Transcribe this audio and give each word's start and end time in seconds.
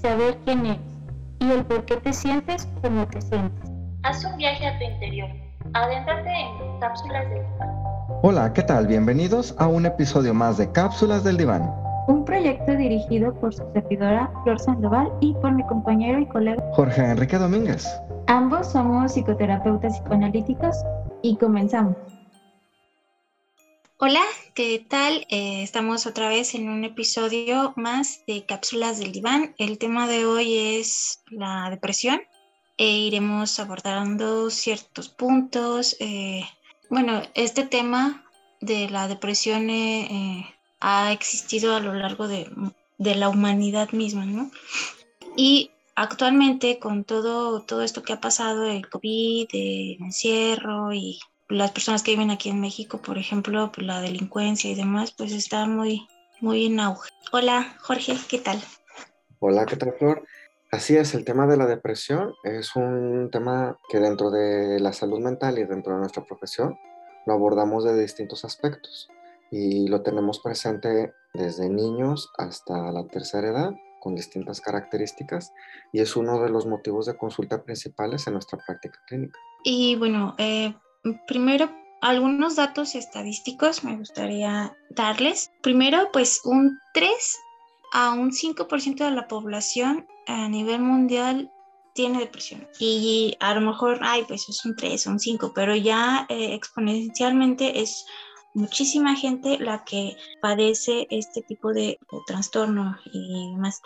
saber 0.00 0.38
quién 0.44 0.66
eres 0.66 0.78
y 1.40 1.50
el 1.50 1.64
por 1.64 1.84
qué 1.84 1.96
te 1.96 2.12
sientes 2.12 2.68
como 2.82 3.06
te 3.06 3.20
sientes. 3.20 3.70
Haz 4.02 4.24
un 4.24 4.36
viaje 4.36 4.66
a 4.66 4.78
tu 4.78 4.84
interior. 4.84 5.28
Adéntrate 5.74 6.30
en 6.30 6.80
cápsulas 6.80 7.28
del 7.30 7.44
diván. 7.44 7.70
Hola, 8.22 8.52
¿qué 8.52 8.62
tal? 8.62 8.86
Bienvenidos 8.86 9.54
a 9.58 9.66
un 9.66 9.86
episodio 9.86 10.34
más 10.34 10.58
de 10.58 10.70
Cápsulas 10.72 11.22
del 11.24 11.36
Diván. 11.36 11.70
Un 12.08 12.24
proyecto 12.24 12.76
dirigido 12.76 13.34
por 13.34 13.54
su 13.54 13.62
servidora 13.72 14.30
Flor 14.42 14.58
Sandoval 14.58 15.12
y 15.20 15.34
por 15.34 15.52
mi 15.52 15.64
compañero 15.66 16.18
y 16.18 16.26
colega. 16.26 16.62
Jorge 16.72 17.02
Enrique 17.02 17.38
Domínguez. 17.38 17.86
Ambos 18.26 18.72
somos 18.72 19.12
psicoterapeutas 19.12 19.98
psicoanalíticos 19.98 20.76
y 21.22 21.36
comenzamos. 21.36 21.96
Hola, 24.02 24.22
¿qué 24.54 24.82
tal? 24.88 25.26
Eh, 25.28 25.62
estamos 25.62 26.06
otra 26.06 26.30
vez 26.30 26.54
en 26.54 26.70
un 26.70 26.84
episodio 26.84 27.74
más 27.76 28.24
de 28.26 28.46
Cápsulas 28.46 28.98
del 28.98 29.12
Diván. 29.12 29.54
El 29.58 29.76
tema 29.76 30.08
de 30.08 30.24
hoy 30.24 30.56
es 30.56 31.22
la 31.28 31.68
depresión 31.68 32.22
e 32.78 32.88
iremos 32.88 33.60
abordando 33.60 34.48
ciertos 34.48 35.10
puntos. 35.10 35.96
eh, 36.00 36.44
bueno, 36.88 37.20
este 37.34 37.66
tema 37.66 38.24
de 38.62 38.88
la 38.88 39.06
depresión 39.06 39.68
eh, 39.68 40.46
ha 40.80 41.12
existido 41.12 41.76
a 41.76 41.80
lo 41.80 41.92
largo 41.92 42.26
de, 42.26 42.50
de 42.96 43.14
la 43.16 43.28
humanidad 43.28 43.90
misma, 43.92 44.24
¿no? 44.24 44.50
Y 45.36 45.72
actualmente 45.94 46.78
con 46.78 47.04
todo, 47.04 47.64
todo 47.64 47.82
esto 47.82 48.02
que 48.02 48.14
ha 48.14 48.20
pasado, 48.22 48.64
el 48.64 48.88
COVID, 48.88 49.48
el 49.52 49.96
encierro 50.00 50.94
y 50.94 51.20
las 51.50 51.72
personas 51.72 52.02
que 52.02 52.12
viven 52.12 52.30
aquí 52.30 52.48
en 52.48 52.60
México, 52.60 53.02
por 53.02 53.18
ejemplo, 53.18 53.70
pues, 53.74 53.86
la 53.86 54.00
delincuencia 54.00 54.70
y 54.70 54.74
demás, 54.74 55.12
pues 55.16 55.32
está 55.32 55.66
muy, 55.66 56.06
muy 56.40 56.66
en 56.66 56.80
auge. 56.80 57.10
Hola, 57.32 57.76
Jorge, 57.80 58.16
¿qué 58.28 58.38
tal? 58.38 58.60
Hola, 59.40 59.66
¿qué 59.66 59.76
tal, 59.76 59.92
Flor? 59.98 60.24
Así 60.70 60.96
es, 60.96 61.14
el 61.14 61.24
tema 61.24 61.48
de 61.48 61.56
la 61.56 61.66
depresión 61.66 62.32
es 62.44 62.76
un 62.76 63.28
tema 63.32 63.76
que 63.88 63.98
dentro 63.98 64.30
de 64.30 64.78
la 64.78 64.92
salud 64.92 65.18
mental 65.18 65.58
y 65.58 65.64
dentro 65.64 65.94
de 65.94 65.98
nuestra 65.98 66.24
profesión 66.24 66.78
lo 67.26 67.32
abordamos 67.32 67.84
de 67.84 68.00
distintos 68.00 68.44
aspectos 68.44 69.08
y 69.50 69.88
lo 69.88 70.02
tenemos 70.02 70.38
presente 70.38 71.12
desde 71.34 71.68
niños 71.68 72.30
hasta 72.38 72.92
la 72.92 73.04
tercera 73.08 73.48
edad 73.48 73.74
con 74.00 74.14
distintas 74.14 74.60
características 74.60 75.52
y 75.92 76.00
es 76.00 76.14
uno 76.14 76.40
de 76.40 76.50
los 76.50 76.66
motivos 76.66 77.06
de 77.06 77.16
consulta 77.16 77.64
principales 77.64 78.26
en 78.28 78.34
nuestra 78.34 78.58
práctica 78.64 79.00
clínica. 79.08 79.38
Y 79.64 79.96
bueno, 79.96 80.36
eh, 80.38 80.72
primero 81.26 81.70
algunos 82.00 82.56
datos 82.56 82.94
estadísticos 82.94 83.84
me 83.84 83.96
gustaría 83.96 84.76
darles. 84.90 85.50
Primero, 85.62 86.10
pues 86.12 86.40
un 86.44 86.78
3 86.94 87.38
a 87.92 88.12
un 88.12 88.32
5% 88.32 89.04
de 89.04 89.10
la 89.10 89.28
población 89.28 90.06
a 90.26 90.48
nivel 90.48 90.80
mundial 90.80 91.50
tiene 91.94 92.20
depresión. 92.20 92.66
Y 92.78 93.36
a 93.40 93.54
lo 93.54 93.60
mejor, 93.60 93.98
ay, 94.02 94.24
pues 94.26 94.48
es 94.48 94.64
un 94.64 94.76
3 94.76 95.06
o 95.06 95.10
un 95.10 95.20
5, 95.20 95.52
pero 95.54 95.74
ya 95.76 96.26
eh, 96.28 96.54
exponencialmente 96.54 97.80
es 97.80 98.06
muchísima 98.54 99.14
gente 99.14 99.58
la 99.58 99.84
que 99.84 100.16
padece 100.40 101.06
este 101.10 101.42
tipo 101.42 101.72
de 101.72 101.98
trastorno 102.26 102.96
y 103.12 103.52
demás. 103.52 103.80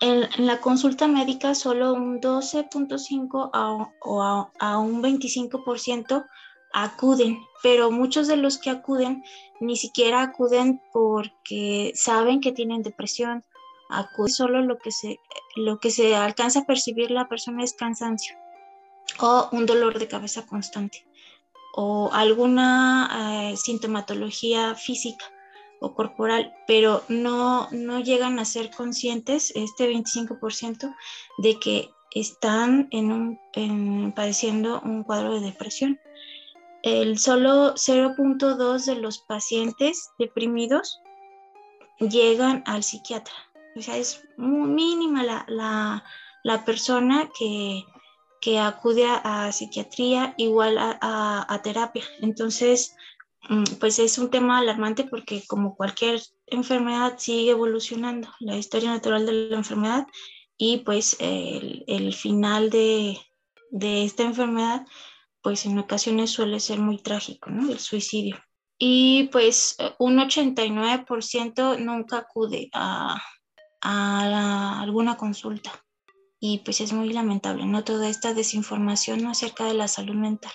En, 0.00 0.28
la 0.46 0.60
consulta 0.60 1.08
médica 1.08 1.54
solo 1.54 1.94
un 1.94 2.20
12.5 2.20 3.50
a, 3.52 3.92
o 4.02 4.22
a, 4.22 4.50
a 4.58 4.78
un 4.78 5.02
25% 5.02 6.26
acuden, 6.72 7.38
pero 7.62 7.90
muchos 7.90 8.26
de 8.26 8.36
los 8.36 8.58
que 8.58 8.70
acuden 8.70 9.24
ni 9.60 9.76
siquiera 9.76 10.22
acuden 10.22 10.80
porque 10.92 11.92
saben 11.94 12.40
que 12.40 12.52
tienen 12.52 12.82
depresión, 12.82 13.44
acuden 13.88 14.32
solo 14.32 14.60
lo 14.62 14.78
que 14.78 14.90
se, 14.90 15.18
lo 15.56 15.78
que 15.78 15.90
se 15.90 16.14
alcanza 16.14 16.60
a 16.60 16.66
percibir 16.66 17.10
la 17.10 17.28
persona 17.28 17.64
es 17.64 17.72
cansancio 17.72 18.36
o 19.20 19.48
un 19.52 19.66
dolor 19.66 19.98
de 19.98 20.08
cabeza 20.08 20.46
constante 20.46 21.06
o 21.74 22.10
alguna 22.12 23.52
eh, 23.52 23.56
sintomatología 23.56 24.74
física 24.74 25.24
o 25.80 25.94
corporal, 25.94 26.54
pero 26.66 27.02
no, 27.08 27.68
no 27.70 28.00
llegan 28.00 28.38
a 28.38 28.44
ser 28.44 28.70
conscientes, 28.70 29.52
este 29.54 29.88
25%, 29.92 30.94
de 31.38 31.58
que 31.58 31.90
están 32.12 32.88
en 32.92 33.12
un, 33.12 33.40
en- 33.52 34.12
padeciendo 34.12 34.80
un 34.84 35.02
cuadro 35.02 35.34
de 35.34 35.40
depresión. 35.46 35.98
El 36.82 37.18
solo 37.18 37.74
0.2 37.74 38.84
de 38.86 38.94
los 38.96 39.18
pacientes 39.18 40.10
deprimidos 40.18 41.00
llegan 41.98 42.62
al 42.66 42.82
psiquiatra. 42.82 43.34
O 43.76 43.82
sea, 43.82 43.96
es 43.96 44.22
muy 44.36 44.68
mínima 44.68 45.22
la, 45.22 45.44
la, 45.48 46.04
la 46.44 46.64
persona 46.64 47.28
que, 47.38 47.84
que 48.40 48.58
acude 48.58 49.04
a, 49.06 49.50
psiquiatría 49.52 50.34
igual 50.38 50.78
a, 50.78 50.98
a- 51.00 51.46
a 51.52 51.62
terapia. 51.62 52.04
Entonces, 52.20 52.94
pues 53.80 53.98
es 53.98 54.18
un 54.18 54.30
tema 54.30 54.58
alarmante 54.58 55.04
porque 55.04 55.44
como 55.46 55.76
cualquier 55.76 56.20
enfermedad 56.46 57.14
sigue 57.18 57.52
evolucionando 57.52 58.28
la 58.40 58.56
historia 58.56 58.90
natural 58.90 59.26
de 59.26 59.32
la 59.32 59.56
enfermedad 59.56 60.06
y 60.58 60.78
pues 60.78 61.16
el, 61.20 62.14
final 62.14 62.70
de, 62.70 63.18
esta 63.70 64.22
enfermedad 64.22 64.86
pues 65.42 65.66
en 65.66 65.78
ocasiones 65.78 66.30
suele 66.30 66.58
ser 66.58 66.80
muy 66.80 66.98
trágico. 66.98 67.50
El 67.50 67.78
suicidio. 67.78 68.36
Y 68.78 69.28
pues 69.30 69.76
eh, 69.78 69.94
un 69.98 70.18
89% 70.18 71.78
nunca 71.78 72.18
acude 72.18 72.68
a, 72.72 73.22
alguna 73.80 75.16
consulta. 75.16 75.70
Y 76.40 76.58
pues 76.64 76.80
es 76.80 76.92
muy 76.92 77.12
lamentable, 77.12 77.64
¿no? 77.64 77.84
Toda 77.84 78.08
esta 78.08 78.34
desinformación 78.34 79.26
acerca 79.26 79.64
de 79.64 79.74
la 79.74 79.86
salud 79.86 80.16
mental. 80.16 80.52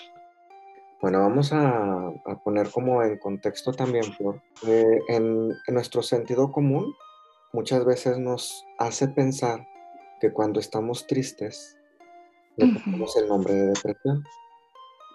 Bueno, 1.02 1.20
vamos 1.20 1.52
a, 1.52 2.10
a 2.26 2.44
poner 2.44 2.70
como 2.70 3.02
en 3.02 3.18
contexto 3.18 3.72
también, 3.72 4.04
Flor. 4.04 4.42
Eh, 4.68 5.00
en, 5.08 5.52
en 5.68 5.74
nuestro 5.74 6.04
sentido 6.04 6.52
común, 6.52 6.94
muchas 7.54 7.84
veces 7.86 8.20
nos 8.20 8.66
hace 8.78 9.08
pensar 9.08 9.68
que 10.20 10.32
cuando 10.32 10.60
estamos 10.60 11.08
tristes, 11.08 11.76
le 12.58 12.80
ponemos 12.80 13.18
el 13.18 13.28
nombre 13.28 13.54
de 13.54 13.68
depresión, 13.68 14.24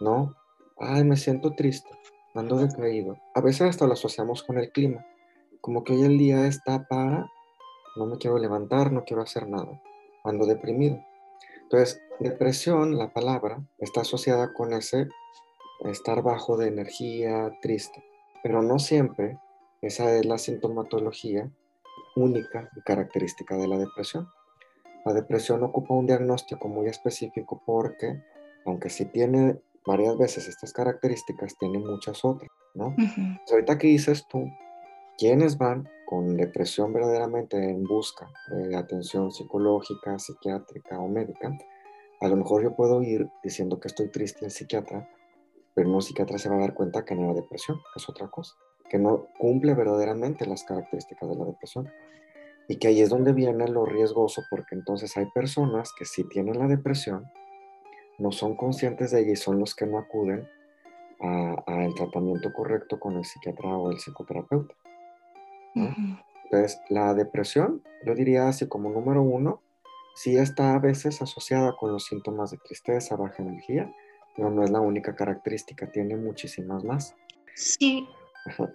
¿no? 0.01 0.35
Ay, 0.79 1.05
me 1.05 1.17
siento 1.17 1.55
triste, 1.55 1.91
ando 2.35 2.57
decaído. 2.57 3.17
A 3.35 3.41
veces 3.41 3.63
hasta 3.63 3.87
lo 3.87 3.93
asociamos 3.93 4.43
con 4.43 4.59
el 4.59 4.73
clima, 4.73 5.07
como 5.61 5.85
que 5.85 5.93
hoy 5.93 6.03
el 6.03 6.19
día 6.19 6.49
está 6.49 6.89
para, 6.89 7.31
no 7.95 8.07
me 8.07 8.19
quiero 8.19 8.39
levantar, 8.39 8.91
no 8.91 9.05
quiero 9.05 9.23
hacer 9.23 9.49
nada, 9.49 9.81
ando 10.25 10.47
deprimido. 10.47 11.01
Entonces, 11.63 12.03
depresión, 12.19 12.99
la 12.99 13.13
palabra, 13.13 13.63
está 13.79 14.01
asociada 14.01 14.53
con 14.53 14.73
ese 14.73 15.09
estar 15.85 16.23
bajo 16.23 16.57
de 16.57 16.69
energía, 16.69 17.51
triste. 17.61 18.05
Pero 18.43 18.63
no 18.63 18.79
siempre 18.79 19.39
esa 19.83 20.17
es 20.17 20.25
la 20.25 20.39
sintomatología 20.39 21.51
única 22.17 22.71
y 22.77 22.81
característica 22.81 23.57
de 23.57 23.69
la 23.69 23.79
depresión. 23.79 24.29
La 25.05 25.13
depresión 25.13 25.63
ocupa 25.63 25.95
un 25.95 26.07
diagnóstico 26.07 26.69
muy 26.69 26.89
específico 26.89 27.63
porque, 27.65 28.23
aunque 28.65 28.89
sí 28.89 29.05
tiene 29.05 29.61
varias 29.87 30.19
veces 30.19 30.49
estas 30.49 30.73
características, 30.73 31.57
tiene 31.59 31.79
muchas 31.79 32.25
otras, 32.25 32.51
¿no? 32.75 32.89
Ujú. 32.89 32.97
Pues 32.97 33.53
ahorita 33.53 33.79
que 33.79 33.87
dices 33.87 34.27
tú, 34.29 34.45
¿quiénes 35.19 35.57
van 35.59 35.89
con 36.07 36.37
depresión 36.37 36.93
verdaderamente 36.93 37.57
en 37.57 37.85
busca 37.85 38.29
de 38.51 38.77
atención 38.77 39.31
psicológica, 39.31 40.19
psiquiátrica 40.19 40.99
o 40.99 41.07
médica? 41.07 41.57
A 42.21 42.29
lo 42.29 42.37
mejor 42.37 42.63
yo 42.63 42.75
puedo 42.75 43.03
ir 43.03 43.29
diciendo 43.45 43.79
que 43.79 43.89
estoy 43.89 44.09
triste 44.09 44.45
al 44.47 44.51
psiquiatra, 44.51 45.09
pero 45.77 45.91
no 45.91 46.01
psiquiatra 46.01 46.39
se 46.39 46.49
va 46.49 46.57
a 46.57 46.61
dar 46.61 46.73
cuenta 46.73 47.05
que 47.05 47.15
no 47.15 47.25
era 47.25 47.35
depresión, 47.35 47.77
que 47.93 47.99
es 48.01 48.09
otra 48.09 48.29
cosa, 48.29 48.57
que 48.89 48.99
no 48.99 49.29
cumple 49.39 49.75
verdaderamente 49.75 50.47
las 50.47 50.65
características 50.65 51.29
de 51.29 51.37
la 51.37 51.45
depresión. 51.45 51.93
Y 52.67 52.79
que 52.79 52.89
ahí 52.89 53.03
es 53.03 53.11
donde 53.11 53.35
viene 53.35 53.69
lo 53.69 53.85
riesgoso, 53.85 54.43
porque 54.49 54.75
entonces 54.75 55.15
hay 55.19 55.27
personas 55.27 55.93
que 55.93 56.07
sí 56.07 56.25
tienen 56.25 56.59
la 56.59 56.67
depresión, 56.67 57.31
no 58.19 58.33
son 58.33 58.57
conscientes 58.57 59.11
de 59.11 59.21
ella 59.21 59.33
y 59.33 59.37
son 59.37 59.61
los 59.61 59.75
que 59.75 59.85
no 59.85 59.99
acuden 59.99 60.49
al 61.21 61.95
tratamiento 61.95 62.55
correcto 62.55 62.99
con 62.99 63.19
el 63.19 63.27
psiquiatra 63.27 63.77
o 63.77 63.91
el 63.91 63.99
psicoterapeuta. 63.99 64.75
¿no? 65.75 65.85
Ujú. 65.85 66.19
Entonces, 66.45 66.81
la 66.89 67.13
depresión, 67.13 67.83
yo 68.07 68.15
diría 68.15 68.49
así 68.49 68.67
como 68.67 68.89
número 68.89 69.21
uno, 69.21 69.61
sí 70.15 70.39
está 70.39 70.75
a 70.75 70.79
veces 70.79 71.21
asociada 71.21 71.77
con 71.77 71.93
los 71.93 72.07
síntomas 72.07 72.51
de 72.51 72.57
tristeza, 72.57 73.17
baja 73.17 73.43
energía, 73.43 73.93
pero 74.37 74.51
no 74.51 74.63
es 74.63 74.71
la 74.71 74.81
única 74.81 75.15
característica, 75.15 75.91
tiene 75.91 76.17
muchísimas 76.17 76.85
más. 76.85 77.15
Sí. 77.55 78.07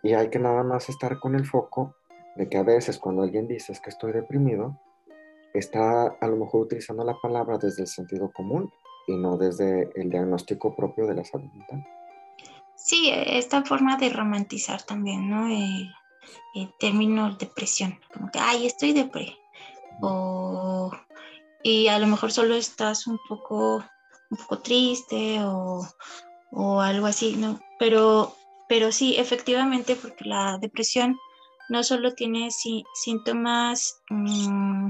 Y 0.03 0.13
hay 0.13 0.29
que 0.29 0.39
nada 0.39 0.63
más 0.63 0.89
estar 0.89 1.19
con 1.19 1.35
el 1.35 1.45
foco 1.45 1.95
de 2.35 2.49
que 2.49 2.57
a 2.57 2.63
veces 2.63 2.97
cuando 2.97 3.23
alguien 3.23 3.47
dice 3.47 3.73
que 3.81 3.89
estoy 3.89 4.11
deprimido, 4.11 4.79
está 5.53 6.07
a 6.07 6.27
lo 6.27 6.37
mejor 6.37 6.61
utilizando 6.61 7.03
la 7.03 7.19
palabra 7.21 7.57
desde 7.57 7.83
el 7.83 7.87
sentido 7.87 8.31
común 8.31 8.71
y 9.07 9.17
no 9.17 9.37
desde 9.37 9.89
el 9.95 10.09
diagnóstico 10.09 10.75
propio 10.75 11.07
de 11.07 11.15
la 11.15 11.23
salud 11.23 11.49
mental. 11.53 11.85
Sí, 12.75 13.11
esta 13.13 13.63
forma 13.63 13.97
de 13.97 14.09
romantizar 14.09 14.81
también, 14.81 15.29
¿no? 15.29 15.47
El, 15.47 15.89
término 16.79 17.35
depresión, 17.35 17.99
como 18.13 18.31
que, 18.31 18.39
ay, 18.39 18.65
estoy 18.65 18.93
depre. 18.93 19.37
O, 20.01 20.91
y 21.63 21.87
a 21.87 21.99
lo 21.99 22.07
mejor 22.07 22.31
solo 22.31 22.55
estás 22.55 23.07
un 23.07 23.19
poco, 23.27 23.83
un 24.31 24.37
poco 24.37 24.59
triste 24.59 25.43
o, 25.43 25.87
o 26.51 26.81
algo 26.81 27.05
así, 27.05 27.35
¿no? 27.35 27.59
Pero, 27.77 28.35
pero 28.67 28.91
sí, 28.91 29.15
efectivamente, 29.17 29.95
porque 29.95 30.25
la 30.25 30.57
depresión 30.57 31.19
no 31.69 31.83
solo 31.83 32.13
tiene 32.13 32.49
síntomas 32.51 34.01
mm, 34.09 34.89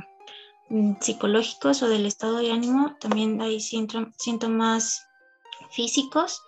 psicológicos 1.00 1.84
o 1.84 1.90
del 1.90 2.06
estado 2.06 2.38
de 2.38 2.52
ánimo, 2.52 2.96
también 3.00 3.42
hay 3.42 3.60
síntomas 3.60 5.06
físicos 5.70 6.42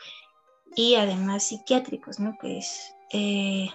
y 0.76 0.96
además 0.96 1.48
psiquiátricos, 1.48 2.20
¿no? 2.20 2.36
Eh, 3.12 3.70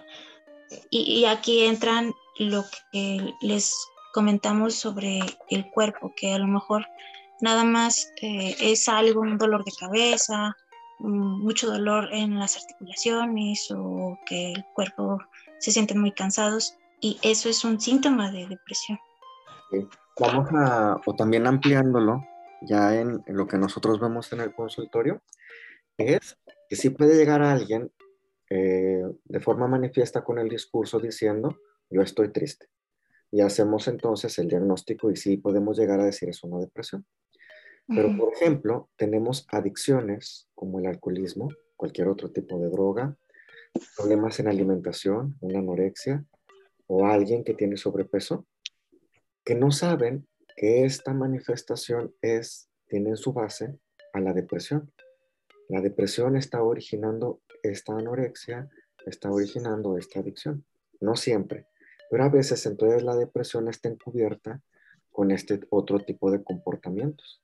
y, 0.90 1.24
aquí 1.26 1.64
entran 1.64 2.12
lo 2.38 2.64
que 2.92 3.34
les 3.40 3.72
comentamos 4.12 4.74
sobre 4.74 5.20
el 5.50 5.70
cuerpo, 5.70 6.12
que 6.16 6.32
a 6.32 6.38
lo 6.38 6.46
mejor 6.46 6.86
nada 7.40 7.64
más 7.64 8.12
eh, 8.20 8.56
es 8.60 8.88
algo, 8.88 9.20
un 9.20 9.38
dolor 9.38 9.64
de 9.64 9.72
cabeza, 9.78 10.56
mucho 10.98 11.70
dolor 11.70 12.08
en 12.12 12.38
las 12.38 12.56
articulaciones 12.56 13.70
o 13.70 14.18
que 14.26 14.52
el 14.52 14.64
cuerpo 14.74 15.18
se 15.58 15.70
sienten 15.70 16.00
muy 16.00 16.12
cansados 16.12 16.76
y 17.00 17.18
eso 17.22 17.48
es 17.48 17.64
un 17.64 17.80
síntoma 17.80 18.30
de 18.30 18.46
depresión. 18.46 18.98
Vamos 20.18 20.48
a, 20.52 21.00
o 21.06 21.14
también 21.14 21.46
ampliándolo, 21.46 22.24
ya 22.62 22.98
en, 22.98 23.22
lo 23.26 23.46
que 23.46 23.56
nosotros 23.56 24.00
vemos 24.00 24.32
en 24.32 24.40
el 24.40 24.52
consultorio, 24.52 25.22
es 25.96 26.36
que 26.68 26.76
sí 26.76 26.90
puede 26.90 27.16
llegar 27.16 27.42
a 27.42 27.52
alguien 27.52 27.92
eh, 28.50 29.02
de 29.24 29.40
forma 29.40 29.68
manifiesta 29.68 30.24
con 30.24 30.38
el 30.38 30.48
discurso 30.48 30.98
diciendo, 30.98 31.56
yo 31.90 32.02
estoy 32.02 32.32
triste. 32.32 32.66
Y 33.30 33.42
hacemos 33.42 33.86
entonces 33.88 34.38
el 34.38 34.48
diagnóstico 34.48 35.10
y 35.10 35.16
sí 35.16 35.36
podemos 35.36 35.78
llegar 35.78 36.00
a 36.00 36.04
decir 36.04 36.30
es 36.30 36.42
una 36.42 36.58
depresión. 36.58 37.06
Pero, 37.88 38.14
por 38.18 38.34
ejemplo, 38.34 38.90
tenemos 38.96 39.46
adicciones 39.50 40.48
como 40.54 40.78
el 40.78 40.86
alcoholismo, 40.86 41.48
cualquier 41.74 42.08
otro 42.08 42.30
tipo 42.30 42.58
de 42.60 42.68
droga, 42.68 43.16
problemas 43.96 44.38
en 44.40 44.48
alimentación, 44.48 45.36
una 45.40 45.60
anorexia, 45.60 46.24
o 46.86 47.06
alguien 47.06 47.44
que 47.44 47.54
tiene 47.54 47.78
sobrepeso, 47.78 48.46
que 49.42 49.54
no 49.54 49.70
saben 49.70 50.26
que 50.54 50.84
esta 50.84 51.14
manifestación 51.14 52.14
es, 52.20 52.68
tiene 52.88 53.10
en 53.10 53.16
su 53.16 53.32
base 53.32 53.78
a 54.12 54.20
la 54.20 54.34
depresión. 54.34 54.92
La 55.68 55.80
depresión 55.80 56.36
está 56.36 56.62
originando 56.62 57.40
esta 57.62 57.96
anorexia, 57.96 58.68
está 59.06 59.30
originando 59.30 59.96
esta 59.96 60.20
adicción. 60.20 60.64
No 61.00 61.16
siempre, 61.16 61.66
pero 62.10 62.24
a 62.24 62.28
veces 62.28 62.66
entonces 62.66 63.02
la 63.02 63.16
depresión 63.16 63.68
está 63.68 63.88
encubierta 63.88 64.60
con 65.10 65.30
este 65.30 65.60
otro 65.70 66.00
tipo 66.00 66.30
de 66.30 66.42
comportamientos. 66.42 67.42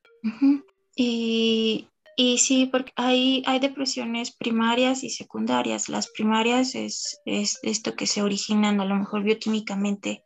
Y, 0.96 1.88
y, 2.16 2.38
sí, 2.38 2.66
porque 2.66 2.92
hay, 2.96 3.42
hay 3.46 3.58
depresiones 3.58 4.34
primarias 4.34 5.04
y 5.04 5.10
secundarias. 5.10 5.88
Las 5.88 6.08
primarias 6.08 6.74
es, 6.74 7.20
es 7.24 7.58
esto 7.62 7.94
que 7.94 8.06
se 8.06 8.22
originan 8.22 8.80
a 8.80 8.84
lo 8.84 8.96
mejor 8.96 9.22
bioquímicamente 9.22 10.22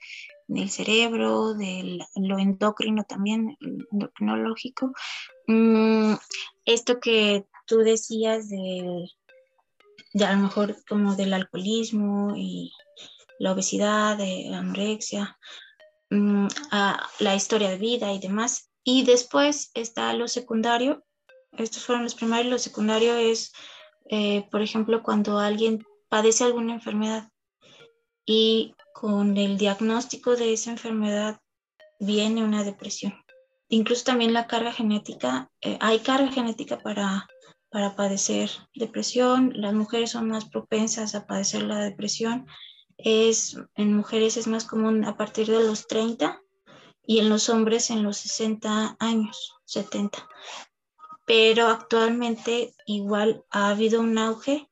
del 0.48 0.70
cerebro, 0.70 1.54
de 1.54 1.98
lo 2.16 2.38
endocrino 2.38 3.04
también, 3.04 3.56
endocrinológico. 3.92 4.92
Mm, 5.46 6.14
esto 6.64 7.00
que 7.00 7.46
tú 7.66 7.78
decías 7.78 8.48
de, 8.48 9.06
de 10.14 10.24
a 10.24 10.32
lo 10.32 10.42
mejor 10.42 10.76
como 10.88 11.14
del 11.14 11.34
alcoholismo 11.34 12.34
y 12.36 12.72
la 13.38 13.52
obesidad, 13.52 14.16
de 14.16 14.46
la 14.48 14.58
anorexia, 14.58 15.38
mm, 16.10 16.48
la 17.20 17.34
historia 17.34 17.68
de 17.68 17.78
vida 17.78 18.12
y 18.12 18.18
demás. 18.18 18.70
Y 18.90 19.02
después 19.02 19.70
está 19.74 20.14
lo 20.14 20.28
secundario, 20.28 21.04
estos 21.52 21.84
fueron 21.84 22.04
los 22.04 22.14
primarios, 22.14 22.50
lo 22.50 22.58
secundario 22.58 23.16
es, 23.16 23.52
eh, 24.08 24.48
por 24.50 24.62
ejemplo, 24.62 25.02
cuando 25.02 25.38
alguien 25.38 25.84
padece 26.08 26.44
alguna 26.44 26.72
enfermedad 26.72 27.28
y 28.24 28.74
con 28.94 29.36
el 29.36 29.58
diagnóstico 29.58 30.36
de 30.36 30.54
esa 30.54 30.70
enfermedad 30.70 31.38
viene 32.00 32.42
una 32.42 32.64
depresión. 32.64 33.12
Incluso 33.68 34.04
también 34.04 34.32
la 34.32 34.46
carga 34.46 34.72
genética, 34.72 35.50
eh, 35.60 35.76
hay 35.82 35.98
carga 35.98 36.32
genética 36.32 36.78
para, 36.78 37.28
para 37.68 37.94
padecer 37.94 38.50
depresión, 38.74 39.52
las 39.54 39.74
mujeres 39.74 40.12
son 40.12 40.28
más 40.28 40.46
propensas 40.46 41.14
a 41.14 41.26
padecer 41.26 41.62
la 41.62 41.80
depresión, 41.80 42.46
es, 42.96 43.54
en 43.74 43.94
mujeres 43.94 44.38
es 44.38 44.46
más 44.46 44.64
común 44.64 45.04
a 45.04 45.18
partir 45.18 45.46
de 45.46 45.62
los 45.62 45.86
30 45.88 46.40
y 47.08 47.20
en 47.20 47.30
los 47.30 47.48
hombres 47.48 47.88
en 47.88 48.02
los 48.02 48.18
60 48.18 48.98
años, 49.00 49.56
70. 49.64 50.28
Pero 51.26 51.68
actualmente 51.68 52.74
igual 52.84 53.44
ha 53.50 53.70
habido 53.70 54.02
un 54.02 54.18
auge 54.18 54.68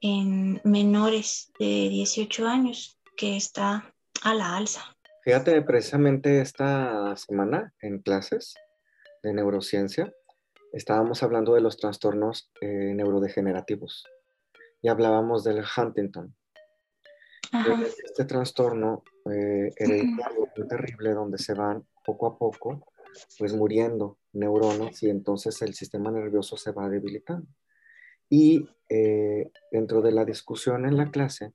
en 0.00 0.62
menores 0.64 1.52
de 1.58 1.90
18 1.90 2.48
años 2.48 2.98
que 3.18 3.36
está 3.36 3.94
a 4.22 4.34
la 4.34 4.56
alza. 4.56 4.96
Fíjate, 5.24 5.60
precisamente 5.60 6.40
esta 6.40 7.14
semana 7.18 7.74
en 7.82 7.98
clases 7.98 8.54
de 9.22 9.34
neurociencia 9.34 10.10
estábamos 10.72 11.22
hablando 11.22 11.52
de 11.52 11.60
los 11.60 11.76
trastornos 11.76 12.50
eh, 12.62 12.94
neurodegenerativos 12.94 14.06
y 14.80 14.88
hablábamos 14.88 15.44
del 15.44 15.62
Huntington. 15.76 16.34
Este 18.02 18.24
trastorno 18.24 19.04
eh, 19.26 19.70
hereditario 19.76 20.48
muy 20.56 20.68
terrible 20.68 21.10
donde 21.10 21.38
se 21.38 21.54
van 21.54 21.84
poco 22.04 22.26
a 22.26 22.38
poco 22.38 22.86
pues 23.38 23.54
muriendo 23.54 24.18
neuronas 24.32 25.02
y 25.02 25.10
entonces 25.10 25.60
el 25.62 25.74
sistema 25.74 26.10
nervioso 26.10 26.56
se 26.56 26.72
va 26.72 26.88
debilitando. 26.88 27.46
Y 28.28 28.68
eh, 28.88 29.50
dentro 29.70 30.02
de 30.02 30.12
la 30.12 30.24
discusión 30.24 30.86
en 30.86 30.96
la 30.96 31.10
clase, 31.10 31.52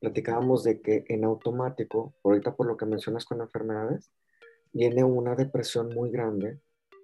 platicábamos 0.00 0.64
de 0.64 0.80
que 0.80 1.04
en 1.08 1.24
automático, 1.24 2.14
ahorita 2.24 2.56
por 2.56 2.66
lo 2.66 2.76
que 2.76 2.86
mencionas 2.86 3.24
con 3.24 3.40
enfermedades, 3.40 4.10
viene 4.72 5.04
una 5.04 5.34
depresión 5.34 5.88
muy 5.94 6.10
grande, 6.10 6.60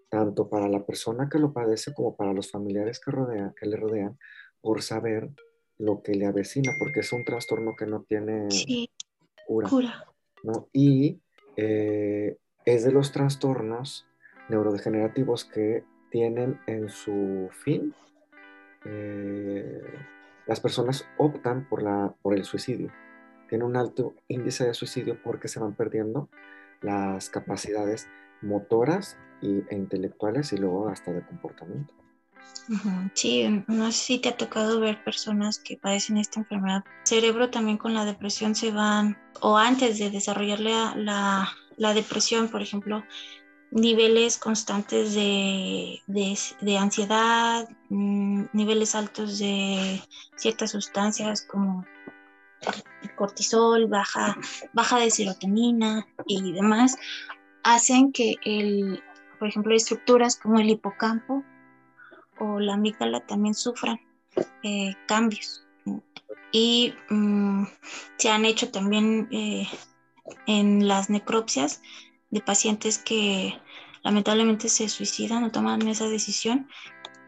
tanto 0.09 0.49
para 0.49 0.69
la 0.69 0.85
persona 0.85 1.29
que 1.31 1.39
lo 1.39 1.53
padece 1.53 1.93
como 1.95 2.17
para 2.17 2.33
los 2.33 2.51
familiares 2.51 3.01
que, 3.01 3.11
rodea, 3.11 3.55
que 3.59 3.67
le 3.67 3.77
rodean, 3.77 4.19
por 4.61 4.83
saber 4.83 5.31
lo 5.79 6.03
que 6.03 6.15
le 6.15 6.27
avecina, 6.27 6.73
porque 6.79 7.01
es 7.01 7.13
un 7.13 7.25
trastorno 7.25 7.75
que 7.77 7.87
no 7.87 8.03
tiene 8.03 8.49
cura. 9.47 10.05
¿no? 10.43 10.69
Y 10.73 11.21
eh, 11.57 12.37
es 12.65 12.85
de 12.85 12.93
los 12.93 13.13
trastornos 13.13 14.07
neurodegenerativos 14.49 15.45
que 15.45 15.85
tienen 16.11 16.61
en 16.67 16.89
su 16.89 17.49
fin 17.53 17.95
eh, 18.85 19.83
las 20.47 20.61
personas 20.61 21.07
optan 21.19 21.69
por, 21.69 21.83
la, 21.83 22.15
por 22.23 22.35
el 22.35 22.45
suicidio. 22.45 22.93
Tiene 23.49 23.65
un 23.65 23.77
alto 23.77 24.15
índice 24.29 24.65
de 24.67 24.75
suicidio 24.75 25.21
porque 25.23 25.49
se 25.49 25.61
van 25.61 25.75
perdiendo 25.75 26.29
las 26.83 27.31
capacidades 27.31 28.09
motoras 28.43 29.19
y, 29.41 29.65
e 29.69 29.75
intelectuales 29.77 30.53
y 30.53 30.57
luego 30.57 30.89
hasta 30.89 31.13
de 31.13 31.25
comportamiento. 31.27 31.95
Sí, 33.15 33.65
no 33.69 33.93
sé 33.93 33.99
si 33.99 34.19
te 34.19 34.31
ha 34.31 34.37
tocado 34.37 34.81
ver 34.81 35.03
personas 35.05 35.59
que 35.59 35.77
padecen 35.77 36.17
esta 36.17 36.41
enfermedad. 36.41 36.83
El 37.03 37.07
cerebro 37.07 37.51
también 37.51 37.79
con 37.79 37.95
la 37.95 38.05
depresión 38.05 38.55
se 38.55 38.73
van, 38.73 39.17
o 39.41 39.57
antes 39.57 39.99
de 39.99 40.11
desarrollar 40.11 40.61
la, 40.61 41.49
la 41.77 41.95
depresión, 41.95 42.49
por 42.49 42.63
ejemplo, 42.63 43.05
niveles 43.71 44.39
constantes 44.39 45.15
de, 45.15 46.01
de, 46.07 46.79
ansiedad, 46.79 47.69
mm, 47.89 48.45
niveles 48.53 48.95
altos 48.95 49.39
de 49.39 50.01
ciertas 50.37 50.71
sustancias 50.71 51.43
como 51.43 51.85
el 53.03 53.15
cortisol, 53.15 53.87
baja, 53.87 54.37
baja 54.73 54.99
de 54.99 55.11
serotonina 55.11 56.07
y 56.27 56.53
demás, 56.53 56.97
hacen 57.63 58.13
que, 58.13 58.37
el, 58.45 59.03
por 59.39 59.49
ejemplo, 59.49 59.75
estructuras 59.75 60.37
como 60.37 60.59
el 60.59 60.71
hipocampo 60.71 61.45
o 62.39 62.61
la 62.61 62.75
amígdala 62.75 63.21
también 63.21 63.55
sufran 63.55 64.01
eh, 64.63 64.95
cambios. 65.07 65.67
Y 66.53 66.95
mm, 67.11 67.65
se 68.17 68.31
han 68.31 68.45
hecho 68.45 68.71
también 68.71 69.29
eh, 69.31 69.67
en 70.47 70.89
las 70.89 71.11
necropsias 71.11 71.83
de 72.31 72.41
pacientes 72.41 72.99
que 72.99 73.55
lamentablemente 74.03 74.69
se 74.69 74.89
suicidan 74.89 75.45
o 75.45 75.51
toman 75.51 75.87
esa 75.89 76.09
decisión, 76.09 76.69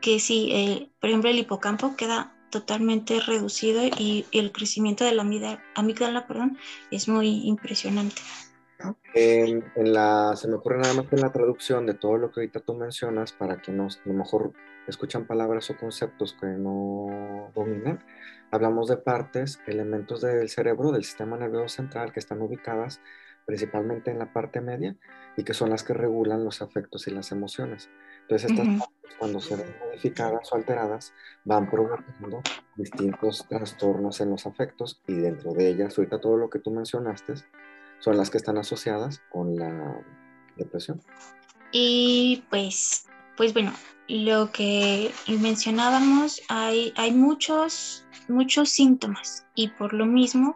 que 0.01 0.21
sí, 0.21 0.51
eh, 0.53 0.91
por 1.01 1.11
ejemplo, 1.11 1.31
el 1.31 1.39
hipocampo 1.39 1.97
queda 1.97 2.35
totalmente 2.51 3.21
reducido 3.21 3.83
y 3.85 4.27
el 4.33 4.53
crecimiento 4.53 5.05
de 5.05 5.13
la 5.13 5.27
amígdala, 5.75 6.27
perdón, 6.27 6.57
es 6.91 7.09
muy 7.09 7.47
impresionante. 7.47 8.23
En, 9.15 9.65
la, 9.77 10.37
se 10.37 10.49
me 10.49 10.55
ocurre 10.55 10.79
nada 10.79 10.95
más 10.95 11.13
en 11.13 11.21
la 11.21 11.33
traducción 11.33 11.85
de 11.85 11.95
todo 11.95 12.17
lo 12.17 12.31
que 12.31 12.41
ahorita 12.41 12.61
tú 12.61 12.75
mencionas 12.75 13.33
para 13.33 13.61
que 13.61 13.73
nos, 13.73 13.97
a 13.99 14.01
lo 14.05 14.15
mejor 14.15 14.53
escuchan 14.91 15.27
palabras 15.27 15.71
o 15.71 15.77
conceptos 15.77 16.35
que 16.41 16.47
no 16.47 17.51
dominan. 17.55 18.05
Hablamos 18.51 18.89
de 18.89 18.97
partes, 18.97 19.61
elementos 19.67 20.21
del 20.21 20.49
cerebro, 20.49 20.93
del 20.93 21.05
sistema 21.05 21.37
nervioso 21.37 21.69
central 21.69 22.13
que 22.13 22.21
están 22.21 22.41
ubicadas 22.41 23.01
principalmente 23.49 24.11
en 24.11 24.19
la 24.19 24.31
parte 24.31 24.61
media 24.61 24.95
y 25.35 25.43
que 25.43 25.55
son 25.55 25.71
las 25.71 25.83
que 25.83 25.95
regulan 25.95 26.45
los 26.45 26.61
afectos 26.61 27.09
y 27.09 27.11
las 27.11 27.33
emociones. 27.33 27.89
Entonces, 28.21 28.51
estas 28.51 28.67
partes, 28.67 29.17
cuando 29.19 29.41
se 29.41 29.57
ven 29.57 29.75
modificadas 29.87 30.53
o 30.53 30.57
alteradas, 30.57 31.15
van 31.45 31.71
provocando 31.71 32.43
distintos 32.77 33.47
trastornos 33.49 34.21
en 34.21 34.29
los 34.29 34.45
afectos 34.45 35.01
y 35.07 35.15
dentro 35.15 35.55
de 35.55 35.67
ellas, 35.67 35.97
ahorita 35.97 36.21
todo 36.21 36.37
lo 36.37 36.51
que 36.51 36.59
tú 36.59 36.71
mencionaste, 36.71 37.37
son 38.01 38.19
las 38.19 38.29
que 38.29 38.37
están 38.37 38.59
asociadas 38.59 39.23
con 39.31 39.57
la 39.57 39.99
depresión. 40.57 41.01
Y 41.73 42.45
pues, 42.51 43.08
pues 43.39 43.55
bueno, 43.55 43.73
lo 44.09 44.53
que 44.53 45.11
mencionábamos, 45.27 46.43
hay, 46.49 46.93
hay 46.97 47.13
muchos, 47.13 48.07
muchos 48.29 48.69
síntomas 48.69 49.47
y 49.55 49.69
por 49.69 49.95
lo 49.95 50.05
mismo 50.05 50.55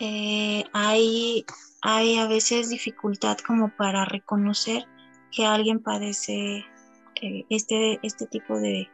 eh, 0.00 0.64
hay 0.74 1.46
hay 1.80 2.18
a 2.18 2.26
veces 2.26 2.70
dificultad 2.70 3.38
como 3.38 3.70
para 3.76 4.04
reconocer 4.04 4.84
que 5.30 5.46
alguien 5.46 5.80
padece 5.80 6.64
eh, 7.22 7.44
este, 7.50 8.00
este 8.02 8.26
tipo 8.26 8.58
de, 8.58 8.88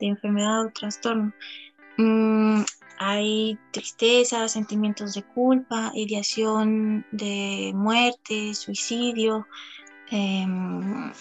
enfermedad 0.00 0.66
o 0.66 0.70
trastorno. 0.72 1.32
Mm, 1.96 2.62
hay 2.98 3.56
tristeza, 3.70 4.48
sentimientos 4.48 5.14
de 5.14 5.22
culpa, 5.22 5.92
ideación 5.94 7.06
de 7.12 7.72
muerte, 7.72 8.52
suicidio. 8.54 9.46
Em, 10.10 11.12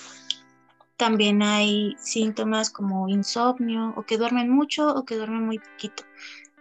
también 1.01 1.41
hay 1.41 1.95
síntomas 1.97 2.69
como 2.69 3.09
insomnio, 3.09 3.91
o 3.97 4.03
que 4.03 4.19
duermen 4.19 4.51
mucho 4.51 4.87
o 4.93 5.03
que 5.03 5.15
duermen 5.15 5.43
muy 5.47 5.57
poquito, 5.57 6.03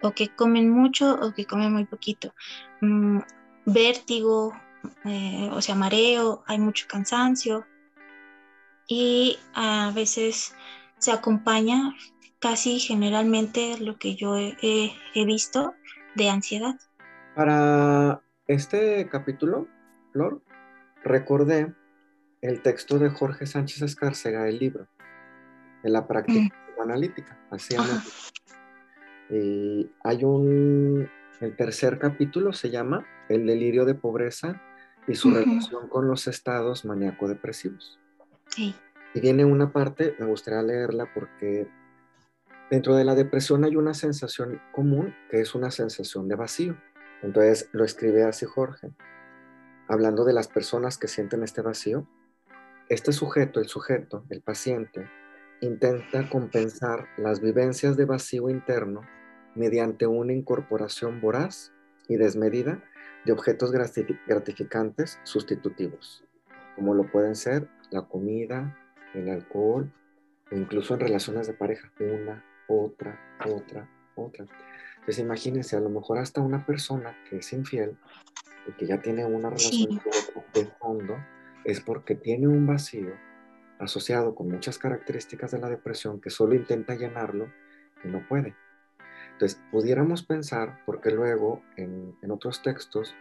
o 0.00 0.12
que 0.12 0.34
comen 0.34 0.70
mucho 0.70 1.12
o 1.12 1.34
que 1.34 1.44
comen 1.44 1.70
muy 1.70 1.84
poquito. 1.84 2.32
Mm, 2.80 3.18
vértigo, 3.66 4.54
eh, 5.04 5.50
o 5.52 5.60
sea, 5.60 5.74
mareo, 5.74 6.42
hay 6.46 6.58
mucho 6.58 6.86
cansancio 6.88 7.66
y 8.88 9.38
a 9.52 9.92
veces 9.94 10.54
se 10.96 11.12
acompaña 11.12 11.94
casi 12.38 12.80
generalmente 12.80 13.76
lo 13.78 13.98
que 13.98 14.16
yo 14.16 14.38
he, 14.38 14.94
visto 15.26 15.74
de 16.14 16.30
ansiedad. 16.30 16.76
Para 17.34 18.22
este 18.46 19.06
capítulo, 19.10 19.68
Flor, 20.12 20.40
recordé 21.04 21.74
el 22.42 22.62
texto 22.62 22.98
de 22.98 23.10
Jorge 23.10 23.46
Sánchez 23.46 23.82
Escárcega, 23.82 24.48
el 24.48 24.58
libro, 24.58 24.86
de 25.82 25.90
la 25.90 26.06
práctica 26.06 26.54
mm. 26.78 26.80
analítica, 26.80 27.38
así 27.50 27.76
Y 29.30 29.90
hay 30.02 30.24
un, 30.24 31.08
el 31.40 31.56
tercer 31.56 31.98
capítulo 31.98 32.52
se 32.52 32.70
llama 32.70 33.06
El 33.28 33.46
delirio 33.46 33.84
de 33.84 33.94
pobreza 33.94 34.60
y 35.06 35.14
su 35.14 35.30
relación 35.30 35.88
con 35.88 36.08
los 36.08 36.26
estados 36.26 36.84
maníaco-depresivos. 36.84 37.98
Sí. 38.48 38.74
Y 39.14 39.20
viene 39.20 39.44
una 39.44 39.72
parte, 39.72 40.14
me 40.18 40.26
gustaría 40.26 40.62
leerla 40.62 41.12
porque 41.12 41.68
dentro 42.70 42.94
de 42.94 43.04
la 43.04 43.14
depresión 43.14 43.64
hay 43.64 43.76
una 43.76 43.94
sensación 43.94 44.60
común 44.72 45.14
que 45.30 45.40
es 45.40 45.54
una 45.54 45.70
sensación 45.70 46.28
de 46.28 46.36
vacío. 46.36 46.76
Entonces 47.22 47.68
lo 47.72 47.84
escribe 47.84 48.24
así 48.24 48.46
Jorge, 48.46 48.92
hablando 49.88 50.24
de 50.24 50.32
las 50.32 50.48
personas 50.48 50.96
que 50.96 51.08
sienten 51.08 51.42
este 51.42 51.60
vacío. 51.60 52.06
Este 52.90 53.12
sujeto, 53.12 53.60
el 53.60 53.68
sujeto, 53.68 54.24
el 54.30 54.42
paciente, 54.42 55.08
intenta 55.60 56.28
compensar 56.28 57.06
las 57.18 57.40
vivencias 57.40 57.96
de 57.96 58.04
vacío 58.04 58.50
interno 58.50 59.02
mediante 59.54 60.08
una 60.08 60.32
incorporación 60.32 61.20
voraz 61.20 61.70
y 62.08 62.16
desmedida 62.16 62.82
de 63.24 63.30
objetos 63.30 63.70
gratificantes 63.70 65.20
sustitutivos, 65.22 66.24
como 66.74 66.94
lo 66.94 67.08
pueden 67.12 67.36
ser 67.36 67.68
la 67.92 68.02
comida, 68.08 68.76
el 69.14 69.28
alcohol 69.28 69.92
o 70.50 70.56
incluso 70.56 70.94
en 70.94 71.00
relaciones 71.00 71.46
de 71.46 71.52
pareja, 71.52 71.92
una, 72.00 72.44
otra, 72.66 73.20
otra, 73.46 73.88
otra. 74.16 74.46
Entonces 74.94 75.20
imagínense, 75.20 75.76
a 75.76 75.80
lo 75.80 75.90
mejor 75.90 76.18
hasta 76.18 76.40
una 76.40 76.66
persona 76.66 77.16
que 77.28 77.36
es 77.36 77.52
infiel 77.52 77.96
y 78.66 78.72
que 78.72 78.88
ya 78.88 79.00
tiene 79.00 79.24
una 79.24 79.48
relación 79.48 80.00
de 80.54 80.66
fondo, 80.80 81.16
es 81.64 81.80
porque 81.80 82.14
tiene 82.14 82.48
un 82.48 82.66
vacío 82.66 83.14
asociado 83.78 84.34
con 84.34 84.48
muchas 84.48 84.78
características 84.78 85.50
de 85.50 85.58
la 85.58 85.68
depresión 85.68 86.20
que 86.20 86.30
solo 86.30 86.54
intenta 86.54 86.94
llenarlo 86.94 87.50
y 88.04 88.08
no 88.08 88.26
puede. 88.28 88.54
Entonces, 89.32 89.60
pudiéramos 89.70 90.22
pensar, 90.22 90.80
porque 90.84 91.10
luego 91.10 91.62
en, 91.76 92.14
otros 92.30 92.62
textos, 92.62 93.14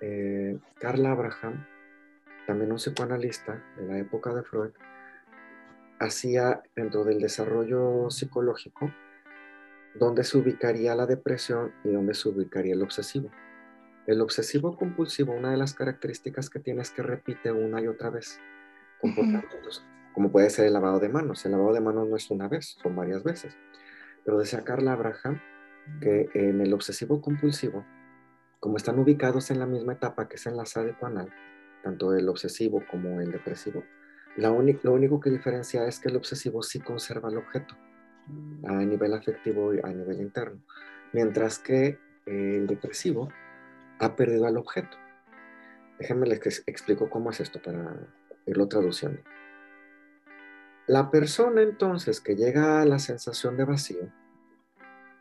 eh, 0.00 0.58
Carl 0.80 1.06
Abraham, 1.06 1.64
también 2.46 2.72
un 2.72 2.78
psicoanalista 2.78 3.62
de 3.76 3.86
la 3.86 3.98
época 3.98 4.34
de 4.34 4.42
Freud, 4.42 4.72
hacía 6.00 6.62
dentro 6.74 7.04
del 7.04 7.20
desarrollo 7.20 8.10
psicológico 8.10 8.90
dónde 9.94 10.24
se 10.24 10.38
ubicaría 10.38 10.94
la 10.94 11.06
depresión 11.06 11.72
y 11.84 11.90
dónde 11.90 12.14
se 12.14 12.28
ubicaría 12.28 12.74
el 12.74 12.82
obsesivo. 12.82 13.30
El 14.10 14.22
obsesivo 14.22 14.76
compulsivo, 14.76 15.32
una 15.32 15.52
de 15.52 15.56
las 15.56 15.72
características 15.72 16.50
que 16.50 16.58
tiene 16.58 16.82
es 16.82 16.90
que 16.90 17.00
repite 17.00 17.52
una 17.52 17.80
y 17.80 17.86
otra 17.86 18.10
vez 18.10 18.40
comportamientos, 19.00 19.86
como 20.12 20.32
puede 20.32 20.50
ser 20.50 20.66
el 20.66 20.72
lavado 20.72 20.98
de 20.98 21.08
manos. 21.08 21.46
El 21.46 21.52
lavado 21.52 21.72
de 21.72 21.80
manos 21.80 22.08
no 22.08 22.16
es 22.16 22.28
una 22.28 22.48
vez, 22.48 22.76
son 22.82 22.96
varias 22.96 23.22
veces. 23.22 23.56
Pero 24.24 24.36
decía 24.36 24.64
Carl 24.64 24.88
Abraham 24.88 25.40
que 26.00 26.28
en 26.34 26.60
el 26.60 26.74
obsesivo 26.74 27.20
compulsivo, 27.20 27.86
como 28.58 28.78
están 28.78 28.98
ubicados 28.98 29.52
en 29.52 29.60
la 29.60 29.66
misma 29.66 29.92
etapa 29.92 30.28
que 30.28 30.34
es 30.34 30.46
en 30.46 30.56
la 30.56 30.64
anal, 31.02 31.32
tanto 31.84 32.12
el 32.12 32.28
obsesivo 32.28 32.82
como 32.90 33.20
el 33.20 33.30
depresivo, 33.30 33.84
lo 34.36 34.52
único 34.92 35.20
que 35.20 35.30
diferencia 35.30 35.86
es 35.86 36.00
que 36.00 36.08
el 36.08 36.16
obsesivo 36.16 36.64
sí 36.64 36.80
conserva 36.80 37.28
el 37.28 37.38
objeto 37.38 37.76
a 38.66 38.72
nivel 38.72 39.14
afectivo 39.14 39.72
y 39.72 39.78
a 39.78 39.86
nivel 39.92 40.20
interno, 40.20 40.60
mientras 41.12 41.60
que 41.60 41.96
el 42.26 42.66
depresivo 42.66 43.28
ha 44.00 44.16
perdido 44.16 44.46
al 44.46 44.56
objeto. 44.56 44.96
Déjenme 45.98 46.26
les 46.26 46.62
explico 46.66 47.10
cómo 47.10 47.30
es 47.30 47.40
esto 47.40 47.60
para 47.62 47.94
irlo 48.46 48.66
traduciendo. 48.66 49.20
La 50.86 51.10
persona 51.10 51.62
entonces 51.62 52.20
que 52.20 52.34
llega 52.34 52.80
a 52.80 52.86
la 52.86 52.98
sensación 52.98 53.56
de 53.56 53.64
vacío 53.64 54.10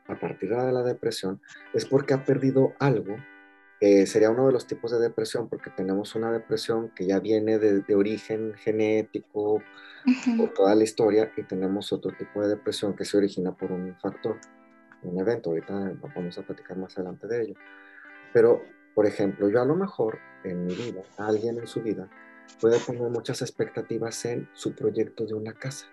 a 0.08 0.20
partir 0.20 0.50
de 0.50 0.72
la 0.72 0.82
depresión 0.82 1.42
es 1.74 1.86
porque 1.86 2.14
ha 2.14 2.24
perdido 2.24 2.74
algo. 2.80 3.18
sería 3.80 4.32
uno 4.32 4.48
de 4.48 4.54
los 4.54 4.66
tipos 4.66 4.92
de 4.92 5.00
depresión 5.00 5.48
porque 5.48 5.70
tenemos 5.70 6.16
una 6.16 6.32
depresión 6.32 6.90
que 6.96 7.06
ya 7.06 7.20
viene 7.20 7.60
de, 7.60 7.96
origen 7.96 8.54
genético 8.56 9.62
por 10.38 10.54
toda 10.54 10.74
la 10.74 10.84
historia 10.84 11.32
y 11.38 11.44
tenemos 11.44 11.92
otro 11.94 12.12
tipo 12.18 12.42
de 12.42 12.48
depresión 12.48 12.96
que 12.96 13.06
se 13.06 13.18
origina 13.18 13.56
por 13.56 13.72
un 13.72 13.96
factor, 14.00 14.38
un 15.04 15.20
evento. 15.20 15.50
Ahorita 15.52 15.94
vamos 16.16 16.38
a 16.38 16.42
platicar 16.42 16.78
más 16.78 16.98
adelante 16.98 17.28
de 17.28 17.42
ello. 17.44 17.56
Pero, 18.34 18.64
por 18.96 19.06
ejemplo, 19.06 19.50
yo 19.50 19.62
a 19.62 19.66
lo 19.66 19.76
mejor 19.76 20.20
en 20.44 20.66
mi 20.66 20.76
vida, 20.76 21.02
alguien 21.18 21.58
en 21.58 21.68
su 21.68 21.82
vida, 21.82 22.10
puede 22.60 22.80
poner 22.80 23.10
muchas 23.10 23.42
expectativas 23.42 24.26
en 24.26 24.50
su 24.54 24.74
proyecto 24.74 25.26
de 25.26 25.34
una 25.34 25.54
casa. 25.54 25.88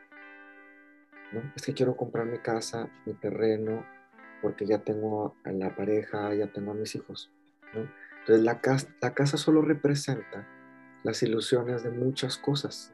¿no? 1.33 1.53
Es 1.55 1.65
que 1.65 1.75
quiero 1.75 1.97
comprar 1.97 2.27
mi 2.27 2.39
casa, 2.39 2.89
mi 3.05 3.15
terreno, 3.15 3.85
porque 4.43 4.67
ya 4.67 4.79
tengo 4.79 5.35
a 5.45 5.53
la 5.53 5.75
pareja, 5.75 6.35
ya 6.35 6.53
tengo 6.53 6.73
a 6.73 6.75
mis 6.75 6.95
hijos. 6.95 7.33
Entonces 7.75 8.45
la 8.45 8.61
casa, 8.61 8.89
la 9.01 9.15
casa 9.15 9.37
solo 9.37 9.63
representa 9.63 10.47
las 11.03 11.23
ilusiones 11.23 11.83
de 11.83 11.91
muchas 11.91 12.39
cosas 12.39 12.93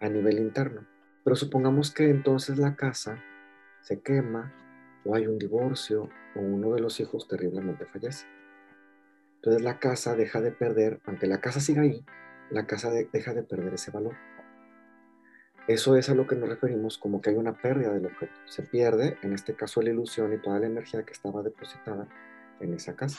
a 0.00 0.08
nivel 0.08 0.38
interno. 0.38 0.86
Pero 1.24 1.36
supongamos 1.36 1.90
que 1.90 2.10
entonces 2.10 2.58
la 2.58 2.76
casa 2.76 3.22
se 3.82 4.00
quema 4.00 4.52
o 5.08 5.14
hay 5.14 5.26
un 5.26 5.38
divorcio 5.38 6.10
o 6.34 6.40
uno 6.40 6.74
de 6.74 6.80
los 6.80 7.00
hijos 7.00 7.26
terriblemente 7.26 7.86
fallece. 7.86 8.26
Entonces 9.36 9.62
la 9.62 9.78
casa 9.78 10.14
deja 10.14 10.40
de 10.40 10.52
perder, 10.52 11.00
aunque 11.06 11.26
la 11.26 11.40
casa 11.40 11.60
siga 11.60 11.82
ahí, 11.82 12.04
la 12.50 12.66
casa 12.66 12.90
deja 12.90 13.32
de 13.32 13.42
perder 13.42 13.74
ese 13.74 13.90
valor. 13.90 14.14
Eso 15.66 15.96
es 15.96 16.08
a 16.08 16.14
lo 16.14 16.26
que 16.26 16.36
nos 16.36 16.48
referimos 16.48 16.98
como 16.98 17.20
que 17.20 17.30
hay 17.30 17.36
una 17.36 17.54
pérdida 17.54 17.92
del 17.92 18.06
objeto. 18.06 18.32
Se 18.46 18.62
pierde, 18.62 19.18
en 19.22 19.32
este 19.32 19.54
caso, 19.54 19.82
la 19.82 19.90
ilusión 19.90 20.32
y 20.32 20.38
toda 20.38 20.58
la 20.60 20.66
energía 20.66 21.02
que 21.04 21.12
estaba 21.12 21.42
depositada 21.42 22.06
en 22.60 22.74
esa 22.74 22.94
casa. 22.96 23.18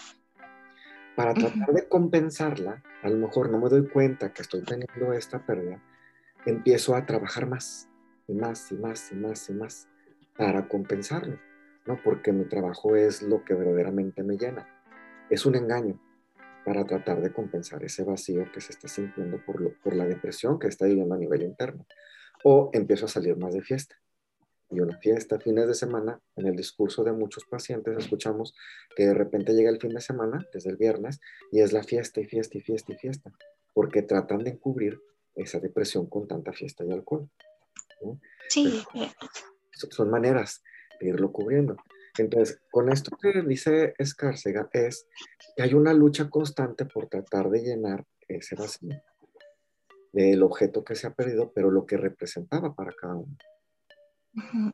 Para 1.15 1.33
tratar 1.33 1.73
de 1.73 1.87
compensarla, 1.87 2.83
a 3.03 3.09
lo 3.09 3.17
mejor 3.17 3.49
no 3.49 3.59
me 3.59 3.69
doy 3.69 3.87
cuenta 3.87 4.33
que 4.33 4.41
estoy 4.41 4.63
teniendo 4.63 5.13
esta 5.13 5.45
pérdida 5.45 5.81
empiezo 6.45 6.95
a 6.95 7.05
trabajar 7.05 7.47
más 7.47 7.89
y 8.27 8.33
más 8.33 8.71
y 8.71 8.75
más 8.75 9.11
y 9.11 9.15
más 9.15 9.49
y 9.49 9.53
más 9.53 9.87
para 10.37 10.67
compensarlo, 10.67 11.37
¿no? 11.85 11.99
Porque 12.03 12.31
mi 12.31 12.45
trabajo 12.45 12.95
es 12.95 13.21
lo 13.21 13.43
que 13.43 13.53
verdaderamente 13.53 14.23
me 14.23 14.37
llena. 14.37 14.67
Es 15.29 15.45
un 15.45 15.55
engaño 15.55 15.99
para 16.65 16.85
tratar 16.85 17.21
de 17.21 17.31
compensar 17.31 17.83
ese 17.83 18.03
vacío 18.03 18.51
que 18.51 18.61
se 18.61 18.73
está 18.73 18.87
sintiendo 18.87 19.43
por, 19.45 19.61
lo, 19.61 19.73
por 19.81 19.95
la 19.95 20.05
depresión 20.05 20.59
que 20.59 20.67
está 20.67 20.85
viviendo 20.85 21.15
a 21.15 21.17
nivel 21.17 21.41
interno. 21.43 21.85
O 22.43 22.69
empiezo 22.73 23.05
a 23.05 23.09
salir 23.09 23.37
más 23.37 23.53
de 23.53 23.61
fiesta. 23.61 23.95
Y 24.71 24.81
una 24.81 24.97
fiesta, 24.99 25.39
fines 25.39 25.67
de 25.67 25.73
semana, 25.73 26.19
en 26.35 26.45
el 26.45 26.55
discurso 26.55 27.03
de 27.03 27.11
muchos 27.11 27.45
pacientes 27.45 27.97
escuchamos 27.97 28.53
que 28.95 29.07
de 29.07 29.15
repente 29.15 29.53
llega 29.53 29.71
el 29.71 29.79
fin 29.79 29.93
de 29.95 30.01
semana, 30.01 30.45
desde 30.53 30.69
el 30.69 30.77
viernes, 30.77 31.19
y 31.51 31.61
es 31.61 31.73
la 31.73 31.83
fiesta 31.83 32.21
y 32.21 32.25
fiesta 32.25 32.59
y 32.59 32.61
fiesta 32.61 32.93
y 32.93 32.95
fiesta, 32.95 33.31
porque 33.73 34.03
tratan 34.03 34.43
de 34.43 34.51
encubrir 34.51 35.01
esa 35.35 35.59
depresión 35.59 36.07
con 36.07 36.27
tanta 36.27 36.53
fiesta 36.53 36.85
y 36.85 36.91
alcohol. 36.91 37.27
Sí. 38.49 38.83
son 39.71 40.09
maneras 40.09 40.63
irlo 41.01 41.31
cubriendo. 41.31 41.77
Entonces, 42.17 42.59
con 42.71 42.91
esto 42.91 43.15
que 43.21 43.41
dice 43.43 43.93
Escárcega 43.97 44.69
es 44.73 45.07
que 45.55 45.63
hay 45.63 45.73
una 45.73 45.93
lucha 45.93 46.29
constante 46.29 46.85
por 46.85 47.07
tratar 47.07 47.49
de 47.49 47.61
llenar 47.61 48.05
ese 48.27 48.55
vacío 48.55 49.01
del 50.11 50.41
objeto 50.43 50.83
que 50.83 50.95
se 50.95 51.07
ha 51.07 51.13
perdido, 51.13 51.51
pero 51.53 51.71
lo 51.71 51.85
que 51.85 51.97
representaba 51.97 52.73
para 52.73 52.93
cada 52.93 53.15
uno. 53.15 53.37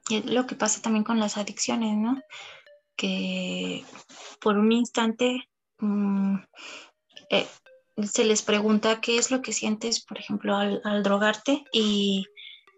Es 0.10 0.26
lo 0.26 0.46
que 0.46 0.56
pasa 0.56 0.82
también 0.82 1.04
con 1.04 1.20
las 1.20 1.38
adicciones, 1.38 1.98
¿no? 1.98 2.22
Que 2.96 3.84
por 4.42 4.58
un 4.58 4.72
instante 4.72 5.50
mm, 5.80 6.36
eh, 7.30 7.48
se 8.04 8.26
les 8.26 8.42
pregunta 8.42 9.02
qué 9.02 9.18
es 9.18 9.32
lo 9.32 9.42
que 9.42 9.54
sientes, 9.54 10.04
por 10.04 10.18
ejemplo, 10.20 10.56
al, 10.56 11.04
drogarte 11.04 11.64
y 11.72 12.26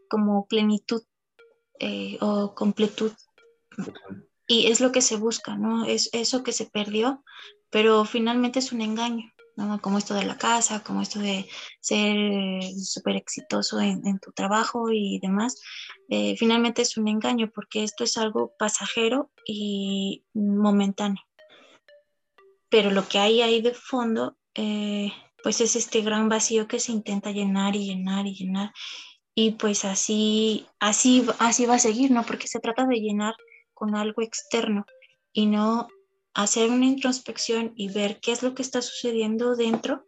como 0.10 0.48
plenitud 0.48 1.04
eh, 1.80 2.18
o 2.22 2.54
completud. 2.56 3.12
Y 4.48 4.68
es 4.68 4.80
lo 4.80 4.92
que 4.92 5.02
se 5.02 5.18
busca, 5.18 5.58
¿no? 5.58 5.86
Es 5.86 6.10
eso 6.14 6.44
que 6.44 6.54
se 6.54 6.66
perdió, 6.66 7.24
pero 7.70 8.06
finalmente 8.06 8.60
es 8.60 8.72
un 8.72 8.82
engaño, 8.82 9.30
¿no? 9.58 9.82
Como 9.82 9.98
esto 9.98 10.14
de 10.14 10.26
la 10.26 10.38
casa, 10.38 10.84
como 10.84 11.02
esto 11.02 11.20
de 11.20 11.50
ser 11.82 12.64
súper 12.82 13.18
exitoso 13.18 13.80
en, 13.82 14.20
tu 14.20 14.32
trabajo 14.32 14.90
y 14.92 15.20
demás. 15.20 15.62
Eh, 16.10 16.36
finalmente 16.38 16.82
es 16.82 16.98
un 16.98 17.10
engaño 17.10 17.52
porque 17.54 17.84
esto 17.84 18.06
es 18.06 18.18
algo 18.18 18.54
pasajero 18.58 19.32
y 19.46 20.24
momentáneo. 20.34 21.24
Pero 22.70 22.92
lo 22.92 23.08
que 23.08 23.20
hay 23.20 23.42
ahí 23.42 23.62
de 23.62 23.74
fondo 23.74 24.38
eh, 24.56 25.12
pues 25.44 25.62
es 25.62 25.76
este 25.76 26.02
gran 26.02 26.30
vacío 26.30 26.68
que 26.68 26.80
se 26.80 26.92
intenta 26.92 27.32
llenar 27.32 27.76
y 27.76 27.86
llenar 27.86 28.26
y 28.28 28.34
llenar. 28.34 28.74
Y 29.36 29.52
pues 29.52 29.86
así, 29.86 30.66
así, 30.80 31.26
así 31.40 31.66
va 31.66 31.76
a 31.76 31.80
seguir, 31.80 32.12
¿no? 32.12 32.24
Porque 32.24 32.48
se 32.48 32.60
trata 32.60 32.86
de 32.86 32.96
llenar 32.96 33.36
con 33.78 33.96
algo 33.96 34.24
externo 34.24 34.86
y 35.32 35.46
no 35.46 35.88
hacer 36.34 36.72
una 36.72 36.86
introspección 36.86 37.74
y 37.76 37.94
ver 37.94 38.20
qué 38.20 38.32
es 38.32 38.42
lo 38.42 38.56
que 38.56 38.64
está 38.64 38.82
sucediendo 38.82 39.56
dentro 39.56 40.08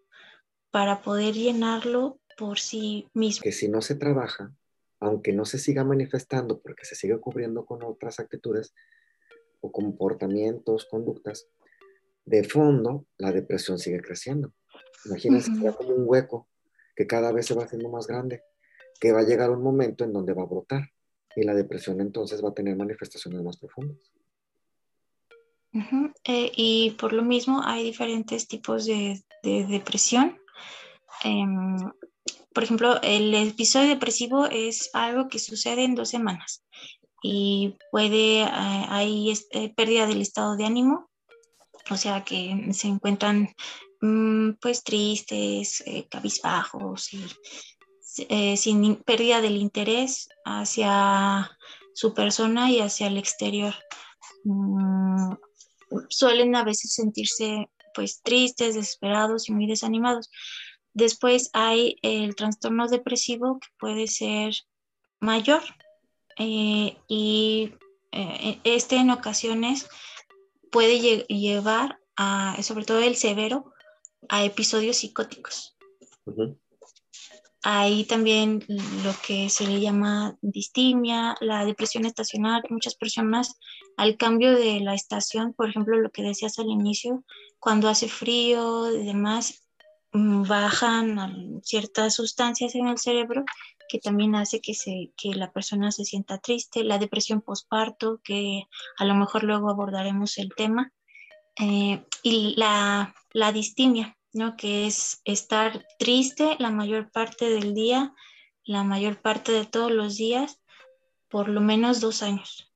para 0.72 1.02
poder 1.02 1.36
llenarlo 1.36 2.20
por 2.36 2.60
sí 2.60 3.08
mismo. 3.14 3.44
Que 3.44 3.52
si 3.52 3.70
no 3.70 3.82
se 3.82 3.96
trabaja, 3.96 4.52
aunque 5.00 5.34
no 5.34 5.46
se 5.46 5.60
siga 5.60 5.84
manifestando 5.84 6.60
porque 6.60 6.86
se 6.86 6.96
sigue 6.96 7.20
cubriendo 7.20 7.66
con 7.66 7.84
otras 7.84 8.20
actitudes 8.20 8.74
o 9.62 9.72
comportamientos, 9.72 10.86
conductas, 10.86 11.48
de 12.26 12.44
fondo 12.44 13.06
la 13.18 13.32
depresión 13.32 13.78
sigue 13.78 14.02
creciendo. 14.02 14.52
Imagínense 15.06 15.52
que 15.52 15.72
como 15.74 15.90
un 15.90 16.04
hueco 16.08 16.48
que 16.96 17.06
cada 17.06 17.32
vez 17.32 17.46
se 17.46 17.54
va 17.54 17.66
haciendo 17.66 17.90
más 17.90 18.08
grande, 18.08 18.42
que 19.00 19.12
va 19.12 19.20
a 19.20 19.26
llegar 19.26 19.52
un 19.52 19.62
momento 19.62 20.04
en 20.04 20.14
donde 20.14 20.34
va 20.34 20.42
a 20.42 20.48
brotar 20.48 20.90
y 21.36 21.44
la 21.44 21.54
depresión 21.54 22.02
entonces 22.02 22.44
va 22.44 22.50
a 22.50 22.54
tener 22.54 22.76
manifestaciones 22.76 23.42
más 23.44 23.58
profundas. 23.58 24.12
Eh, 26.24 26.52
y 26.56 26.92
por 26.92 27.14
lo 27.14 27.24
mismo 27.24 27.62
hay 27.64 27.84
diferentes 27.84 28.48
tipos 28.48 28.86
de, 28.86 29.24
depresión. 29.44 30.40
Em, 31.24 31.78
por 32.54 32.64
ejemplo, 32.64 33.00
el 33.04 33.34
episodio 33.36 33.90
depresivo 33.90 34.48
es 34.48 34.90
algo 34.94 35.28
que 35.28 35.40
sucede 35.40 35.84
en 35.84 35.96
dos 35.96 36.10
semanas 36.10 36.64
y 37.22 37.76
puede, 37.92 38.42
eh, 38.42 38.48
hay 38.50 39.34
eh, 39.52 39.74
pérdida 39.74 40.08
del 40.08 40.22
estado 40.22 40.56
de 40.56 40.66
ánimo, 40.66 41.10
o 41.90 41.98
sea 41.98 42.24
que 42.24 42.70
se 42.74 42.88
encuentran 42.88 43.50
mm, 44.02 44.52
pues 44.62 44.84
tristes, 44.84 45.84
eh, 45.86 46.08
cabizbajos 46.10 47.14
y 47.14 47.26
eh, 48.18 48.58
sin 48.58 48.96
pérdida 48.98 49.42
del 49.42 49.58
interés 49.58 50.30
hacia 50.46 51.52
su 51.94 52.14
persona 52.14 52.72
y 52.72 52.80
hacia 52.80 53.08
el 53.08 53.18
exterior. 53.18 53.74
Mm, 54.44 55.34
suelen 56.10 56.56
a 56.56 56.64
veces 56.64 56.94
sentirse 56.94 57.70
pues 57.94 58.22
tristes, 58.22 58.76
desesperados 58.76 59.50
y 59.50 59.54
muy 59.54 59.68
desanimados. 59.68 60.30
Después 60.94 61.50
hay 61.54 61.98
el 62.02 62.36
trastorno 62.36 62.88
depresivo 62.88 63.60
que 63.60 63.68
puede 63.80 64.08
ser 64.08 64.54
mayor 65.20 65.62
eh, 66.38 66.98
y 67.08 67.74
este 68.64 68.96
en 68.96 69.12
ocasiones 69.12 69.88
puede 70.72 71.26
llevar 71.28 72.00
a, 72.16 72.62
sobre 72.64 72.86
todo 72.86 73.00
el 73.00 73.16
severo, 73.16 73.74
a 74.30 74.44
episodios 74.44 74.98
psicóticos. 74.98 75.78
Hay 77.64 78.06
también 78.06 78.64
lo 78.68 79.14
que 79.26 79.50
se 79.50 79.68
le 79.68 79.82
llama 79.82 80.38
distimia, 80.42 81.36
la 81.42 81.66
depresión 81.66 82.06
estacional. 82.06 82.64
Muchas 82.70 82.96
personas 82.96 83.60
al 83.98 84.16
cambio 84.16 84.58
de 84.58 84.80
la 84.80 84.94
estación, 84.94 85.54
por 85.54 85.70
ejemplo, 85.70 85.98
lo 85.98 86.12
que 86.12 86.24
decías 86.24 86.58
al 86.60 86.70
inicio, 86.70 87.24
cuando 87.60 87.90
hace 87.90 88.08
frío 88.08 88.94
y 88.96 89.06
demás, 89.06 89.64
mm, 90.14 90.44
bajan 90.48 91.62
ciertas 91.64 92.16
sustancias 92.16 92.76
en 92.76 92.88
el 92.88 92.98
cerebro 92.98 93.44
que 93.90 94.00
también 94.00 94.36
hace 94.36 94.62
que, 94.62 94.74
se, 94.74 95.12
que 95.18 95.34
la 95.34 95.52
persona 95.52 95.92
se 95.92 96.06
sienta 96.06 96.38
triste, 96.38 96.84
la 96.84 97.00
depresión 97.00 97.42
postparto, 97.42 98.22
que 98.24 98.64
a 98.98 99.04
lo 99.04 99.16
mejor 99.16 99.44
luego 99.44 99.70
abordaremos 99.70 100.38
el 100.38 100.52
tema, 100.56 100.94
eh, 101.60 102.06
y 102.24 102.56
la, 102.56 103.14
la 103.34 103.52
distimia, 103.52 104.16
¿no? 104.34 104.56
que 104.56 104.88
es 104.88 105.22
estar 105.26 105.86
triste 105.98 106.56
la 106.60 106.72
mayor 106.72 107.12
parte 107.12 107.50
del 107.50 107.74
día, 107.74 108.14
la 108.64 108.84
mayor 108.84 109.22
parte 109.22 109.52
de 109.52 109.66
todos 109.66 109.92
los 109.92 110.18
días, 110.18 110.62
por 111.30 111.50
lo 111.50 111.62
menos 111.62 112.02
dos 112.02 112.24
años. 112.24 112.72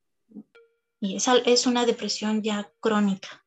Y 0.99 1.15
esa 1.15 1.37
es 1.37 1.65
una 1.67 1.85
depresión 1.85 2.41
ya 2.41 2.71
crónica. 2.79 3.45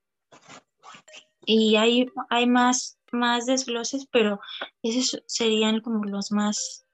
Y 1.44 1.76
hay, 1.76 2.06
hay 2.28 2.46
más, 2.46 2.98
más 3.12 3.46
desgloses, 3.46 4.06
pero 4.10 4.40
esos 4.82 5.22
serían 5.26 5.80
como 5.80 6.04
los 6.04 6.32
más 6.32 6.86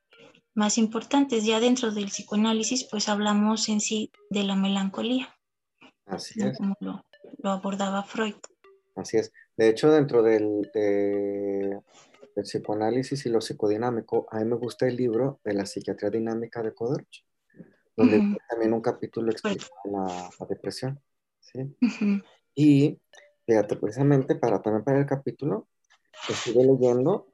más 0.55 0.79
importantes. 0.79 1.45
Ya 1.45 1.61
dentro 1.61 1.91
del 1.91 2.07
psicoanálisis, 2.07 2.85
pues 2.85 3.09
hablamos 3.09 3.69
en 3.69 3.81
sí 3.81 4.11
de 4.31 4.45
la 4.45 4.57
melancolía. 4.57 5.35
Así 6.07 6.41
es. 6.41 6.57
Como 6.59 6.77
lo, 6.81 7.05
abordaba 7.45 8.03
Freud. 8.03 8.35
Así 8.95 9.17
es. 9.17 9.33
De 9.57 9.69
hecho, 9.69 9.91
dentro 9.91 10.23
del, 10.23 10.71
psicoanálisis 12.35 13.27
y 13.27 13.29
lo 13.29 13.41
psicodinámico, 13.41 14.27
a 14.31 14.39
mí 14.39 14.47
me 14.47 14.57
gusta 14.57 14.87
el 14.87 14.97
libro 14.97 15.41
de 15.45 15.55
la 15.55 15.67
psiquiatría 15.67 16.11
dinámica 16.11 16.63
de 16.63 16.73
Koderch, 16.73 17.27
donde 17.97 18.39
también 18.49 18.73
un 18.73 18.81
capítulo 18.81 19.31
explica 19.31 19.67
la, 19.85 20.31
depresión. 20.49 21.01
¿sí? 21.41 21.77
Y 22.55 22.99
fíjate, 23.47 23.77
precisamente 23.77 24.35
para 24.37 24.63
también 24.63 24.85
para 24.85 24.99
el 24.99 25.07
capítulo, 25.07 25.69
estuve 26.29 26.65
leyendo 26.65 27.29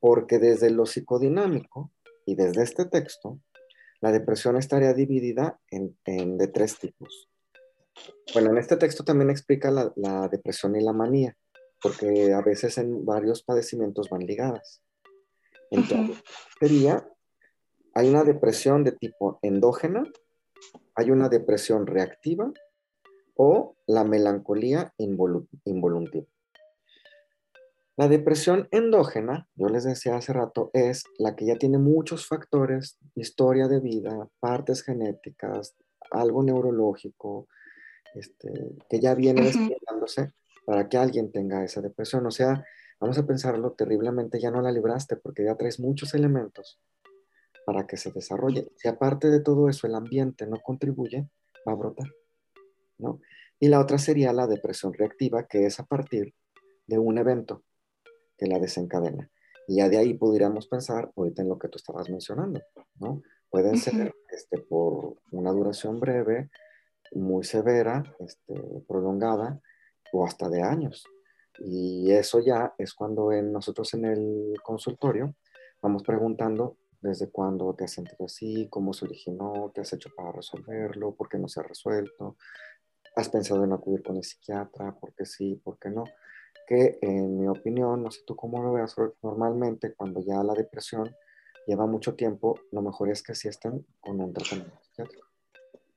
porque 0.00 0.38
desde 0.38 0.70
lo 0.70 0.86
psicodinámico 0.86 1.90
y 2.26 2.34
desde 2.34 2.62
este 2.62 2.84
texto, 2.86 3.40
la 4.00 4.12
depresión 4.12 4.56
estaría 4.56 4.92
dividida 4.92 5.58
en, 5.70 5.96
de 6.04 6.48
tres 6.48 6.78
tipos. 6.78 7.30
Bueno, 8.32 8.50
en 8.50 8.58
este 8.58 8.76
texto 8.76 9.04
también 9.04 9.30
explica 9.30 9.70
la, 9.70 10.28
depresión 10.28 10.76
y 10.76 10.82
la 10.82 10.92
manía, 10.92 11.36
porque 11.82 12.32
a 12.32 12.40
veces 12.40 12.78
en 12.78 13.04
varios 13.04 13.42
padecimientos 13.42 14.08
van 14.08 14.26
ligadas. 14.26 14.82
Entonces, 15.70 16.22
sería, 16.58 17.08
hay 17.94 18.08
una 18.08 18.24
depresión 18.24 18.84
de 18.84 18.92
tipo 18.92 19.38
endógena, 19.42 20.04
hay 20.94 21.10
una 21.10 21.28
depresión 21.28 21.86
reactiva 21.86 22.52
o 23.36 23.76
la 23.86 24.04
melancolía 24.04 24.92
involuntiva. 24.98 26.26
La 27.96 28.08
depresión 28.08 28.66
endógena, 28.72 29.48
yo 29.54 29.68
les 29.68 29.84
decía 29.84 30.16
hace 30.16 30.32
rato, 30.32 30.70
es 30.72 31.04
la 31.18 31.36
que 31.36 31.46
ya 31.46 31.56
tiene 31.56 31.78
muchos 31.78 32.26
factores, 32.26 32.98
historia 33.14 33.68
de 33.68 33.78
vida, 33.78 34.28
partes 34.40 34.82
genéticas, 34.82 35.76
algo 36.10 36.42
neurológico, 36.42 37.46
este, 38.14 38.76
que 38.88 39.00
ya 39.00 39.14
viene 39.14 39.42
desarrollándose 39.42 40.32
para 40.64 40.88
que 40.88 40.96
alguien 40.96 41.30
tenga 41.32 41.64
esa 41.64 41.80
depresión. 41.80 42.26
O 42.26 42.30
sea, 42.30 42.64
vamos 43.00 43.18
a 43.18 43.26
pensarlo 43.26 43.72
terriblemente, 43.72 44.40
ya 44.40 44.50
no 44.50 44.62
la 44.62 44.72
libraste 44.72 45.16
porque 45.16 45.44
ya 45.44 45.56
traes 45.56 45.80
muchos 45.80 46.14
elementos 46.14 46.80
para 47.66 47.86
que 47.86 47.96
se 47.96 48.10
desarrolle. 48.12 48.68
Si 48.76 48.88
aparte 48.88 49.28
de 49.28 49.40
todo 49.40 49.68
eso 49.68 49.86
el 49.86 49.94
ambiente 49.94 50.46
no 50.46 50.58
contribuye, 50.60 51.28
va 51.66 51.72
a 51.72 51.76
brotar, 51.76 52.08
¿no? 52.98 53.20
Y 53.58 53.68
la 53.68 53.80
otra 53.80 53.98
sería 53.98 54.32
la 54.32 54.46
depresión 54.46 54.92
reactiva, 54.92 55.46
que 55.46 55.66
es 55.66 55.80
a 55.80 55.86
partir 55.86 56.34
de 56.86 56.98
un 56.98 57.18
evento 57.18 57.62
que 58.36 58.46
la 58.46 58.58
desencadena. 58.58 59.30
Y 59.66 59.76
ya 59.76 59.88
de 59.88 59.96
ahí 59.96 60.14
podríamos 60.14 60.66
pensar 60.66 61.10
ahorita 61.16 61.42
en 61.42 61.48
lo 61.48 61.58
que 61.58 61.68
tú 61.68 61.78
estabas 61.78 62.10
mencionando, 62.10 62.60
¿no? 63.00 63.22
Pueden 63.48 63.78
ser 63.78 64.12
este, 64.30 64.58
por 64.58 65.16
una 65.30 65.52
duración 65.52 66.00
breve, 66.00 66.50
muy 67.14 67.44
severa, 67.44 68.02
este, 68.20 68.54
prolongada 68.86 69.60
o 70.12 70.26
hasta 70.26 70.48
de 70.48 70.62
años. 70.62 71.06
Y 71.58 72.10
eso 72.10 72.40
ya 72.40 72.74
es 72.78 72.94
cuando 72.94 73.30
nosotros 73.42 73.94
en 73.94 74.04
el 74.06 74.54
consultorio 74.62 75.34
vamos 75.80 76.02
preguntando 76.02 76.76
desde 77.00 77.30
cuándo 77.30 77.74
te 77.74 77.84
has 77.84 77.92
sentido 77.92 78.24
así, 78.24 78.66
cómo 78.70 78.94
se 78.94 79.04
originó, 79.04 79.70
qué 79.74 79.82
has 79.82 79.92
hecho 79.92 80.10
para 80.16 80.32
resolverlo, 80.32 81.14
por 81.14 81.28
qué 81.28 81.38
no 81.38 81.48
se 81.48 81.60
ha 81.60 81.62
resuelto, 81.62 82.36
has 83.14 83.28
pensado 83.28 83.62
en 83.62 83.72
acudir 83.72 84.02
con 84.02 84.16
el 84.16 84.24
psiquiatra, 84.24 84.96
por 84.98 85.14
qué 85.14 85.26
sí, 85.26 85.60
por 85.62 85.78
qué 85.78 85.90
no. 85.90 86.04
Que 86.66 86.98
en 87.02 87.38
mi 87.38 87.46
opinión, 87.46 88.02
no 88.02 88.10
sé 88.10 88.22
tú 88.26 88.34
cómo 88.34 88.62
lo 88.62 88.72
veas, 88.72 88.96
normalmente 89.22 89.92
cuando 89.94 90.20
ya 90.20 90.42
la 90.42 90.54
depresión 90.54 91.14
lleva 91.66 91.86
mucho 91.86 92.14
tiempo, 92.14 92.58
lo 92.72 92.80
mejor 92.80 93.10
es 93.10 93.22
que 93.22 93.34
sí 93.34 93.48
estén 93.48 93.86
con 94.00 94.20
un 94.20 94.32
tratamiento 94.32 94.78
psiquiátrico. 94.82 95.23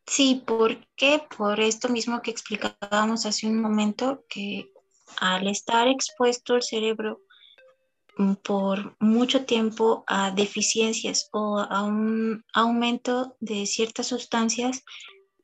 Sí, 0.07 0.41
¿por 0.45 0.77
qué? 0.95 1.21
Por 1.37 1.59
esto 1.59 1.89
mismo 1.89 2.21
que 2.21 2.31
explicábamos 2.31 3.25
hace 3.25 3.45
un 3.45 3.61
momento, 3.61 4.23
que 4.29 4.71
al 5.19 5.47
estar 5.47 5.87
expuesto 5.89 6.55
el 6.55 6.63
cerebro 6.63 7.21
mm, 8.17 8.35
por 8.35 8.95
mucho 8.99 9.45
tiempo 9.45 10.05
a 10.07 10.31
deficiencias 10.31 11.29
o 11.33 11.59
a 11.59 11.83
un 11.83 12.43
aumento 12.53 13.35
de 13.41 13.65
ciertas 13.65 14.07
sustancias, 14.07 14.83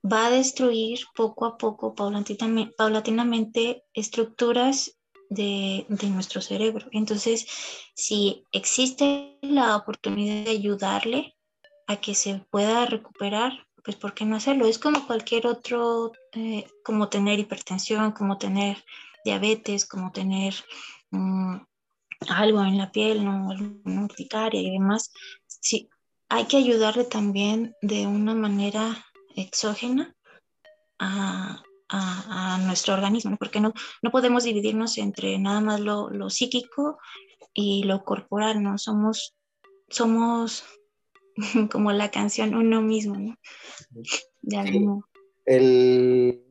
va 0.02 0.28
a 0.28 0.32
destruir 0.32 0.99
poco 1.13 1.45
a 1.45 1.58
poco, 1.58 1.93
paulatinamente, 1.93 3.84
estructuras 3.93 4.97
de, 5.30 5.86
de, 5.89 6.08
nuestro 6.08 6.41
cerebro. 6.41 6.88
Entonces, 6.91 7.45
si 7.95 8.45
existe 8.52 9.38
la 9.41 9.76
oportunidad 9.76 10.45
de 10.45 10.52
ayudarle 10.52 11.36
a 11.88 11.97
que 11.97 12.15
se 12.15 12.45
pueda 12.49 12.86
recuperar, 12.86 13.65
pues 13.84 13.98
¿por 13.98 14.13
qué 14.13 14.26
no 14.26 14.36
hacerlo? 14.38 14.65
Es 14.65 14.80
como 14.80 15.06
cualquier 15.06 15.48
otro, 15.48 16.13
eh, 16.32 16.65
como 16.84 17.10
tener 17.10 17.39
hipertensión, 17.39 18.12
como 18.13 18.38
tener 18.38 18.84
diabetes, 19.26 19.86
como 19.86 20.12
tener 20.12 20.54
um, 21.12 21.60
algo 22.30 22.63
en 22.63 22.78
la 22.78 22.91
piel, 22.91 23.26
¿no? 23.26 23.50
una 23.84 24.04
urticaria 24.04 24.62
y 24.62 24.72
demás. 24.72 25.12
Sí, 25.46 25.89
hay 26.30 26.46
que 26.46 26.58
ayudarle 26.58 27.04
también 27.04 27.76
de 27.82 28.08
una 28.08 28.34
manera 28.34 29.06
exógena 29.36 30.15
a, 31.00 31.62
a, 31.89 32.56
a 32.56 32.58
nuestro 32.60 32.93
organismo, 32.93 33.36
porque 33.38 33.60
no, 33.60 33.74
no 34.02 34.12
podemos 34.12 34.43
dividirnos 34.43 34.98
entre 34.98 35.38
nada 35.39 35.62
más 35.62 35.80
lo, 35.80 36.10
lo 36.10 36.30
psíquico 36.30 37.00
y 37.54 37.84
lo 37.84 38.04
corporal, 38.04 38.63
¿no? 38.63 38.78
Somos, 38.78 39.36
somos 39.89 40.63
como 41.72 41.91
la 41.91 42.12
canción 42.12 42.56
uno 42.56 42.82
mismo, 42.82 43.15
¿no? 43.15 43.38
De. 44.41 45.02
El, 45.46 46.43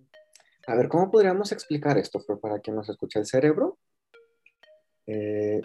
a 0.67 0.75
ver, 0.75 0.89
¿cómo 0.89 1.11
podríamos 1.11 1.53
explicar 1.53 1.99
esto 1.99 2.21
para 2.41 2.61
quien 2.61 2.77
nos 2.77 2.89
escucha? 2.89 3.19
El 3.19 3.27
cerebro, 3.27 3.79
eh, 5.07 5.61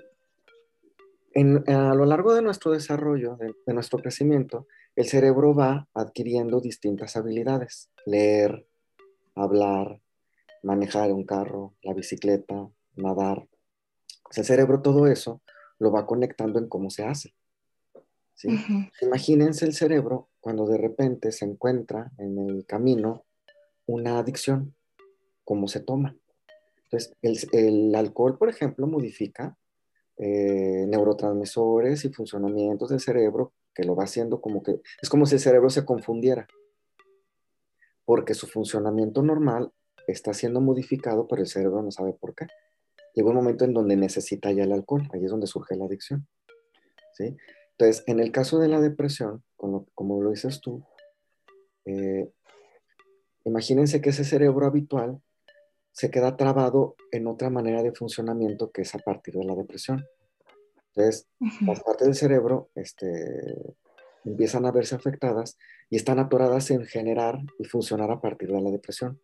en, 1.34 1.70
a 1.70 1.94
lo 1.94 2.06
largo 2.06 2.34
de 2.34 2.42
nuestro 2.42 2.72
desarrollo, 2.72 3.36
de, 3.36 3.54
de, 3.66 3.74
nuestro 3.74 4.00
crecimiento, 4.00 4.68
el 4.96 5.06
cerebro 5.06 5.54
va 5.54 5.88
adquiriendo 5.94 6.62
distintas 6.62 7.16
habilidades. 7.16 7.92
Leer, 8.06 8.66
hablar, 9.36 10.02
manejar 10.64 11.12
un 11.12 11.26
carro, 11.26 11.76
la 11.82 11.94
bicicleta, 11.94 12.70
nadar. 12.96 13.48
el 14.36 14.46
cerebro 14.46 14.82
todo 14.82 15.08
eso 15.08 15.42
lo 15.80 15.92
va 15.92 16.06
conectando 16.06 16.60
en 16.60 16.68
cómo 16.68 16.90
se 16.90 17.06
hace. 17.06 17.34
¿Sí? 18.38 18.48
Uh 18.48 18.52
-huh. 18.52 18.92
Imagínense 19.02 19.66
el 19.66 19.74
cerebro 19.74 20.30
cuando 20.40 20.66
de 20.66 20.78
repente 20.78 21.34
se 21.34 21.44
encuentra 21.44 22.12
en 22.18 22.40
el 22.40 22.66
camino 22.66 23.26
una 23.86 24.20
adicción 24.20 24.76
cómo 25.44 25.68
se 25.68 25.82
toma. 25.82 26.16
Entonces, 26.84 27.14
el, 27.22 27.38
el 27.52 27.96
alcohol, 27.96 28.38
por 28.38 28.50
ejemplo, 28.50 28.88
modifica 28.88 29.58
eh, 30.18 30.86
neurotransmisores 30.88 32.06
y 32.06 32.10
funcionamientos 32.10 32.90
del 32.90 33.00
cerebro 33.00 33.54
que 33.76 33.84
lo 33.84 33.96
va 33.96 34.06
haciendo 34.06 34.42
como 34.42 34.64
que, 34.64 34.82
es 35.02 35.10
como 35.10 35.26
si 35.26 35.36
el 35.36 35.42
cerebro 35.42 35.70
se 35.70 35.86
confundiera, 35.86 36.48
porque 38.04 38.34
su 38.34 38.48
funcionamiento 38.48 39.22
normal 39.22 39.72
está 40.08 40.34
siendo 40.34 40.62
modificado, 40.62 41.28
pero 41.28 41.44
el 41.44 41.48
cerebro 41.48 41.84
no 41.84 41.92
sabe 41.92 42.14
por 42.14 42.34
qué. 42.34 42.48
Llega 43.14 43.30
un 43.30 43.36
momento 43.36 43.66
en 43.66 43.74
donde 43.74 43.96
necesita 43.96 44.52
ya 44.52 44.64
el 44.64 44.72
alcohol, 44.72 45.08
ahí 45.14 45.24
es 45.24 45.30
donde 45.30 45.48
surge 45.48 45.76
la 45.76 45.86
adicción. 45.86 46.28
¿sí? 47.14 47.36
Entonces, 47.78 48.04
en 48.08 48.20
el 48.20 48.32
caso 48.32 48.58
de 48.58 48.68
la 48.68 48.82
depresión, 48.82 49.44
como, 49.56 49.88
como 49.94 50.22
lo 50.22 50.32
dices 50.32 50.62
tú, 50.62 50.84
eh, 51.86 52.30
imagínense 53.46 54.02
que 54.02 54.10
ese 54.10 54.24
cerebro 54.24 54.66
habitual 54.66 55.22
se 55.92 56.10
queda 56.10 56.38
trabado 56.38 56.96
en 57.12 57.28
otra 57.28 57.50
manera 57.50 57.84
de 57.84 57.94
funcionamiento 57.94 58.72
que 58.72 58.82
es 58.82 58.96
a 58.96 59.00
partir 59.00 59.36
de 59.36 59.46
la 59.46 59.56
depresión. 59.56 60.06
Entonces, 60.88 61.28
uh 61.40 61.46
-huh. 61.46 61.68
las 61.68 61.84
partes 61.84 62.08
del 62.08 62.16
cerebro 62.16 62.70
este, 62.76 63.76
empiezan 64.26 64.66
a 64.66 64.72
verse 64.72 64.96
afectadas 64.96 65.58
y 65.90 65.98
están 65.98 66.20
atoradas 66.20 66.72
en 66.72 66.86
generar 66.86 67.40
y 67.60 67.66
funcionar 67.66 68.10
a 68.12 68.20
partir 68.22 68.52
de 68.52 68.62
la 68.62 68.72
depresión. 68.72 69.22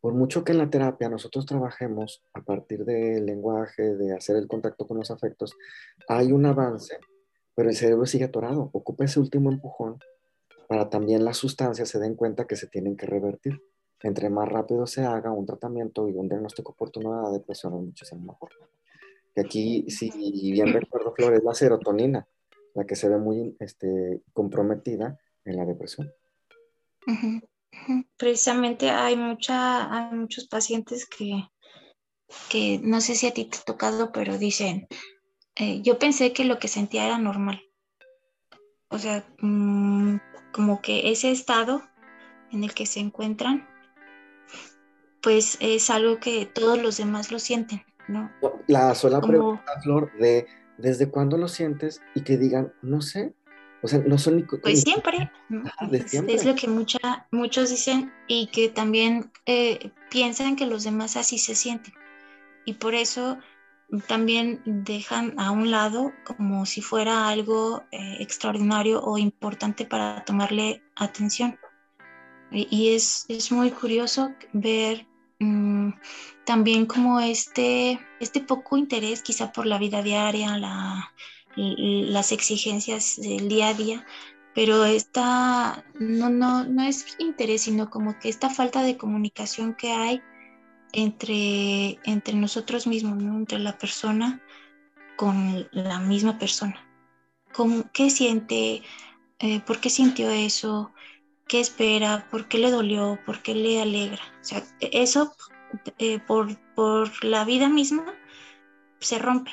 Por 0.00 0.14
mucho 0.14 0.44
que 0.44 0.52
en 0.52 0.58
la 0.58 0.70
terapia 0.70 1.08
nosotros 1.08 1.46
trabajemos 1.46 2.22
a 2.34 2.42
partir 2.42 2.84
del 2.84 3.26
lenguaje, 3.26 3.94
de 3.96 4.14
hacer 4.14 4.36
el 4.36 4.48
contacto 4.48 4.86
con 4.86 4.98
los 4.98 5.10
afectos, 5.10 5.56
hay 6.08 6.32
un 6.32 6.46
avance, 6.46 6.98
pero 7.54 7.68
el 7.68 7.76
cerebro 7.76 8.06
sigue 8.06 8.24
atorado. 8.24 8.70
Ocupa 8.72 9.04
ese 9.04 9.20
último 9.20 9.50
empujón 9.50 9.98
para 10.68 10.88
también 10.88 11.24
las 11.24 11.36
sustancias 11.36 11.88
se 11.88 11.98
den 11.98 12.14
cuenta 12.14 12.46
que 12.46 12.56
se 12.56 12.66
tienen 12.68 12.96
que 12.96 13.06
revertir 13.06 13.60
entre 14.02 14.30
más 14.30 14.48
rápido 14.48 14.86
se 14.86 15.04
haga 15.04 15.30
un 15.30 15.46
tratamiento 15.46 16.08
y 16.08 16.12
un 16.12 16.28
diagnóstico 16.28 16.72
oportuno 16.72 17.16
de 17.16 17.22
la 17.22 17.30
depresión 17.30 17.74
es 17.74 17.80
muchísimo 17.80 18.32
mejor. 18.32 18.50
Que 19.34 19.42
aquí, 19.42 19.90
si 19.90 20.10
bien 20.52 20.72
recuerdo, 20.72 21.12
Flor, 21.14 21.34
es 21.34 21.44
la 21.44 21.54
serotonina 21.54 22.26
la 22.74 22.86
que 22.86 22.96
se 22.96 23.08
ve 23.08 23.18
muy 23.18 23.56
este, 23.58 24.22
comprometida 24.32 25.18
en 25.44 25.56
la 25.56 25.66
depresión. 25.66 26.12
Uh 27.06 27.10
-huh. 27.10 28.06
Precisamente 28.16 28.90
hay, 28.90 29.16
mucha, 29.16 29.92
hay 29.92 30.16
muchos 30.16 30.46
pacientes 30.46 31.06
que, 31.06 31.48
que 32.48 32.80
no 32.82 33.00
sé 33.00 33.16
si 33.16 33.26
a 33.26 33.34
ti 33.34 33.46
te 33.46 33.58
ha 33.58 33.62
tocado, 33.62 34.12
pero 34.12 34.38
dicen, 34.38 34.86
eh, 35.56 35.82
yo 35.82 35.98
pensé 35.98 36.32
que 36.32 36.44
lo 36.44 36.58
que 36.58 36.68
sentía 36.68 37.06
era 37.06 37.18
normal. 37.18 37.62
O 38.88 38.98
sea, 38.98 39.24
mmm, 39.40 40.16
como 40.52 40.80
que 40.82 41.10
ese 41.10 41.30
estado 41.30 41.82
en 42.50 42.64
el 42.64 42.74
que 42.74 42.86
se 42.86 43.00
encuentran 43.00 43.68
pues 45.22 45.58
es 45.60 45.90
algo 45.90 46.18
que 46.18 46.46
todos 46.46 46.80
los 46.80 46.96
demás 46.96 47.30
lo 47.30 47.38
sienten, 47.38 47.82
¿no? 48.08 48.30
La 48.66 48.94
sola 48.94 49.20
Como... 49.20 49.32
pregunta, 49.32 49.80
Flor, 49.82 50.12
de 50.18 50.46
¿desde 50.78 51.10
cuándo 51.10 51.36
lo 51.36 51.48
sientes? 51.48 52.00
Y 52.14 52.22
que 52.22 52.38
digan, 52.38 52.72
no 52.82 53.02
sé, 53.02 53.34
o 53.82 53.88
sea, 53.88 54.00
no 54.00 54.18
son 54.18 54.36
ni... 54.36 54.42
Pues 54.42 54.82
siempre, 54.82 55.30
¿no? 55.48 55.64
ah, 55.78 55.86
de 55.86 56.06
siempre. 56.08 56.34
Es, 56.34 56.42
es, 56.42 56.46
lo 56.46 56.54
que 56.54 56.68
mucha, 56.68 57.26
muchos 57.30 57.70
dicen 57.70 58.12
y 58.28 58.46
que 58.48 58.68
también 58.68 59.30
eh, 59.46 59.90
piensan 60.10 60.56
que 60.56 60.66
los 60.66 60.84
demás 60.84 61.16
así 61.16 61.38
se 61.38 61.54
sienten. 61.54 61.94
Y 62.64 62.74
por 62.74 62.94
eso 62.94 63.38
también 64.06 64.62
dejan 64.64 65.38
a 65.38 65.50
un 65.50 65.70
lado 65.70 66.12
como 66.24 66.66
si 66.66 66.80
fuera 66.80 67.28
algo 67.28 67.84
eh, 67.90 68.16
extraordinario 68.20 69.02
o 69.02 69.18
importante 69.18 69.84
para 69.84 70.24
tomarle 70.24 70.82
atención. 70.96 71.58
Y, 72.52 72.94
es, 72.94 73.26
es 73.28 73.52
muy 73.52 73.70
curioso 73.70 74.32
ver 74.52 75.06
Mm, 75.40 75.94
también 76.44 76.84
como 76.86 77.18
este, 77.18 77.98
este 78.20 78.40
poco 78.42 78.76
interés 78.76 79.22
quizá 79.22 79.52
por 79.52 79.66
la 79.66 79.78
vida 79.78 80.02
diaria, 80.02 80.58
la, 80.58 81.12
las 81.56 82.32
exigencias 82.32 83.16
del 83.16 83.48
día 83.48 83.68
a 83.68 83.74
día, 83.74 84.06
pero 84.54 84.84
esta 84.84 85.84
no, 85.98 86.28
no, 86.28 86.64
no 86.64 86.82
es 86.82 87.16
interés, 87.18 87.62
sino 87.62 87.88
como 87.90 88.18
que 88.18 88.28
esta 88.28 88.50
falta 88.50 88.82
de 88.82 88.98
comunicación 88.98 89.74
que 89.74 89.92
hay 89.92 90.22
entre, 90.92 91.98
entre 92.04 92.34
nosotros 92.34 92.86
mismos, 92.86 93.22
entre 93.22 93.58
la 93.58 93.78
persona 93.78 94.42
con 95.16 95.68
la 95.72 95.98
misma 96.00 96.38
persona. 96.38 96.86
¿Cómo, 97.52 97.84
¿Qué 97.92 98.10
siente? 98.10 98.82
Eh, 99.38 99.60
¿Por 99.60 99.80
qué 99.80 99.90
sintió 99.90 100.30
eso? 100.30 100.92
qué 101.50 101.58
espera, 101.58 102.28
por 102.30 102.46
qué 102.46 102.58
le 102.58 102.70
dolió, 102.70 103.18
por 103.26 103.42
qué 103.42 103.56
le 103.56 103.82
alegra. 103.82 104.22
O 104.40 104.44
sea, 104.44 104.62
eso 104.92 105.34
eh, 105.98 106.20
por, 106.20 106.56
por 106.76 107.24
la 107.24 107.44
vida 107.44 107.68
misma 107.68 108.04
se 109.00 109.18
rompe. 109.18 109.50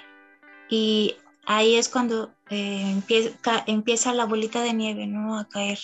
Y 0.69 1.15
ahí 1.47 1.73
es 1.73 1.89
cuando 1.89 2.36
eh, 2.52 2.91
empieza, 2.91 3.63
empieza 3.65 4.13
la 4.13 4.26
bolita 4.26 4.62
de 4.62 4.73
nieve, 4.73 5.08
¿no? 5.08 5.39
A 5.39 5.50
caer 5.50 5.80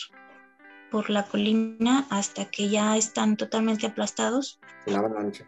por 0.93 1.10
la 1.10 1.23
colina 1.23 2.06
hasta 2.12 2.45
que 2.45 2.69
ya 2.69 2.95
están 2.95 3.36
totalmente 3.36 3.88
aplastados. 3.88 4.60
La 4.86 4.99
avalancha. 4.99 5.43